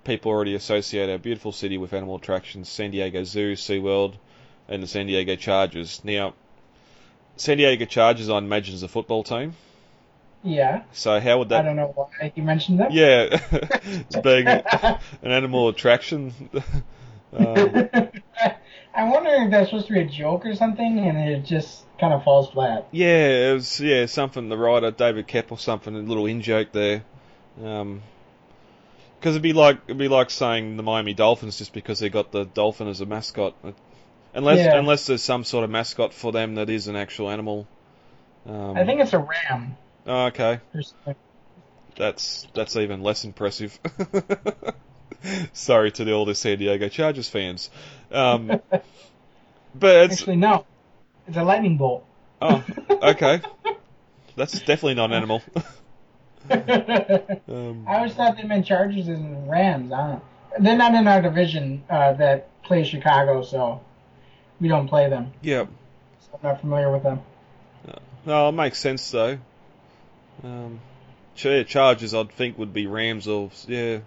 People 0.05 0.31
already 0.31 0.55
associate 0.55 1.11
our 1.11 1.19
beautiful 1.19 1.53
city 1.53 1.77
with 1.77 1.93
animal 1.93 2.17
attractions 2.17 2.69
San 2.69 2.91
Diego 2.91 3.25
Zoo, 3.25 3.55
SeaWorld, 3.55 4.15
and 4.69 4.83
the 4.83 4.87
San 4.87 5.07
Diego 5.07 5.37
Chargers. 5.37 6.01
Now, 6.05 6.35
San 7.37 7.59
Diego 7.59 7.85
Chargers, 7.85 8.29
I 8.29 8.39
imagine, 8.39 8.75
is 8.75 8.83
a 8.83 8.89
football 8.89 9.25
team. 9.25 9.55
Yeah. 10.45 10.83
So, 10.93 11.19
how 11.21 11.39
would 11.39 11.49
that? 11.49 11.65
I 11.65 11.69
don't 11.69 11.77
know 11.77 11.93
why 11.95 12.33
you 12.35 12.43
mentioned 12.43 12.79
them. 12.79 12.89
Yeah, 12.93 13.29
it's 13.51 14.17
being 14.17 14.47
an 14.47 14.99
animal 15.23 15.69
attraction. 15.69 16.35
um, 17.33 17.89
I'm 18.95 19.11
wondering 19.11 19.45
if 19.45 19.51
that's 19.51 19.71
supposed 19.71 19.87
to 19.89 19.95
be 19.95 20.01
a 20.01 20.05
joke 20.05 20.45
or 20.45 20.55
something, 20.55 20.99
and 20.99 21.19
it 21.19 21.45
just 21.45 21.85
kind 21.99 22.13
of 22.13 22.23
falls 22.25 22.51
flat. 22.51 22.87
Yeah, 22.93 23.51
it 23.51 23.55
was 23.55 23.81
yeah 23.81 24.05
something 24.07 24.51
the 24.51 24.59
writer 24.59 24.91
David 24.91 25.27
Koepp 25.27 25.51
or 25.51 25.59
something 25.59 25.97
a 25.97 26.01
little 26.01 26.27
in 26.27 26.43
joke 26.43 26.73
there, 26.73 27.05
because 27.57 28.01
it'd 29.25 29.43
be 29.43 29.55
like 29.55 29.79
it'd 29.87 29.99
be 29.99 30.09
like 30.09 30.31
saying 30.31 30.77
the 30.77 30.83
Miami 30.83 31.15
Dolphins 31.15 31.57
just 31.57 31.73
because 31.73 32.01
they 32.01 32.11
got 32.11 32.33
the 32.33 32.45
dolphin 32.45 32.87
as 32.87 33.01
a 33.01 33.07
mascot, 33.07 33.57
unless 34.35 34.59
Yeah. 34.59 34.79
unless 34.79 35.07
there's 35.07 35.23
some 35.23 35.45
sort 35.45 35.65
of 35.65 35.71
mascot 35.71 36.13
for 36.13 36.33
them 36.33 36.57
that 36.57 36.69
is 36.71 36.89
an 36.89 36.97
actual 36.97 37.31
animal. 37.31 37.67
Um, 38.47 38.77
I 38.77 38.85
think 38.85 39.01
it's 39.01 39.15
a 39.15 39.19
ram 39.19 39.77
oh, 40.07 40.27
okay, 40.27 40.61
that's 41.97 42.47
that's 42.55 42.77
even 42.77 43.03
less 43.03 43.25
impressive. 43.25 43.79
Sorry 45.53 45.91
to 45.93 46.05
the, 46.05 46.13
older 46.13 46.35
San 46.35 46.59
Diego 46.59 46.89
Chargers 46.89 47.29
fans, 47.29 47.71
um, 48.13 48.47
but 49.75 49.97
it's 50.05 50.21
Actually, 50.21 50.37
no. 50.37 50.67
It's 51.27 51.37
a 51.37 51.45
lightning 51.45 51.79
bolt. 51.79 52.05
oh 52.43 52.63
okay, 52.91 53.41
that's 54.37 54.59
definitely 54.61 54.95
not 54.95 55.11
an 55.11 55.17
animal. 55.17 55.43
Um, 56.51 57.87
I 57.89 57.97
always 57.97 58.13
thought 58.13 58.37
they 58.37 58.43
meant 58.43 58.67
Chargers 58.67 59.09
and 59.09 59.49
Rams. 59.51 59.91
I 59.93 59.97
don't 59.97 60.11
know. 60.11 60.23
They're 60.61 60.77
not 60.77 60.95
in 60.95 61.09
our 61.09 61.23
division 61.23 61.83
uh, 61.89 62.13
that 62.15 62.63
plays 62.63 62.87
Chicago, 62.87 63.41
so 63.43 63.81
we 64.65 64.69
don't 64.71 64.89
play 64.89 65.11
them. 65.11 65.31
yeah. 65.43 65.67
So 66.21 66.39
I'm 66.43 66.49
not 66.49 66.61
familiar 66.63 66.91
with 66.91 67.03
them. 67.03 67.21
No, 68.25 68.49
it 68.49 68.53
makes 68.53 68.79
sense 68.79 69.11
though. 69.11 69.37
Um, 70.43 70.81
ch- 71.37 71.45
yeah, 71.45 71.63
Chargers, 71.65 72.15
I'd 72.15 72.31
think 72.33 72.57
would 72.57 72.73
be 72.73 72.87
Rams 72.87 73.29
or 73.29 73.51
yeah. 73.69 73.99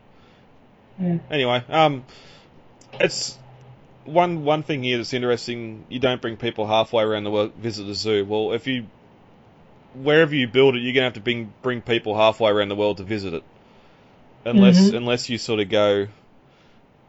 Yeah. 0.99 1.19
Anyway, 1.29 1.63
um, 1.69 2.03
it's 2.99 3.37
one 4.05 4.43
one 4.43 4.63
thing 4.63 4.81
here 4.81 4.97
that's 4.97 5.13
interesting. 5.13 5.85
You 5.89 5.99
don't 5.99 6.19
bring 6.19 6.35
people 6.37 6.65
halfway 6.65 7.03
around 7.03 7.25
the 7.25 7.29
world 7.29 7.53
visit 7.53 7.83
the 7.83 7.93
zoo. 7.93 8.25
Well, 8.25 8.53
if 8.53 8.65
you 8.65 8.87
wherever 9.93 10.33
you 10.33 10.47
build 10.47 10.75
it, 10.75 10.79
you're 10.79 10.93
gonna 10.93 11.03
have 11.05 11.13
to 11.13 11.19
bring 11.19 11.53
bring 11.61 11.83
people 11.83 12.15
halfway 12.17 12.49
around 12.49 12.69
the 12.69 12.75
world 12.75 12.97
to 12.97 13.03
visit 13.03 13.35
it, 13.35 13.43
unless 14.45 14.89
Mhm. 14.89 14.97
unless 14.97 15.29
you 15.29 15.37
sort 15.37 15.59
of 15.59 15.69
go 15.69 16.07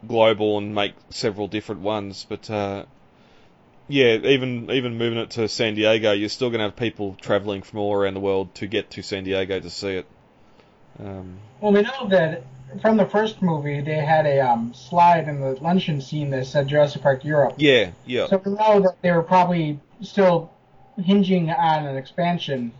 global 0.07 0.59
and 0.59 0.75
make 0.75 0.93
several 1.09 1.47
different 1.47 1.81
ones. 1.81 2.27
But 2.29 2.47
uh, 2.51 2.85
yeah, 3.89 4.13
even 4.15 4.69
even 4.71 4.97
moving 4.97 5.19
it 5.19 5.31
to 5.31 5.49
San 5.49 5.75
Diego, 5.75 6.11
you're 6.11 6.29
still 6.29 6.49
going 6.49 6.59
to 6.59 6.65
have 6.65 6.75
people 6.75 7.17
traveling 7.19 7.63
from 7.63 7.79
all 7.79 7.93
around 7.93 8.13
the 8.13 8.19
world 8.19 8.53
to 8.55 8.67
get 8.67 8.91
to 8.91 9.01
San 9.01 9.23
Diego 9.23 9.59
to 9.59 9.69
see 9.69 9.95
it. 9.95 10.05
Um, 10.99 11.39
Well, 11.59 11.73
we 11.73 11.81
know 11.81 12.07
that 12.09 12.43
from 12.81 12.97
the 12.97 13.05
first 13.05 13.41
movie, 13.41 13.81
they 13.81 13.95
had 13.95 14.25
a 14.27 14.39
um, 14.41 14.73
slide 14.75 15.27
in 15.27 15.41
the 15.41 15.55
luncheon 15.55 16.01
scene 16.01 16.29
that 16.29 16.45
said 16.45 16.67
Jurassic 16.67 17.01
Park 17.01 17.25
Europe. 17.25 17.55
yeah, 17.57 17.91
yeah, 18.05 18.27
So 18.27 18.37
we 18.37 18.51
know 18.51 18.79
that 18.81 19.01
they 19.01 19.11
were 19.11 19.23
probably 19.23 19.79
still 20.01 20.51
hinging 20.97 21.49
on 21.49 21.85
an 21.85 21.97
expansion 21.97 22.71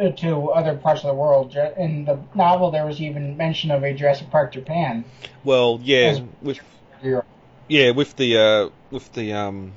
uh, 0.00 0.10
to 0.10 0.50
other 0.50 0.74
parts 0.76 1.02
of 1.02 1.08
the 1.08 1.14
world. 1.14 1.54
In 1.76 2.04
the 2.06 2.18
novel, 2.34 2.72
there 2.72 2.86
was 2.86 3.00
even 3.00 3.36
mention 3.36 3.70
of 3.70 3.84
a 3.84 3.94
Jurassic 3.94 4.30
Park 4.30 4.52
Japan. 4.52 5.04
well, 5.44 5.78
yeah, 5.82 6.18
with 6.42 6.58
Europe. 7.02 7.26
yeah 7.68 7.90
with 7.90 8.16
the 8.16 8.36
uh, 8.36 8.70
with 8.90 9.12
the 9.12 9.32
um, 9.32 9.72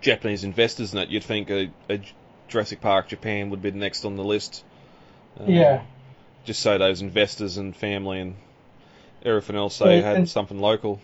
Japanese 0.00 0.44
investors 0.44 0.92
in 0.92 0.98
it, 1.00 1.08
you'd 1.08 1.24
think 1.24 1.50
a, 1.50 1.70
a 1.88 2.00
Jurassic 2.48 2.80
Park 2.80 3.08
Japan 3.08 3.50
would 3.50 3.62
be 3.62 3.70
next 3.70 4.04
on 4.04 4.16
the 4.16 4.24
list. 4.24 4.64
Um, 5.38 5.48
Yeah. 5.50 5.82
just 6.44 6.60
so 6.60 6.78
those 6.78 7.02
investors 7.02 7.58
and 7.58 7.76
family 7.76 8.20
and 8.20 8.34
everything 9.24 9.56
else 9.56 9.78
they 9.78 9.98
Yeah, 9.98 10.02
had 10.08 10.16
and- 10.16 10.28
something 10.28 10.58
local. 10.58 11.00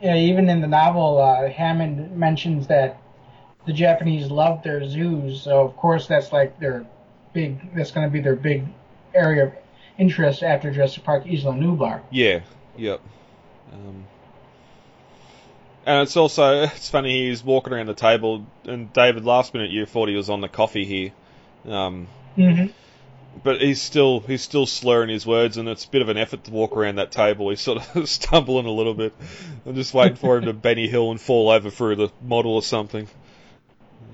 Yeah, 0.00 0.16
even 0.16 0.48
in 0.48 0.60
the 0.60 0.68
novel, 0.68 1.18
uh, 1.18 1.48
Hammond 1.48 2.16
mentions 2.16 2.68
that 2.68 2.98
the 3.66 3.72
Japanese 3.72 4.30
love 4.30 4.62
their 4.62 4.84
zoos, 4.88 5.42
so 5.42 5.62
of 5.64 5.76
course 5.76 6.06
that's 6.06 6.32
like 6.32 6.58
their 6.60 6.86
big. 7.32 7.74
That's 7.74 7.90
going 7.90 8.06
to 8.06 8.10
be 8.12 8.20
their 8.20 8.36
big 8.36 8.64
area 9.12 9.46
of 9.46 9.52
interest 9.98 10.42
after 10.44 10.70
Jurassic 10.70 11.02
Park 11.02 11.26
Isla 11.26 11.52
Nublar. 11.54 12.00
Yeah, 12.10 12.40
yep. 12.76 13.00
Um, 13.72 14.06
and 15.88 16.02
it's 16.02 16.16
also 16.16 16.62
it's 16.62 16.88
funny 16.90 17.28
he's 17.28 17.42
walking 17.42 17.72
around 17.72 17.86
the 17.86 17.94
table, 17.94 18.46
and 18.64 18.92
David, 18.92 19.24
last 19.24 19.54
minute 19.54 19.70
you 19.70 19.86
thought 19.86 20.08
he 20.08 20.14
was 20.14 20.30
on 20.30 20.40
the 20.40 20.48
coffee 20.48 20.84
here. 20.84 21.12
Um, 21.72 22.06
Mm-hmm. 22.36 22.66
but 23.42 23.60
he's 23.60 23.82
still 23.82 24.20
he's 24.20 24.42
still 24.42 24.64
slurring 24.66 25.08
his 25.08 25.26
words, 25.26 25.56
and 25.56 25.68
it's 25.68 25.84
a 25.84 25.88
bit 25.90 26.02
of 26.02 26.08
an 26.08 26.16
effort 26.16 26.44
to 26.44 26.50
walk 26.52 26.76
around 26.76 26.96
that 26.96 27.10
table. 27.10 27.50
He's 27.50 27.60
sort 27.60 27.82
of 27.96 28.08
stumbling 28.16 28.66
a 28.66 28.70
little 28.70 28.94
bit. 28.94 29.12
I'm 29.66 29.74
just 29.74 29.92
waiting 29.92 30.16
for 30.16 30.36
him 30.36 30.44
to 30.44 30.52
Benny 30.68 30.86
Hill 30.86 31.10
and 31.10 31.20
fall 31.20 31.50
over 31.50 31.68
through 31.70 31.96
the 31.96 32.10
model 32.22 32.54
or 32.54 32.62
something. 32.62 33.08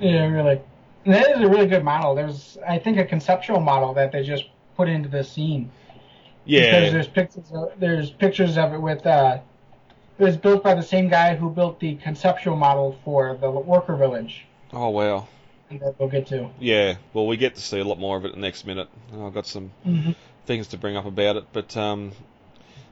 Yeah, 0.00 0.26
really. 0.26 0.60
That 1.04 1.36
is 1.36 1.40
a 1.42 1.48
really 1.48 1.66
good 1.66 1.84
model. 1.84 2.14
There's, 2.14 2.56
I 2.66 2.78
think, 2.78 2.96
a 2.96 3.04
conceptual 3.04 3.60
model 3.60 3.92
that 3.94 4.10
they 4.12 4.22
just 4.22 4.44
put 4.74 4.88
into 4.88 5.10
the 5.10 5.22
scene. 5.22 5.70
Yeah, 6.46 6.80
Because 6.80 6.92
there's 6.92 7.08
pictures. 7.08 7.44
Of, 7.52 7.72
there's 7.78 8.10
pictures 8.10 8.56
of 8.56 8.72
it 8.72 8.80
with. 8.80 9.06
Uh, 9.06 9.40
it 10.18 10.22
was 10.22 10.36
built 10.36 10.62
by 10.62 10.74
the 10.74 10.82
same 10.82 11.08
guy 11.08 11.34
who 11.36 11.50
built 11.50 11.80
the 11.80 11.96
conceptual 11.96 12.56
model 12.56 12.98
for 13.04 13.36
the 13.40 13.50
worker 13.50 13.96
village. 13.96 14.44
oh 14.72 14.88
wow. 14.90 15.26
That 15.70 15.96
we'll 15.98 16.08
get 16.08 16.28
to. 16.28 16.50
Yeah, 16.60 16.96
well, 17.14 17.26
we 17.26 17.36
get 17.36 17.56
to 17.56 17.60
see 17.60 17.80
a 17.80 17.84
lot 17.84 17.98
more 17.98 18.16
of 18.16 18.24
it 18.24 18.34
the 18.34 18.40
next 18.40 18.64
minute. 18.64 18.88
I've 19.12 19.34
got 19.34 19.46
some 19.46 19.72
Mm-hmm. 19.84 20.12
things 20.46 20.68
to 20.68 20.76
bring 20.78 20.96
up 20.96 21.06
about 21.06 21.36
it, 21.36 21.44
but 21.52 21.76
um, 21.76 22.12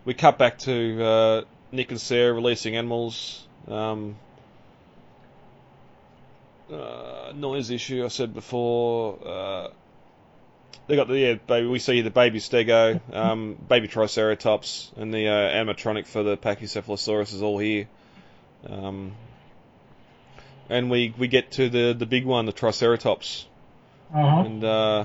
we 0.04 0.14
cut 0.14 0.36
back 0.38 0.58
to 0.60 1.04
uh, 1.04 1.42
Nick 1.70 1.90
and 1.90 2.00
Sarah 2.00 2.32
releasing 2.32 2.74
animals. 2.76 3.46
Um, 3.68 4.16
uh, 6.72 7.32
noise 7.34 7.70
issue, 7.70 8.04
I 8.04 8.08
said 8.08 8.34
before. 8.34 9.18
Uh, 9.24 9.68
they 10.86 10.96
got 10.96 11.08
the 11.08 11.18
yeah, 11.18 11.34
baby. 11.34 11.66
We 11.66 11.78
see 11.78 12.00
the 12.00 12.10
baby 12.10 12.38
stego, 12.40 13.00
um, 13.14 13.56
baby 13.68 13.88
triceratops, 13.88 14.90
and 14.96 15.12
the 15.12 15.28
uh, 15.28 15.32
animatronic 15.50 16.06
for 16.06 16.22
the 16.22 16.36
Pachycephalosaurus 16.36 17.34
is 17.34 17.42
all 17.42 17.58
here. 17.58 17.88
Um, 18.68 19.12
and 20.68 20.90
we, 20.90 21.14
we 21.18 21.28
get 21.28 21.52
to 21.52 21.68
the, 21.68 21.92
the 21.92 22.06
big 22.06 22.24
one, 22.24 22.46
the 22.46 22.52
Triceratops, 22.52 23.46
Uh 24.14 24.20
huh. 24.20 24.40
and 24.46 24.64
uh, 24.64 25.04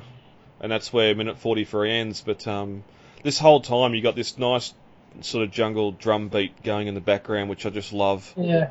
and 0.61 0.71
that's 0.71 0.91
where 0.93 1.13
minute 1.15 1.37
43 1.37 1.91
ends. 1.91 2.21
But 2.21 2.47
um, 2.47 2.83
this 3.23 3.39
whole 3.39 3.61
time 3.61 3.93
you 3.93 4.01
got 4.01 4.15
this 4.15 4.37
nice 4.37 4.73
sort 5.21 5.43
of 5.43 5.51
jungle 5.51 5.91
drum 5.91 6.29
beat 6.29 6.63
going 6.63 6.87
in 6.87 6.93
the 6.93 7.01
background, 7.01 7.49
which 7.49 7.65
I 7.65 7.69
just 7.69 7.93
love. 7.93 8.31
Yeah. 8.37 8.69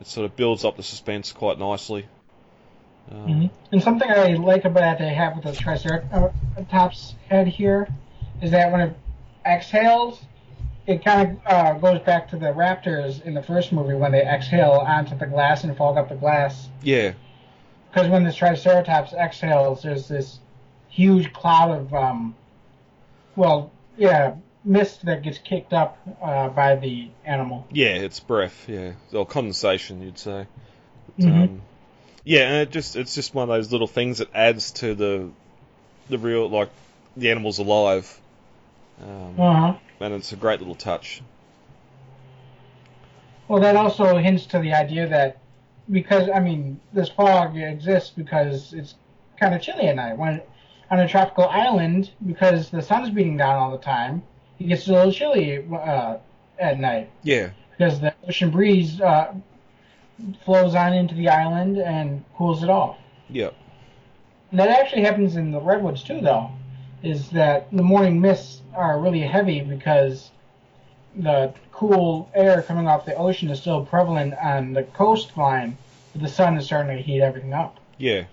It 0.00 0.06
sort 0.06 0.26
of 0.26 0.36
builds 0.36 0.64
up 0.64 0.76
the 0.76 0.82
suspense 0.82 1.32
quite 1.32 1.58
nicely. 1.58 2.06
Um, 3.10 3.18
hmm 3.18 3.46
And 3.72 3.82
something 3.82 4.10
I 4.10 4.34
like 4.34 4.64
about 4.64 4.80
that 4.80 4.98
they 4.98 5.14
have 5.14 5.36
with 5.36 5.44
the 5.44 5.52
Triceratops 5.52 7.14
head 7.28 7.46
here 7.46 7.88
is 8.42 8.50
that 8.50 8.72
when 8.72 8.80
it 8.80 8.96
exhales, 9.44 10.20
it 10.86 11.04
kind 11.04 11.38
of 11.46 11.46
uh, 11.46 11.72
goes 11.74 12.00
back 12.00 12.28
to 12.30 12.36
the 12.36 12.46
raptors 12.46 13.22
in 13.22 13.34
the 13.34 13.42
first 13.42 13.72
movie 13.72 13.94
when 13.94 14.12
they 14.12 14.22
exhale 14.22 14.72
onto 14.72 15.16
the 15.16 15.26
glass 15.26 15.64
and 15.64 15.76
fog 15.76 15.96
up 15.96 16.08
the 16.08 16.14
glass. 16.14 16.68
Yeah, 16.82 17.12
Because 17.90 18.08
when 18.08 18.24
the 18.24 18.32
Triceratops 18.32 19.12
exhales, 19.12 19.82
there's 19.82 20.08
this 20.08 20.38
huge 20.88 21.32
cloud 21.32 21.70
of, 21.72 21.94
um, 21.94 22.34
well, 23.34 23.70
yeah, 23.96 24.34
mist 24.64 25.04
that 25.06 25.22
gets 25.22 25.38
kicked 25.38 25.72
up 25.72 25.98
uh, 26.22 26.48
by 26.48 26.76
the 26.76 27.08
animal. 27.24 27.66
yeah, 27.70 27.88
it's 27.94 28.20
breath, 28.20 28.68
yeah, 28.68 28.92
or 29.12 29.26
condensation, 29.26 30.02
you'd 30.02 30.18
say. 30.18 30.46
But, 31.16 31.24
Mhm. 31.26 31.42
um, 31.42 31.62
yeah, 32.26 32.40
and 32.40 32.56
it 32.56 32.72
just 32.72 32.96
it's 32.96 33.14
just 33.14 33.34
one 33.34 33.44
of 33.44 33.48
those 33.48 33.70
little 33.70 33.86
things 33.86 34.18
that 34.18 34.34
adds 34.34 34.72
to 34.72 34.94
the 34.94 35.30
the 36.10 36.18
real 36.18 36.48
like 36.48 36.70
the 37.16 37.30
animal's 37.30 37.58
alive. 37.58 38.20
Um, 39.00 39.40
Uh 39.40 39.54
huh. 39.54 39.74
and 40.00 40.14
it's 40.14 40.32
a 40.32 40.36
great 40.36 40.58
little 40.58 40.74
touch. 40.74 41.22
Well, 43.48 43.60
that 43.60 43.76
also 43.76 44.16
hints 44.16 44.46
to 44.46 44.58
the 44.58 44.72
idea 44.72 45.08
that 45.08 45.38
because 45.90 46.28
I 46.28 46.40
mean 46.40 46.80
this 46.92 47.08
fog 47.08 47.56
exists 47.56 48.10
because 48.10 48.72
it's 48.72 48.96
kind 49.38 49.54
of 49.54 49.62
chilly 49.62 49.86
at 49.86 49.94
night. 49.94 50.18
When 50.18 50.42
on 50.90 50.98
a 50.98 51.08
tropical 51.08 51.44
island, 51.44 52.10
because 52.26 52.70
the 52.70 52.82
sun's 52.82 53.10
beating 53.10 53.36
down 53.36 53.56
all 53.56 53.70
the 53.70 53.78
time, 53.78 54.24
it 54.58 54.64
gets 54.64 54.88
a 54.88 54.92
little 54.92 55.12
chilly 55.12 55.64
uh, 55.72 56.16
at 56.58 56.80
night 56.80 57.08
Yeah, 57.22 57.50
because 57.70 58.00
the 58.00 58.12
ocean 58.26 58.50
breeze 58.50 59.00
uh, 59.00 59.32
flows 60.44 60.74
on 60.74 60.92
into 60.92 61.14
the 61.14 61.28
island 61.28 61.78
and 61.78 62.24
cools 62.36 62.62
it 62.62 62.70
off. 62.70 62.96
yep, 63.28 63.54
And 64.50 64.58
that 64.60 64.68
actually 64.70 65.02
happens 65.02 65.36
in 65.36 65.50
the 65.52 65.60
redwoods 65.60 66.02
too, 66.02 66.20
though. 66.20 66.50
Is 67.02 67.30
that 67.30 67.70
the 67.70 67.82
morning 67.82 68.20
mists 68.20 68.62
are 68.74 68.98
really 68.98 69.20
heavy 69.20 69.60
because 69.60 70.30
the 71.14 71.52
cool 71.72 72.30
air 72.34 72.62
coming 72.62 72.88
off 72.88 73.04
the 73.04 73.14
ocean 73.14 73.50
is 73.50 73.60
still 73.60 73.84
prevalent 73.84 74.34
on 74.34 74.72
the 74.72 74.82
coastline, 74.82 75.76
but 76.12 76.22
the 76.22 76.28
sun 76.28 76.56
is 76.56 76.64
starting 76.66 76.96
to 76.96 77.02
heat 77.02 77.20
everything 77.20 77.52
up. 77.52 77.78
yeah, 77.98 78.24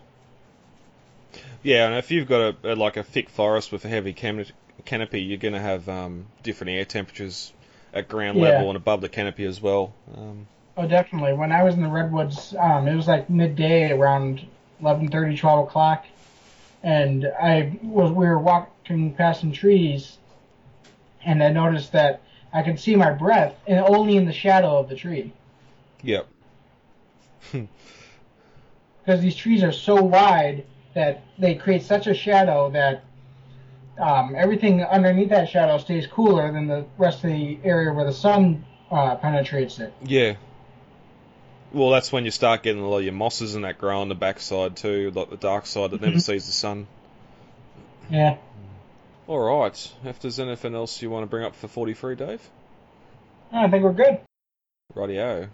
yeah. 1.61 1.86
And 1.88 1.95
if 1.95 2.11
you've 2.11 2.27
got 2.27 2.55
a, 2.63 2.73
a 2.73 2.75
like 2.75 2.97
a 2.97 3.03
thick 3.03 3.29
forest 3.29 3.71
with 3.71 3.86
a 3.86 3.89
heavy 3.89 4.13
cam- 4.13 4.45
canopy, 4.86 5.21
you're 5.21 5.38
going 5.38 5.53
to 5.53 5.59
have 5.59 5.88
um, 5.89 6.25
different 6.43 6.71
air 6.71 6.86
temperatures 6.86 7.53
at 7.93 8.07
ground 8.07 8.38
Yeah. 8.38 8.43
level 8.51 8.69
and 8.69 8.77
above 8.77 9.01
the 9.01 9.09
canopy 9.09 9.45
as 9.45 9.61
well. 9.61 9.93
Um, 10.15 10.47
Oh, 10.76 10.88
definitely. 10.88 11.34
When 11.34 11.51
I 11.51 11.63
was 11.63 11.76
in 11.76 11.84
the 11.84 11.89
redwoods, 11.89 12.55
um, 12.57 12.88
it 12.88 12.95
was 12.95 13.07
like 13.07 13.30
midday, 13.30 13.91
around 13.91 14.45
11:30, 14.82 15.38
12 15.38 15.67
o'clock, 15.67 16.05
and 16.82 17.32
I 17.39 17.78
was 17.84 18.11
we 18.11 18.26
were 18.26 18.39
walking 18.39 19.13
past 19.13 19.41
some 19.41 19.51
trees, 19.51 20.17
and 21.24 21.43
I 21.43 21.49
noticed 21.49 21.91
that 21.91 22.21
I 22.51 22.63
could 22.63 22.80
see 22.80 22.95
my 22.95 23.11
breath, 23.11 23.55
and 23.67 23.80
only 23.80 24.17
in 24.17 24.26
the 24.26 24.34
shadow 24.34 24.80
of 24.80 24.89
the 24.89 24.95
tree. 24.95 25.32
yep, 26.01 26.28
because 27.51 29.21
these 29.21 29.36
trees 29.36 29.61
are 29.63 29.71
so 29.71 30.01
wide 30.01 30.65
that 30.95 31.24
they 31.38 31.53
create 31.53 31.84
such 31.84 32.07
a 32.07 32.15
shadow 32.15 32.71
that 32.71 33.03
um, 33.99 34.34
everything 34.36 34.82
underneath 34.84 35.30
that 35.30 35.49
shadow 35.49 35.78
stays 35.78 36.07
cooler 36.07 36.51
than 36.51 36.65
the 36.65 36.84
rest 36.97 37.24
of 37.24 37.30
the 37.30 37.59
area 37.63 37.93
where 37.93 38.05
the 38.05 38.13
sun 38.13 38.65
uh, 38.89 39.15
penetrates 39.17 39.78
it. 39.80 39.93
yeah. 40.03 40.34
Well, 41.74 41.89
that's 41.89 42.11
when 42.11 42.24
you 42.26 42.32
start 42.32 42.61
getting 42.61 42.84
a 42.84 42.88
lot 42.88 42.99
of 42.99 43.03
your 43.03 43.13
mosses 43.13 43.55
and 43.55 43.65
that 43.65 43.80
grow 43.80 43.99
on 44.01 44.09
the 44.09 44.15
backside 44.15 44.76
too, 44.78 45.11
like 45.15 45.30
the 45.32 45.38
dark 45.38 45.65
side 45.65 45.91
that 45.91 46.01
never 46.01 46.17
Mhm. 46.17 46.21
sees 46.21 46.45
the 46.45 46.51
sun. 46.51 46.86
Yeah. 48.09 48.38
All 49.28 49.39
right. 49.39 49.91
If 50.05 50.19
there's 50.19 50.39
anything 50.39 50.76
else 50.76 51.01
you 51.01 51.09
want 51.09 51.24
to 51.24 51.28
bring 51.28 51.43
up 51.43 51.55
for 51.55 51.67
43, 51.67 52.15
Dave? 52.15 52.41
I 53.51 53.67
think 53.69 53.84
we're 53.84 53.93
good. 53.93 54.19
Rightio. 54.95 55.49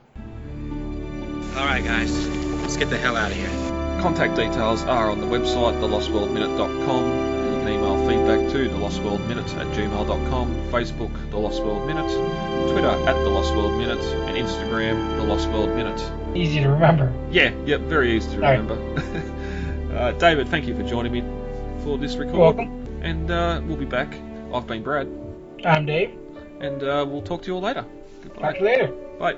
All 1.55 1.65
right, 1.65 1.83
guys, 1.83 2.27
let's 2.61 2.75
get 2.77 2.89
the 2.89 2.97
hell 2.97 3.15
out 3.15 3.31
of 3.31 3.37
here. 3.37 4.01
Contact 4.01 4.35
details 4.35 4.83
are 4.83 5.09
on 5.09 5.21
the 5.21 5.27
website, 5.27 5.79
thelostworldminute.com. 5.79 7.38
You 7.69 7.75
can 7.75 7.83
email 7.85 8.07
feedback 8.07 8.51
to 8.51 8.67
thelostworldminute 8.67 9.55
at 9.57 9.67
gmail.com, 9.77 10.55
Facebook, 10.71 11.29
The 11.29 11.37
Lost 11.37 11.61
World 11.61 11.85
Minute, 11.85 12.09
Twitter 12.71 12.87
at 12.87 13.13
The 13.13 13.29
Lost 13.29 13.53
World 13.53 13.77
Minute, 13.77 14.03
and 14.27 14.35
Instagram, 14.35 15.17
The 15.17 15.23
Lost 15.25 15.47
World 15.49 15.69
Minute. 15.75 16.01
Easy 16.35 16.61
to 16.61 16.69
remember. 16.69 17.13
Yeah, 17.29 17.53
yep, 17.65 17.81
very 17.81 18.17
easy 18.17 18.29
to 18.31 18.35
All 18.37 18.41
right. 18.41 18.57
remember. 18.59 19.93
uh, 19.95 20.13
David, 20.13 20.47
thank 20.49 20.65
you 20.65 20.75
for 20.75 20.81
joining 20.81 21.11
me 21.11 21.21
for 21.83 21.99
this 21.99 22.15
record. 22.15 22.37
welcome. 22.39 22.87
And 23.03 23.29
uh, 23.29 23.61
we'll 23.63 23.77
be 23.77 23.85
back. 23.85 24.15
I've 24.51 24.65
been 24.65 24.81
Brad, 24.81 25.07
I'm 25.63 25.85
Dave. 25.85 26.17
and 26.61 26.81
uh, 26.81 27.05
we'll 27.07 27.21
talk 27.21 27.43
to 27.43 27.47
you 27.49 27.53
all 27.53 27.61
later. 27.61 27.85
Goodbye. 28.23 28.41
Talk 28.41 28.53
to 28.55 28.59
you 28.61 28.65
later. 28.65 28.87
Bye. 29.19 29.35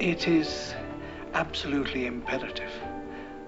It 0.00 0.26
is 0.26 0.74
absolutely 1.34 2.06
imperative 2.06 2.70